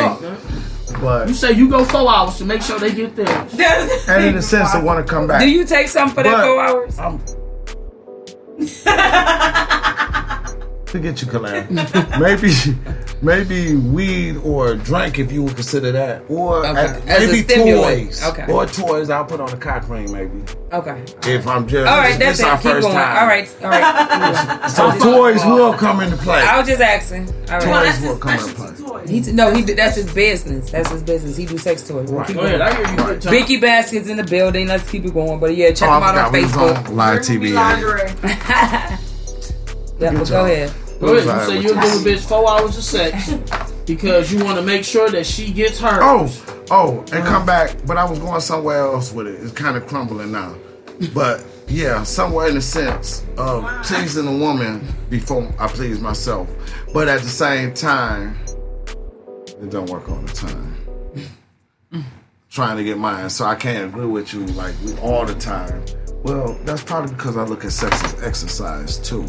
[0.94, 1.28] Talk, man.
[1.28, 3.60] You say you go four hours to make sure they get theirs.
[4.08, 5.42] and in a sense, I want to come back.
[5.42, 7.00] Do you take something for that four hours?
[10.94, 12.20] I'm- Forget you, Kalam.
[12.20, 12.54] maybe,
[13.24, 16.80] maybe weed or drink, if you would consider that, or Okay.
[16.82, 18.24] at- As a maybe toys.
[18.24, 18.46] Okay.
[18.52, 19.10] Or toys.
[19.10, 20.44] I'll put on the cock ring, maybe.
[20.72, 21.04] Okay.
[21.26, 22.58] If I'm just All right, this that's our.
[22.58, 22.96] Keep first going.
[22.96, 23.18] time.
[23.18, 24.70] All right, all right.
[24.70, 26.42] So toys will come into play.
[26.42, 27.28] I was just asking.
[27.52, 28.02] All Toys right.
[28.02, 28.72] will come into play.
[28.88, 29.10] toys.
[29.10, 30.70] He no, he that's his business.
[30.72, 31.36] That's his business.
[31.38, 32.10] He do sex toys.
[32.10, 32.28] We'll Right.
[32.28, 32.62] keep Go ahead.
[32.62, 32.96] I hear you.
[32.98, 33.32] Good time.
[33.34, 34.68] Vicky Baskets in the building.
[34.68, 35.40] Let's keep it going.
[35.40, 36.96] But yeah, check Oh, I him out on forgot we was Facebook.
[36.96, 37.54] live TV.
[37.54, 39.00] lingerie.
[40.00, 40.74] Yeah, but go ahead.
[41.04, 41.26] Go ahead.
[41.26, 43.34] You say you'll give a bitch four hours of sex
[43.86, 46.00] because you want to make sure that she gets hurt.
[46.02, 47.28] Oh, oh, and uh-huh.
[47.28, 47.76] come back.
[47.86, 49.42] But I was going somewhere else with it.
[49.42, 50.56] It's kind of crumbling now.
[51.14, 56.50] But yeah, somewhere in the sense of pleasing a woman before I please myself.
[56.94, 58.38] But at the same time,
[59.62, 60.78] it don't work all the time.
[62.50, 65.84] Trying to get mine, so I can't agree with you like all the time.
[66.24, 69.26] Well, that's probably because I look at sex as exercise too.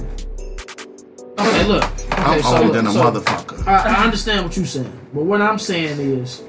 [1.38, 1.84] Okay, look.
[1.84, 3.66] Okay, I'm so older than a so motherfucker.
[3.66, 6.42] I, I understand what you're saying, but what I'm saying is,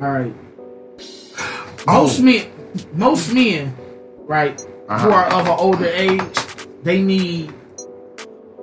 [0.00, 0.34] all right.
[1.86, 2.04] Oh.
[2.04, 2.46] Most men,
[2.94, 3.76] most men,
[4.20, 4.58] right,
[4.88, 4.98] Uh-huh.
[5.06, 6.22] who are of an older age,
[6.82, 7.52] they need,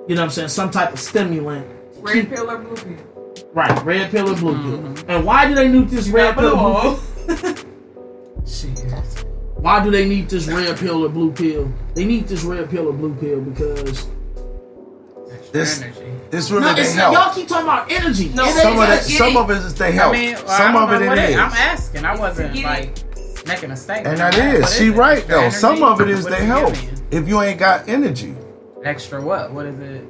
[0.08, 1.64] you know, what I'm saying, some type of stimulant.
[2.00, 3.44] Red pill or blue pill?
[3.54, 5.04] Right, red pill or blue pill.
[5.06, 6.58] And why do they need this red pill?
[6.58, 7.54] Or blue pill?
[9.62, 11.72] Why do they need this red pill or blue pill?
[11.94, 14.08] They need this red pill or blue pill because
[15.54, 15.82] It's,
[16.32, 17.14] it's really no, it's, health.
[17.14, 18.30] y'all keep talking about energy.
[18.30, 20.14] No, It Some of it, some of it is their health.
[20.14, 21.36] I mean, well, some of don't it know it.
[21.36, 22.04] I'm asking.
[22.04, 24.06] I wasn't like making a statement.
[24.08, 24.90] And that What is, she it?
[24.92, 25.50] right Extra though.
[25.50, 27.02] Some of it is What their it health.
[27.12, 28.34] If you ain't got energy,
[28.84, 29.52] Extra what?
[29.52, 30.04] What is it?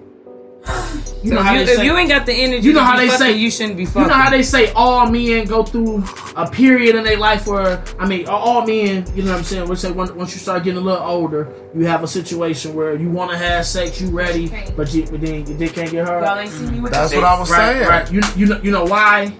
[1.23, 2.83] You So know if, how you, they if you ain't got the energy, You know
[2.83, 5.63] how they fucking, say- you shouldn't be you know how they say all men go
[5.65, 6.05] through
[6.37, 9.69] a period in their life where I mean all men, you know what I'm saying?
[9.69, 12.95] We say when, once you start getting a little older, you have a situation where
[12.97, 16.07] you want to have sex, you ready, but you but then your dick can't get
[16.07, 16.25] hard.
[16.25, 17.89] Y'all ain't see me with that's what I was right, saying.
[17.89, 18.13] right.
[18.13, 19.35] You you know you know why?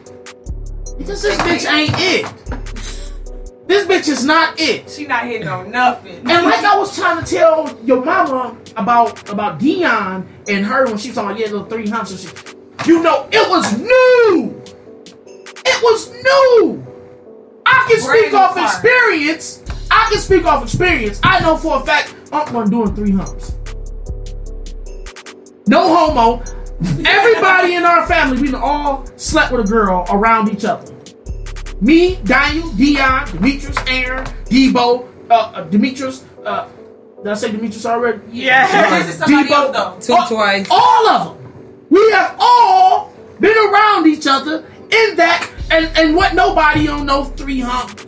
[0.99, 2.27] Because this bitch ain't it.
[3.73, 4.91] This bitch is not it.
[4.91, 6.17] She not hitting on nothing.
[6.17, 10.99] And like I was trying to tell your mama about about Dion and her when
[10.99, 12.55] she was talking about yeah, little three humps and shit.
[12.87, 14.63] You know, it was new.
[15.65, 16.87] It was new.
[17.65, 19.65] I can Brand speak off experience.
[19.91, 21.19] I can speak off experience.
[21.23, 23.55] I know for a fact I'm one doing three humps.
[25.67, 26.43] No homo.
[27.07, 30.95] Everybody in our family, we all slept with a girl around each other.
[31.83, 36.25] Me, Daniel, Dion, Demetrius, Aaron, Debo, uh, uh, Demetrius.
[36.45, 36.69] Uh,
[37.17, 38.21] did I say Demetrius already?
[38.31, 38.99] Yeah.
[38.99, 40.07] is somebody else.
[40.07, 40.69] Two all, twice.
[40.71, 41.87] All of them.
[41.91, 44.59] We have all been around each other
[44.93, 48.01] in that, and and what nobody on no three hump.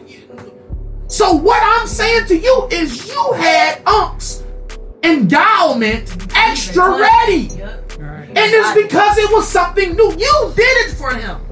[1.08, 4.44] So what I'm saying to you is, you had unks
[5.02, 7.50] endowment extra ready.
[7.58, 7.80] Yup.
[8.00, 10.10] And it's because it was something new.
[10.12, 11.43] You did it for him.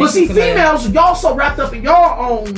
[0.00, 2.54] But see, females, y'all so wrapped up in your own.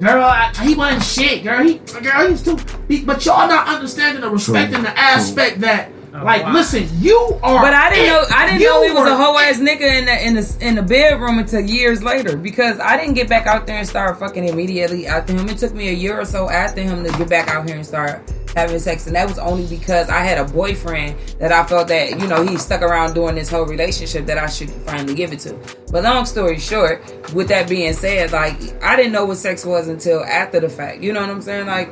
[0.00, 1.44] Girl, I, he wasn't shit.
[1.44, 2.58] Girl, he, girl, he's too.
[2.88, 6.52] He, but y'all not understanding or respecting True, the aspect that, Oh, like, wow.
[6.52, 7.62] listen, you are.
[7.62, 8.08] But I didn't it.
[8.08, 10.58] know I didn't You know he was a whole ass nigga in the in the
[10.60, 14.18] in the bedroom until years later because I didn't get back out there and start
[14.18, 15.48] fucking immediately after him.
[15.48, 17.86] It took me a year or so after him to get back out here and
[17.86, 21.88] start having sex, and that was only because I had a boyfriend that I felt
[21.88, 25.32] that you know he stuck around doing this whole relationship that I should finally give
[25.32, 25.58] it to.
[25.90, 29.88] But long story short, with that being said, like I didn't know what sex was
[29.88, 31.02] until after the fact.
[31.02, 31.66] You know what I'm saying?
[31.66, 31.88] Like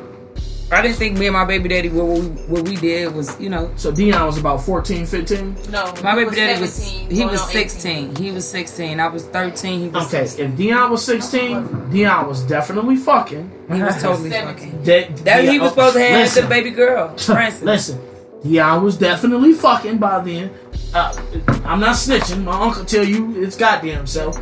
[0.73, 3.49] I didn't think me and my baby daddy what we what we did was you
[3.49, 5.57] know So Dion was about 14, 15.
[5.71, 8.17] No, my baby was daddy was 17, he was on 16.
[8.17, 9.01] He was 16.
[9.01, 9.81] I was 13.
[9.81, 10.51] He was Okay, 16.
[10.53, 13.51] if Dion was 16, Dion was definitely fucking.
[13.73, 14.55] He was totally 17.
[14.71, 14.83] fucking.
[14.85, 16.43] That, That he was supposed to have listen.
[16.45, 17.63] the baby girl, Francis.
[17.73, 18.01] Listen,
[18.45, 20.51] Dion was definitely fucking by then.
[20.95, 21.15] Uh,
[21.65, 22.43] I'm not snitching.
[22.45, 24.33] My uncle tell you it's goddamn so.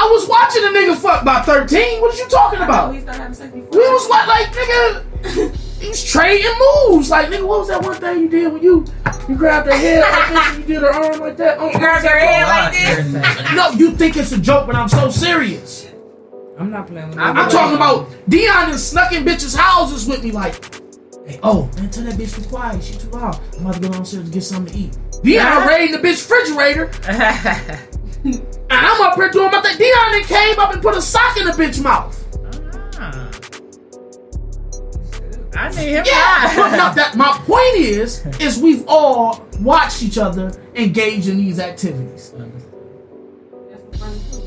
[0.00, 2.00] I was watching a nigga fuck by 13.
[2.00, 2.94] What are you talking Oh, about?
[2.94, 3.68] he started having sex before.
[3.70, 6.50] We was what, like, nigga, he was trading
[6.88, 7.10] moves.
[7.10, 8.86] Like, nigga, what was that one thing you did when you
[9.28, 11.58] you grabbed her head like this and you did her arm like that?
[11.60, 13.54] Oh, You grabbed your head like this.
[13.54, 15.86] No, you think it's a joke, but I'm so serious.
[16.58, 17.52] I'm not playing with I'm, nobody.
[17.54, 20.54] talking about Dion and snuck in bitches' houses with me, like,
[21.26, 22.82] hey, oh, man, tell that bitch to be quiet.
[22.82, 23.38] She too loud.
[23.54, 24.98] I'm about to go downstairs to get something to eat.
[25.22, 26.86] Dion raiding the bitch refrigerator,
[28.24, 29.76] and I'm up here doing my thing.
[29.78, 32.16] Dion then came up and put a sock in the bitch mouth.
[32.98, 33.30] Ah.
[35.56, 36.04] I need him.
[36.06, 41.38] Yeah, but no, that my point is, is we've all watched each other engage in
[41.38, 42.34] these activities.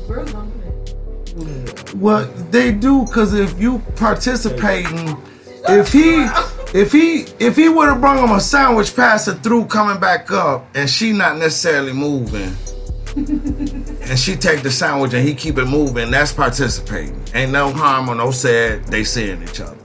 [0.08, 0.50] Girls don't
[1.24, 1.94] do that.
[1.94, 5.16] Well, they do because if you participating,
[5.68, 6.26] if he,
[6.78, 10.30] if he, if he would have brought him a sandwich, pass it through, coming back
[10.30, 12.54] up, and she not necessarily moving,
[13.16, 17.20] and she take the sandwich and he keep it moving, that's participating.
[17.34, 18.84] Ain't no harm or no sad.
[18.86, 19.76] They seeing each other.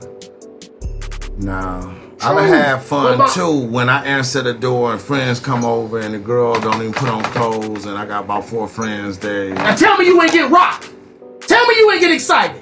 [1.38, 5.64] Nah, I would have fun about- too when I answer the door and friends come
[5.64, 9.18] over and the girl don't even put on clothes and I got about four friends
[9.20, 9.54] there.
[9.54, 10.90] Now tell me you ain't get rocked.
[11.42, 12.62] Tell me you ain't get excited.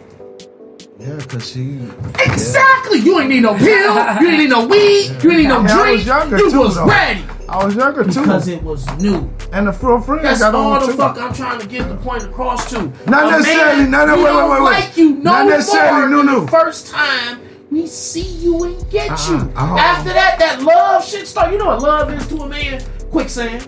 [1.00, 1.80] Yeah, cause she.
[2.20, 3.00] Exactly.
[3.00, 3.94] You ain't need no pill.
[4.22, 5.12] You ain't need no weed.
[5.24, 6.06] You ain't need no Yeah, I was drink.
[6.08, 6.88] younger You too, was though.
[6.88, 8.22] ready I was younger too.
[8.22, 9.30] because it was new.
[9.54, 10.94] and the four friends That's got all the too.
[10.98, 12.92] fuck I'm trying to get the point across to.
[13.08, 14.72] Not A necessarily- man no, no, wait, wait, don't wait, wait.
[14.72, 16.48] Like you no Not necessarily, more no, no.
[16.48, 19.38] first time we see you and get Uh-uh, you.
[19.56, 19.78] uh-uh.
[19.78, 21.52] After that, that love shit start.
[21.52, 22.82] You know what love is to a man?
[23.12, 23.68] Quicksand.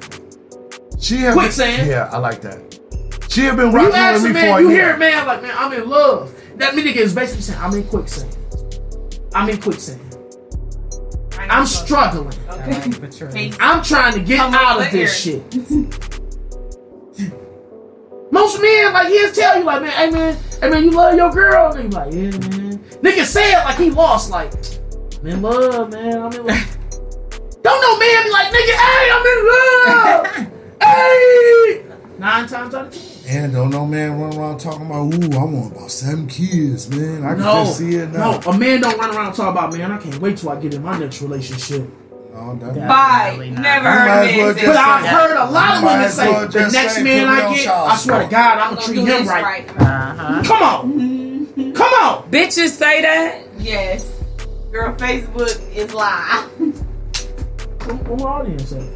[0.99, 1.88] She have Quicksand.
[1.88, 2.60] Yeah, I like that.
[3.30, 4.85] She have been When you rocking with a me for man, a you year.
[4.88, 6.34] hear a man like, man, I'm in love.
[6.60, 8.38] That nigga is basically saying, I'm in quicksand.
[9.34, 10.02] I'm in quicksand.
[11.40, 12.38] I'm struggling.
[13.31, 15.41] Hey, I'm trying to get out of this shit.
[18.30, 21.31] Most men, like, he'll tell you, like, man, hey, man, hey, man, you love your
[21.31, 21.72] girl?
[21.72, 22.77] And they like, yeah, man.
[23.02, 24.53] Nigga say it like he lost, like,
[25.23, 26.77] I'm love, man, I'm in love.
[27.64, 30.27] Don't no man be like, nigga, hey, I'm in love.
[30.81, 31.86] hey!
[32.18, 33.09] Nine times out of ten.
[33.31, 37.23] And don't no man run around talking about, ooh, I want about seven kids, man.
[37.23, 38.31] I can No, just see it now.
[38.39, 40.73] no, a man don't run around talking about, man, I can't wait till I get
[40.73, 41.88] in my next relationship.
[42.34, 43.26] No, that- Bye.
[43.38, 43.61] Definitely not.
[43.61, 44.56] Never You heard of well it.
[44.56, 45.14] But say I've that.
[45.14, 47.95] heard a lot of women say, well the next say, man I get, child I
[47.97, 48.30] swear to.
[48.30, 49.43] God, I'm I'm gonna gonna treat him right.
[49.43, 49.69] right.
[49.80, 50.43] Uh-huh.
[50.45, 52.31] Come on, come on.
[52.31, 53.43] Bitches say that.
[53.60, 54.11] Yes.
[54.72, 56.45] Girl, Facebook is live.
[57.85, 58.89] What, what my audience say?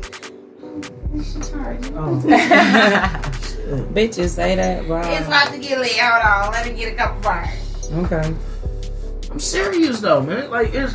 [1.95, 3.29] Oh.
[3.63, 4.87] Bitches say that.
[4.87, 5.01] Wow.
[5.11, 5.97] It's about to get lit.
[5.97, 6.51] Hold on.
[6.51, 7.49] Let me get a couple bars.
[7.93, 8.33] Okay.
[9.31, 10.49] I'm serious though, man.
[10.49, 10.93] Like it's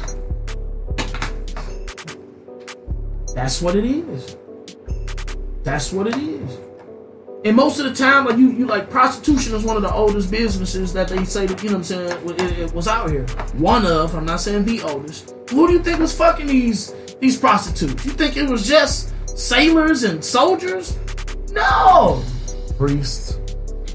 [3.34, 4.36] that's what it is.
[5.62, 6.58] That's what it is.
[7.44, 10.30] And most of the time, like you, you like prostitution is one of the oldest
[10.30, 13.26] businesses that they say that you know what I'm saying it, it was out here.
[13.54, 15.34] One of, I'm not saying the oldest.
[15.50, 18.04] Who do you think was fucking these these prostitutes?
[18.04, 20.98] You think it was just sailors and soldiers?
[21.50, 22.22] No.
[22.78, 23.40] Priest.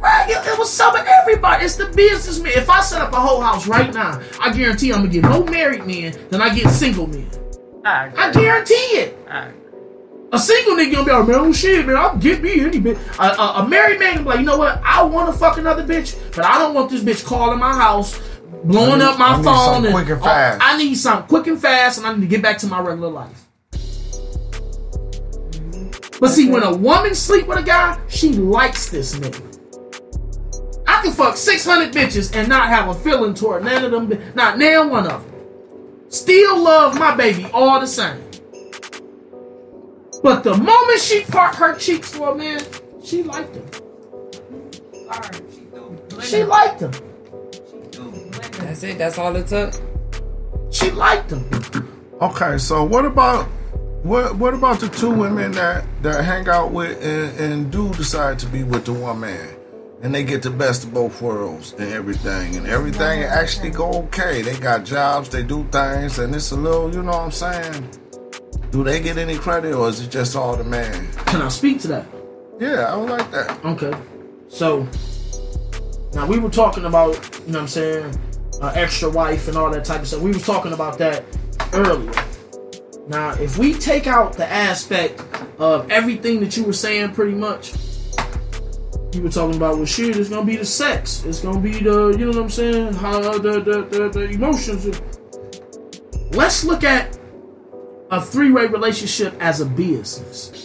[0.02, 1.64] Right, it, it was some of everybody.
[1.64, 2.52] It's the businessman.
[2.56, 5.46] If I set up a whole house right now, I guarantee I'm gonna get more
[5.46, 7.30] married men than I get single men.
[7.86, 9.18] I I guarantee it.
[9.30, 9.52] I-
[10.34, 12.98] A single nigga gonna be like, man, oh shit, man, I'll get me any bitch.
[13.20, 14.82] A, a, a married man gonna be like, you know what?
[14.84, 18.20] I want to fuck another bitch, but I don't want this bitch calling my house,
[18.66, 19.74] blowing need- up my I need phone.
[19.74, 20.60] something quick and oh, fast.
[20.62, 23.10] I need something quick and fast, and I need to get back to my regular
[23.10, 23.48] life.
[26.20, 29.50] But see, when a woman sleep with a guy, she likes this nigga.
[30.88, 34.58] I can fuck 600 bitches and not have a feeling toward none of them, not
[34.58, 35.34] nail one of them.
[36.10, 38.22] Still love my baby all the same.
[40.22, 42.62] But the moment she part her cheeks for a man,
[43.04, 43.66] she liked him.
[46.22, 46.92] She liked him.
[48.60, 48.98] That's it.
[48.98, 49.74] That's all it took.
[50.72, 51.50] She liked him.
[52.22, 53.50] Okay, so what about
[54.04, 58.38] what what about the two women that that hang out with and, and do decide
[58.40, 59.56] to be with the one man?
[60.02, 64.42] And they get the best of both worlds and everything, and everything actually go okay.
[64.42, 67.90] They got jobs, they do things, and it's a little, you know what I'm saying?
[68.72, 71.10] Do they get any credit, or is it just all the man?
[71.28, 72.06] Can I speak to that?
[72.60, 73.64] Yeah, I would like that.
[73.64, 73.94] Okay.
[74.50, 74.86] So
[76.14, 77.14] now we were talking about,
[77.46, 78.20] you know what I'm saying,
[78.62, 80.22] uh, extra wife and all that type of stuff.
[80.22, 81.24] We were talking about that
[81.72, 82.12] earlier.
[83.08, 85.22] Now, if we take out the aspect
[85.60, 87.74] of everything that you were saying, pretty much,
[89.14, 92.16] you were talking about, well, shit, it's gonna be the sex, it's gonna be the,
[92.18, 95.00] you know what I'm saying, how the the the, the emotions.
[96.32, 97.18] Let's look at
[98.10, 100.64] a three-way relationship as a business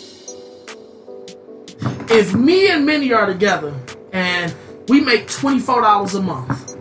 [2.11, 3.75] if me and Minnie are together
[4.13, 4.55] and
[4.89, 6.77] we make twenty four dollars a month,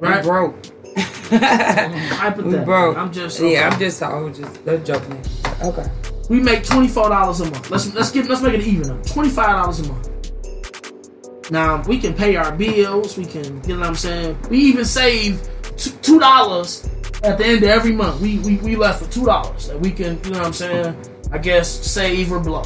[0.00, 0.22] We right?
[0.22, 0.56] broke.
[0.96, 2.96] Hypothetically, We broke.
[2.96, 3.68] I'm just Yeah.
[3.68, 4.02] I'm just.
[4.02, 4.86] I was just.
[4.86, 5.22] Joking.
[5.62, 5.90] Okay.
[6.28, 7.70] We make twenty four dollars a month.
[7.70, 9.04] Let's let's get let's make it even up.
[9.06, 11.50] Twenty five dollars a month.
[11.50, 13.18] Now we can pay our bills.
[13.18, 14.38] We can, you know what I'm saying.
[14.48, 15.46] We even save
[15.76, 16.88] two dollars
[17.22, 18.20] at the end of every month.
[18.20, 20.96] We we we left with two dollars that we can, you know what I'm saying.
[21.32, 22.62] I guess save or blow.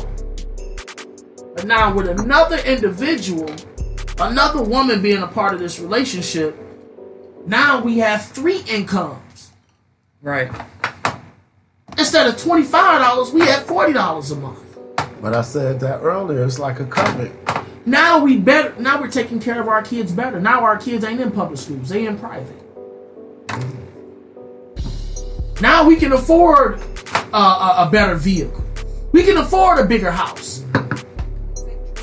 [1.54, 3.50] But now with another individual,
[4.20, 6.56] another woman being a part of this relationship,
[7.46, 9.50] now we have three incomes.
[10.22, 10.50] Right.
[11.96, 14.60] Instead of twenty five dollars, we have forty dollars a month.
[15.20, 16.44] But I said that earlier.
[16.44, 17.34] It's like a covenant.
[17.86, 18.74] Now we better.
[18.78, 20.40] Now we're taking care of our kids better.
[20.40, 22.56] Now our kids ain't in public schools; they in private.
[25.60, 26.80] Now we can afford
[27.32, 28.64] uh, a, a better vehicle.
[29.12, 30.64] We can afford a bigger house.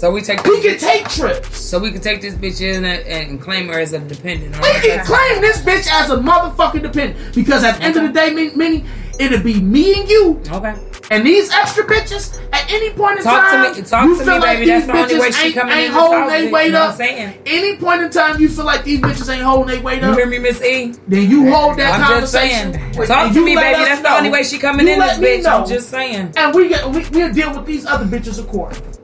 [0.06, 0.44] So we take.
[0.44, 1.58] We can bitch, take trips.
[1.58, 4.56] so we can take this bitch in and, and claim her as a dependent.
[4.62, 8.10] We can claim this bitch as a motherfucking dependent because at the end of the
[8.10, 8.86] day, Minnie,
[9.18, 10.40] it'd be me and you.
[10.52, 10.76] Okay.
[11.10, 14.24] And these extra bitches, at any point in Talk to time, me- talk you to
[14.26, 14.70] feel me, like baby.
[14.70, 16.86] That's these the only bitches way she ain't, coming ain't holding their you weight know
[16.86, 17.40] what up.
[17.48, 20.12] Any point in time you feel like these bitches ain't holding their weight up.
[20.12, 20.94] You hear me, Miss E?
[21.08, 22.74] then you hold that I'm just conversation.
[22.74, 23.08] saying.
[23.08, 23.84] Talk to you me, baby.
[23.84, 24.18] That's the know.
[24.18, 25.52] only way she coming You in this bitch.
[25.52, 26.34] I'm just saying.
[26.38, 28.95] And we get we, we'll deal with these other bitches accordingly.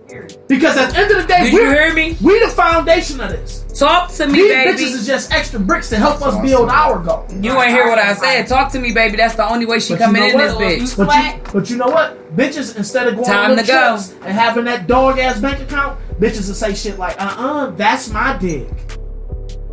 [0.51, 2.17] Because at the end of the day, Did we you hear me?
[2.21, 3.63] We the foundation of this.
[3.73, 4.71] Talk to me, These baby.
[4.77, 7.25] bitches is just extra bricks to help us build our goal.
[7.29, 8.47] You ain't hear what I said.
[8.47, 9.15] Talk to me, baby.
[9.15, 10.63] That's the only way she But you coming know in this what?
[10.63, 10.97] bitch.
[10.97, 11.15] But
[11.47, 12.35] you, but you know what?
[12.35, 13.95] Bitches, instead of going Time on to go.
[13.95, 17.69] trips and having that dog ass bank account, bitches will say shit like, uh uh,
[17.71, 18.67] that's my dick.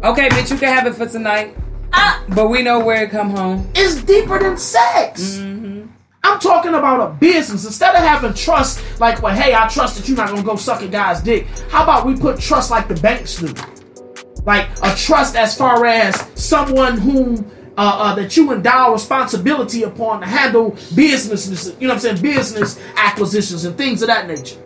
[0.05, 1.57] Okay, bitch, you can have it for tonight.
[2.29, 3.69] But we know where it come home.
[3.75, 5.39] It's deeper than sex.
[5.39, 5.87] Mm-hmm.
[6.25, 7.65] I'm talking about a business.
[7.65, 10.83] Instead of having trust, like, well, hey, I trust that you're not gonna go suck
[10.83, 11.47] a guy's dick.
[11.71, 13.55] How about we put trust like the banks do?
[14.45, 20.21] Like a trust as far as someone whom uh, uh, that you endow responsibility upon
[20.21, 24.61] to handle businesses, you know what I'm saying, business acquisitions and things of that nature.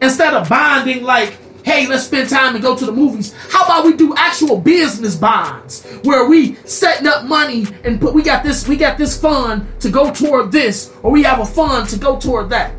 [0.00, 1.36] Instead of bonding like,
[1.66, 3.34] hey, let's spend time and go to the movies.
[3.50, 8.22] How about we do actual business bonds where we setting up money and put we
[8.22, 11.88] got this we got this fund to go toward this, or we have a fund
[11.90, 12.72] to go toward that.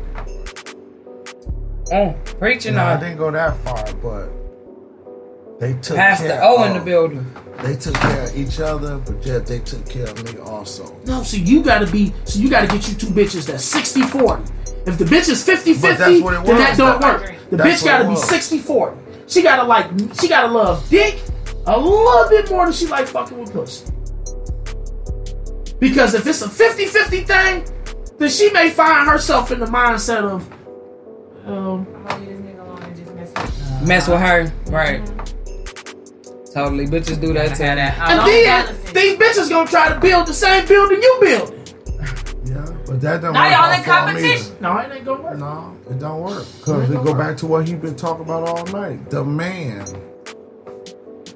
[1.92, 6.72] Oh, preaching No, I didn't go that far, but they took Pastor care O in
[6.72, 7.26] the of- building.
[7.62, 10.96] They took care of each other, but yet they took care of me also.
[11.06, 14.44] No, so you gotta be so you gotta get you two bitches that's 60 40.
[14.88, 17.34] If the bitch is 50 But 50, that's what it then that don't That- work.
[17.50, 18.28] The that's bitch gotta be was.
[18.28, 18.96] 60 40.
[19.26, 19.86] She gotta like
[20.20, 21.20] she gotta love dick
[21.66, 23.84] a little bit more than she like fucking with pussy.
[25.78, 27.64] Because if it's a 50 50 thing,
[28.18, 30.48] then she may find herself in the mindset of
[31.46, 31.86] um,
[33.86, 34.52] Mess with her.
[34.66, 35.06] Right.
[36.52, 36.86] Totally.
[36.86, 37.62] Bitches do that too.
[37.64, 41.57] and then these bitches gonna try to build the same building you building.
[42.88, 44.56] Yeah, but that don't Now work y'all in competition.
[44.60, 45.38] No, it ain't gonna work.
[45.38, 46.46] No, it don't work.
[46.62, 49.10] Cause we go back to what he been talking about all night.
[49.10, 49.86] The man.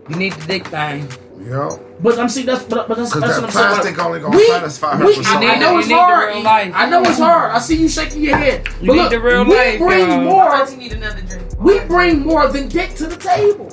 [0.08, 1.08] You need the dick thing.
[1.46, 1.78] Yo.
[2.00, 3.66] But I'm see that's but, but that's, 'Cause that's that what I'm saying.
[3.68, 5.60] plastic Like, only gonna satisfy her we- for so I, I long.
[5.60, 6.34] know You it's need the hard.
[6.34, 6.72] real life.
[6.74, 7.52] I know it's hard.
[7.52, 8.68] I see you shaking your head.
[8.80, 10.20] You but need look, the real we life, bring y'all.
[10.22, 10.66] more.
[10.70, 11.42] You need another drink.
[11.60, 13.68] We bring more than dick to the table.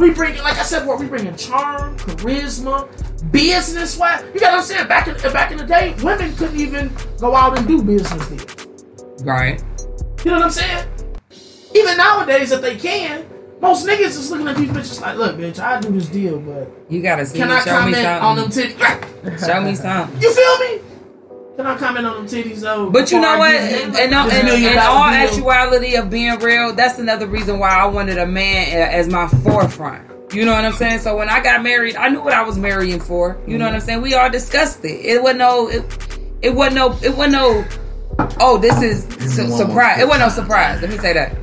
[0.00, 2.88] We bring, it, like I said, what we bring in charm, charisma,
[3.30, 3.98] business.
[3.98, 4.24] Wise.
[4.32, 4.88] you gotta understand?
[4.88, 8.66] Back in back in the day, women couldn't even go out and do business deals.
[9.22, 9.62] Right.
[10.24, 10.88] You know what I'm saying?
[11.74, 13.26] Even nowadays, if they can,
[13.60, 16.72] most niggas is looking at these bitches like, "Look, bitch, I do this deal, but
[16.88, 17.36] You gotta see.
[17.36, 19.46] can I Show me comment on them titties?
[19.46, 20.22] Show me something.
[20.22, 20.89] You feel me?
[21.60, 22.88] Can I comment on them titties though?
[22.88, 23.52] But you know what?
[23.52, 25.28] give you In, this in, in, million in dollar all deal?
[25.28, 30.10] actuality of being real, that's another reason why I wanted a man as my forefront.
[30.32, 31.00] You know what I'm saying?
[31.00, 33.38] So when I got married, I knew what I was marrying for.
[33.46, 34.00] You know what I'm saying?
[34.00, 35.04] We all discussed it.
[35.04, 35.68] It wasn't no.
[35.68, 35.84] It,
[36.40, 36.98] it wasn't no.
[37.02, 37.66] It wasn't no.
[38.40, 39.04] Oh, this is
[39.36, 40.00] su- surprise.
[40.00, 40.80] It wasn't no surprise.
[40.80, 41.36] Let me say that.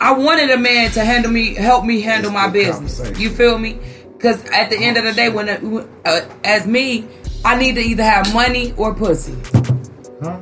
[0.00, 3.16] I wanted a man to handle me, help me handle It's my business.
[3.16, 3.78] You feel me?
[4.16, 5.62] Because at the end of the day, when it,
[6.04, 7.06] uh, as me,
[7.44, 9.36] I need to either have money or pussy.
[10.22, 10.38] Huh?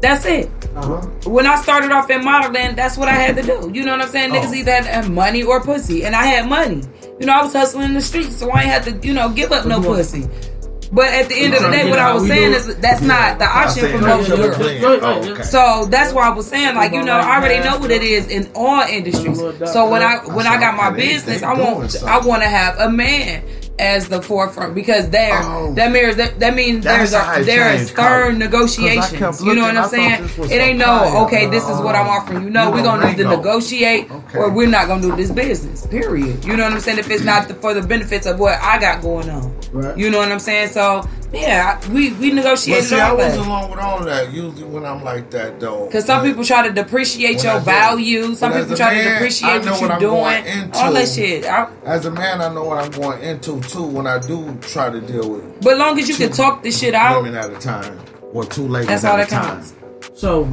[0.00, 0.50] That's it.
[0.74, 1.00] Uh-huh.
[1.30, 3.70] When I started off in modeling, that's what I had to do.
[3.72, 4.30] You know what I'm saying?
[4.32, 4.54] Niggas Oh.
[4.54, 6.82] either had to have money or pussy, and I had money.
[7.20, 9.28] You know, I was hustling in the streets, so I ain't had to, you know,
[9.28, 10.26] give up no pussy.
[10.90, 13.46] But at the end of the day, what I was saying is that's not the
[13.46, 14.56] option for that most you girls.
[14.56, 14.82] playing.
[14.82, 15.42] Right, right, Oh, okay.
[15.42, 18.26] So that's why I was saying, like, you know, I already know what it is
[18.28, 19.38] in all industries.
[19.72, 22.48] So when I when I got my They- they business, I want I want to
[22.48, 23.42] have a man
[23.78, 25.72] as the forefront because there Oh.
[25.74, 28.50] that mirrors that, that means there's a there is changed, stern Colin.
[28.50, 29.18] 'Cause I negotiations.
[29.18, 30.28] kept You know what I'm saying?
[30.50, 32.50] It ain't no okay, this is what I'm offering you.
[32.50, 34.38] know, we're gonna need to negotiate Okay.
[34.38, 35.86] or we're not gonna do this business.
[35.86, 36.44] Period.
[36.44, 36.98] You know what I'm saying?
[36.98, 39.52] If it's not the, for the benefits of what I got going on.
[39.72, 39.96] Right.
[39.96, 40.68] You know what I'm saying?
[40.68, 43.28] So yeah, we we But negotiated see, I all that.
[43.28, 44.32] wasn't along with all of that.
[44.32, 45.86] Usually when I'm like that, though.
[45.86, 47.64] Because some people try to depreciate your do.
[47.64, 48.34] value.
[48.34, 50.12] Some people try man, to I depreciate know what what you're I'm doing.
[50.14, 50.78] going into.
[50.78, 51.44] All that shit.
[51.46, 54.90] I, As a man, I know what I'm going into too when I do try
[54.90, 57.58] to deal with but long as you can talk this shit out, women at a
[57.58, 57.98] time
[58.32, 59.44] or two ladies that's at all a that time.
[59.62, 59.74] counts.
[60.14, 60.52] So,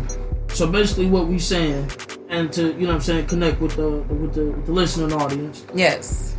[0.49, 1.89] so basically, what we saying,
[2.29, 5.13] and to you know, what I'm saying, connect with the with the, with the listening
[5.13, 5.65] audience.
[5.75, 6.35] Yes.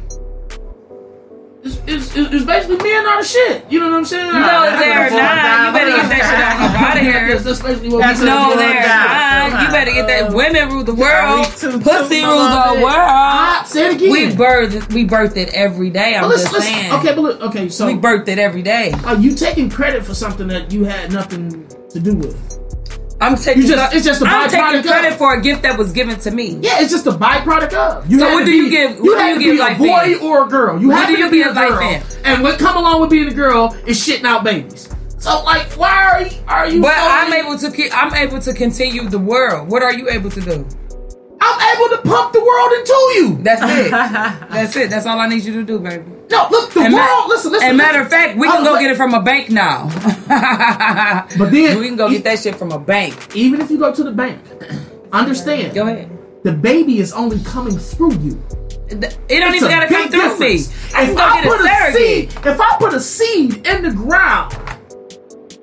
[1.62, 3.70] It's, it's, basically men are the shit.
[3.70, 4.32] You know what I'm saying?
[4.32, 5.66] No, they're not.
[5.66, 7.28] You better get that shit out of here.
[7.28, 9.62] That's, that's basically what That's No, they're not.
[9.62, 10.32] You better get that.
[10.32, 11.45] Women rule the world.
[11.47, 12.85] Pussy rules the it?
[12.85, 13.66] Ah, world.
[13.69, 14.11] say it again.
[14.11, 14.93] We birth.
[14.93, 16.16] We birth it every day.
[16.16, 16.93] I'm just saying.
[16.95, 18.93] Okay, but look, okay, so We birthed it every day.
[19.05, 22.60] are you taking credit for something that you had nothing to do with?
[23.21, 23.67] I'm taking.
[23.67, 26.31] Just- it's just a I'm taking credit of- for a gift that was given to
[26.31, 26.59] me.
[26.63, 28.11] Yeah, it's just a byproduct of.
[28.11, 30.19] You So what do you be- give- You had to give be a boy in?
[30.21, 30.81] or a girl.
[30.81, 31.81] You What do to you be give a life girl.
[31.91, 32.03] in?
[32.25, 34.89] And what come along with being a girl is shitting out babies.
[35.19, 36.31] So like, why are you?
[36.49, 36.81] Are you?
[36.81, 37.91] But so- I'm able to.
[37.95, 39.69] I'm able to continue the world.
[39.71, 40.67] What are you able to do?
[41.43, 43.39] I'm able to pump the world into you.
[43.43, 43.91] That's it.
[44.51, 44.91] That's it.
[44.91, 46.05] That's all I need you to do, baby.
[46.31, 47.07] No, look, the And world.
[47.09, 47.69] ma- listen, listen.
[47.71, 49.89] And matter of fact, we can go but- get it from a bank now.
[51.39, 53.35] But then we can go get that shit from a bank.
[53.35, 54.41] Even if you go to the bank,
[55.12, 55.75] understand.
[55.75, 56.11] Go ahead.
[56.45, 58.43] The baby is only coming through you.
[58.89, 60.57] It don't It's even gotta come big through me.
[60.59, 60.95] difference.
[60.95, 62.33] I can If go get put a surrogate.
[62.33, 64.53] seed, if I put a seed in the ground,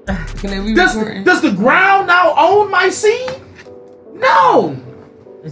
[0.39, 0.95] Can we does,
[1.25, 3.29] does the ground now own my seed?
[4.13, 4.77] No.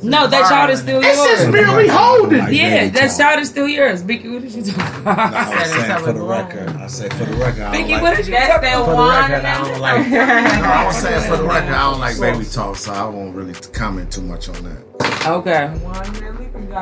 [0.04, 1.40] No, that child is still It's yours.
[1.40, 2.54] just merely holding.
[2.54, 4.02] yeah, that child is still yours.
[4.04, 5.34] Becky, what did you talking about?
[5.34, 6.70] I was saying for the record.
[6.70, 7.62] I said for the record.
[7.64, 10.08] I like, what did you That's talking that for the record, I don't like.
[10.10, 13.36] no, I was saying for the record, I don't like baby talk, so I won't
[13.36, 15.26] really comment too much on that.
[15.28, 15.72] Okay.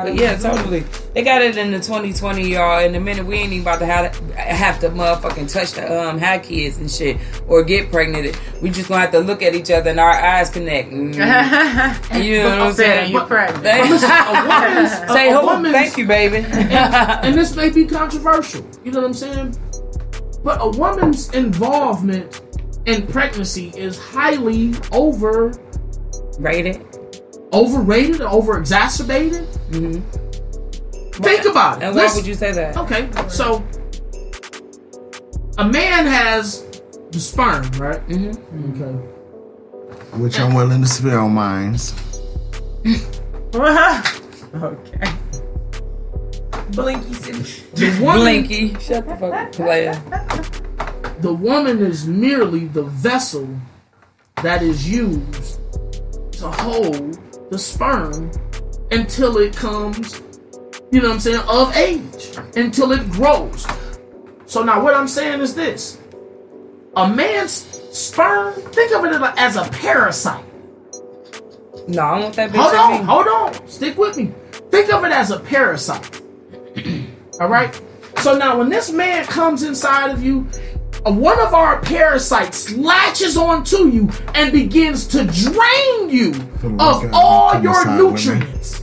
[0.02, 0.80] But yeah, totally.
[1.12, 2.84] They got it in the 2020, y'all.
[2.84, 6.18] In a minute, we ain't even about to have, have to motherfucking touch the um
[6.18, 8.36] have kids and shit or get pregnant.
[8.60, 10.90] We just gonna have to look at each other and our eyes connect.
[10.90, 11.14] Mm.
[12.24, 13.12] you know what I'm saying?
[13.12, 13.62] You're pregnant.
[13.62, 15.70] But a woman's, Say a, a who?
[15.70, 16.38] Thank you, baby.
[16.38, 18.66] and this may be controversial.
[18.84, 19.56] You know what I'm saying?
[20.42, 22.42] But a woman's involvement
[22.86, 25.52] in pregnancy is highly over
[26.38, 26.84] Rated.
[27.54, 29.46] Overrated or over exacerbated.
[29.70, 31.84] Think about it.
[31.84, 32.76] And why Listen- would you say that?
[32.76, 33.64] Okay, so
[35.58, 36.64] a man has
[37.12, 38.06] the sperm, right?
[38.08, 38.82] Mm-hmm.
[38.82, 38.92] Okay.
[40.20, 41.94] Which I'm willing to spill mines.
[43.54, 45.12] okay.
[46.70, 47.64] Blinky City.
[47.74, 48.74] The woman, Blinky.
[48.80, 49.94] Shut the fuck up, player.
[51.20, 53.48] the woman is merely the vessel
[54.42, 55.60] that is used
[56.32, 57.18] to hold
[57.50, 58.30] the sperm
[58.90, 60.22] until it comes,
[60.90, 63.66] you know what I'm saying, of age, until it grows.
[64.46, 65.98] So now what I'm saying is this.
[66.96, 67.52] A man's
[67.92, 70.44] sperm, think of it as a parasite.
[71.88, 72.56] No, I want that bitch.
[72.56, 73.04] Hold on, me.
[73.04, 73.68] hold on.
[73.68, 74.32] Stick with me.
[74.70, 76.20] Think of it as a parasite.
[77.40, 77.78] All right?
[78.18, 80.48] So now when this man comes inside of you,
[81.12, 86.32] one of our parasites latches onto you and begins to drain you
[86.80, 88.14] oh For of all your inside, women.
[88.14, 88.80] nutrients.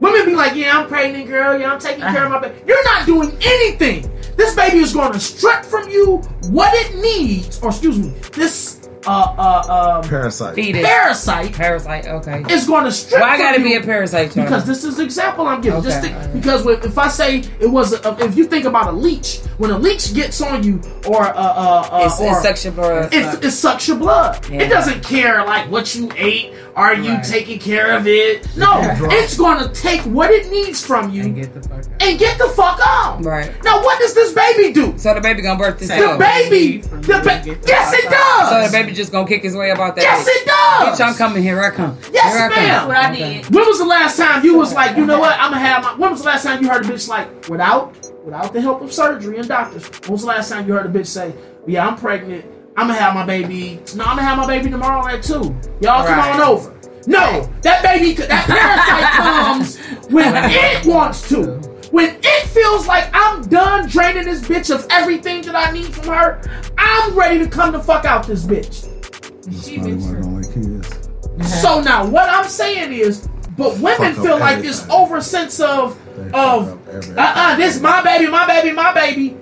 [0.00, 1.58] Women be like, yeah, I'm pregnant, girl.
[1.58, 2.60] Yeah, I'm taking care of my baby.
[2.66, 4.10] You're not doing anything.
[4.36, 6.18] This baby is going to strip from you
[6.50, 10.54] what it needs, or excuse me, this uh uh um, Parasite.
[10.54, 10.82] Fetus.
[10.82, 12.06] parasite Parasite.
[12.06, 12.44] Okay.
[12.48, 13.20] It's going to strip.
[13.20, 14.44] Why I gotta you be a parasite, y'all?
[14.44, 15.82] Because this is the example I'm giving.
[15.82, 16.32] Just Okay, think, alright.
[16.34, 19.78] because if I say it was, a, if you think about a leech, when a
[19.78, 23.12] leech gets on you, or uh, uh, uh It's, or, it sucks your blood.
[23.12, 24.48] it, it sucks your blood.
[24.48, 24.62] Yeah.
[24.62, 26.52] It doesn't care like what you ate.
[26.76, 28.48] Are you taking care of it?
[28.56, 28.80] No,
[29.10, 32.02] it's going to take what it needs from you And get the fuck out.
[32.02, 33.24] and get the fuck out.
[33.24, 33.52] Right.
[33.62, 34.98] Now, what does this baby do?
[34.98, 37.92] So the baby gonna birth this The baby, the you ba- to get the yes,
[37.94, 38.48] it does.
[38.48, 40.02] So the baby just gonna kick his way about that.
[40.02, 40.42] yes, bitch.
[40.42, 40.98] it does.
[41.00, 41.42] Bitch, I'm coming.
[41.42, 41.96] Here I come.
[42.12, 42.56] Yes, here I come.
[42.56, 42.68] ma'am.
[42.68, 43.42] That's what I Okay.
[43.42, 43.54] did.
[43.54, 45.38] When was the last time you was like, you know what?
[45.38, 45.94] I'm gonna have my.
[45.94, 47.94] When was the last time you heard a bitch like without
[48.24, 49.86] without the help of surgery and doctors?
[50.02, 51.32] When was the last time you heard a bitch say,
[51.66, 52.44] "Yeah, I'm pregnant.
[52.76, 53.80] I'm gonna have my baby.
[53.94, 55.54] No, I'm gonna have my baby tomorrow at two.
[55.80, 56.34] Y'all come Right.
[56.34, 56.72] on over."
[57.06, 59.78] No, that baby, that parasite comes
[60.10, 61.60] when it wants to.
[61.90, 66.08] When it feels like I'm done draining this bitch of everything that I need from
[66.12, 66.40] her,
[66.78, 68.86] I'm ready to come the fuck out this bitch.
[69.44, 71.44] That's probably why I don't like.
[71.46, 75.96] So now, what I'm saying is, but women Fuck feel like this over sense of
[76.32, 77.18] of up everything.
[77.18, 79.36] uh uh this my baby, my baby, my baby.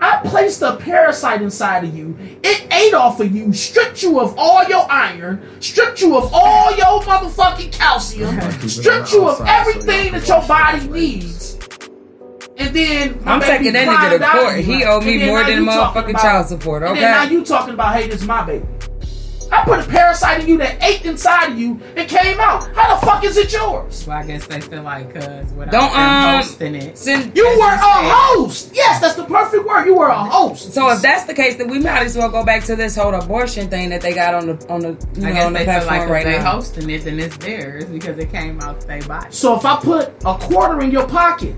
[0.00, 2.16] I placed a parasite inside of you.
[2.42, 6.70] It ate off of you, stripped you of all your iron, stripped you of all
[6.76, 11.58] your motherfucking calcium, stripped you of everything that your body needs.
[12.56, 14.56] And then my I'm baby taking that nigga to court.
[14.60, 14.86] He right?
[14.86, 16.92] owe me more than motherfucking about- child support, okay?
[16.92, 18.64] And then now you talking about, hey, this is my baby.
[19.50, 22.74] I put a parasite in you that ate inside of you and came out.
[22.74, 23.94] How the fuck is it yours?
[24.04, 26.98] So I guess they feel like cause without Don't, them um, hosting it.
[26.98, 28.72] Send, You were a host.
[28.74, 29.86] Yes, that's the perfect word.
[29.86, 30.72] You were a host.
[30.72, 33.14] so if that's the case, then we might as well go back to this whole
[33.14, 35.58] abortion thing that they got on the on the you I know guess on the
[35.60, 36.52] they feel platform like right they now.
[36.52, 39.28] hosting it, then it's theirs because it came out their body.
[39.30, 41.54] So if I put a quarter in your pocket,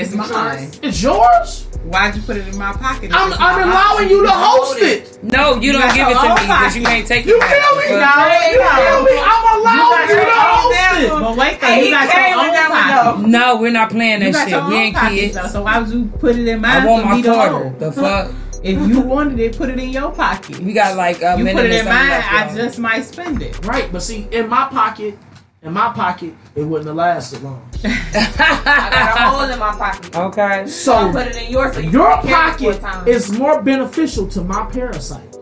[0.00, 0.70] It's mine.
[0.82, 1.66] it's yours.
[1.84, 3.10] Why'd you put it in my pocket?
[3.12, 4.14] I'm, I'm my allowing body?
[4.14, 5.22] you to host it.
[5.24, 6.84] No, you, You don't give it to me because you pocket.
[6.84, 7.50] can't take You it back.
[7.50, 7.84] feel me?
[8.00, 8.14] No,
[8.50, 9.20] You feel me?
[9.24, 11.08] I'm allowing you to host it.
[11.10, 13.28] But wait, though, Hey, you got your own that pocket.
[13.28, 14.64] No, we're not playing that got shit.
[14.66, 15.34] We ain't pockets, kids.
[15.34, 15.46] though.
[15.48, 16.82] So why would you put it in mine?
[16.82, 17.70] I want my me quarter.
[17.78, 18.30] The fuck?
[18.62, 20.58] If you wanted it, put it in your pocket.
[20.60, 23.00] We got like a you minute put it in something mine, left, I just might
[23.04, 23.64] spend it.
[23.64, 25.16] Right, but see, in my pocket
[25.62, 27.68] in my pocket, it wouldn't have lasted long.
[27.84, 30.16] I got a hole in my pocket.
[30.16, 30.66] Okay.
[30.66, 31.74] So I'll put it in yours.
[31.74, 33.08] So you your can carry it for a pocket time.
[33.08, 35.36] is more beneficial to my parasite.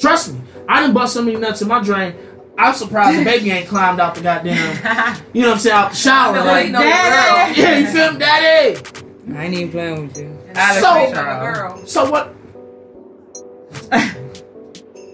[0.00, 2.14] Trust me, I didn't bust so many nuts in my drain.
[2.58, 4.56] I'm surprised the baby ain't climbed out the goddamn,
[5.32, 6.36] you know what I'm saying, out the shower.
[6.36, 7.64] I Like, know the girl.
[7.64, 8.80] yeah, you feel me, daddy?
[9.34, 10.38] I ain't even playing with you.
[10.80, 11.86] So- The girl.
[11.86, 12.34] So what?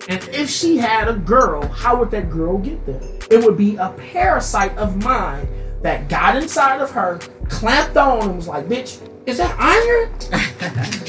[0.09, 3.01] and if she had a girl, how would that girl get there?
[3.31, 5.47] It would be a parasite of mine
[5.83, 7.19] that got inside of her,
[7.49, 10.13] clamped on, and was like, "Bitch, is that iron?"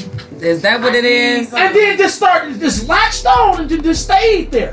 [0.40, 1.52] Is that what it is?
[1.52, 4.72] and then just started, just latched on and just stayed there.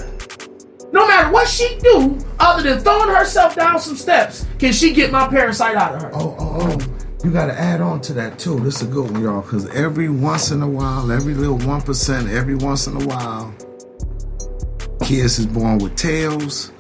[0.94, 5.12] No matter what she do, other than throwing herself down some steps, can she get
[5.12, 6.12] my parasite out of her?
[6.14, 6.98] Oh, oh, oh.
[7.24, 8.60] You got to add on to that too.
[8.62, 12.32] This is a good one, y'all, because every once in a while, every little 1%,
[12.32, 13.54] every once in a while,
[15.02, 16.72] kids is born with tails,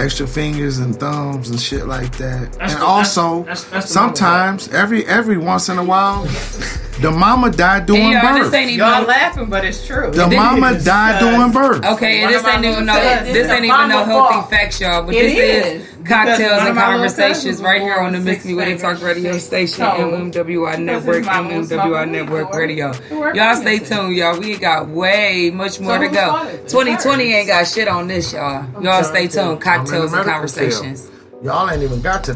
[0.00, 2.52] extra fingers and thumbs and shit like that.
[2.54, 6.24] That's and the- also, that's- that's the sometimes, every every once in a while,
[7.00, 8.54] the mama died doing y'all, this birth.
[8.54, 10.10] ain't even Y'all no, laughing, but it's true.
[10.10, 11.84] The mama died doing birth.
[11.84, 12.22] okay.
[12.24, 12.94] One This ain't even no.
[13.24, 14.50] This ain't even no healthy fault.
[14.50, 15.02] facts, y'all.
[15.04, 18.12] But It this is, is because cocktails and of my little conversations right here on
[18.12, 19.02] the born Miss Me With It Talk.
[19.02, 19.90] Radio station, No.
[20.30, 22.90] MMWI Network, his MMWI Network weed, Radio.
[22.90, 24.38] It worked Y'all stay tuned, y'all.
[24.38, 26.44] We got way much more to go.
[26.68, 28.66] 2020 ain't got shit on this, y'all.
[28.82, 29.38] Y'all stay tuned.
[29.40, 31.10] I'm in the Cocktails and conversations.
[31.42, 32.28] Y'all ain't even got to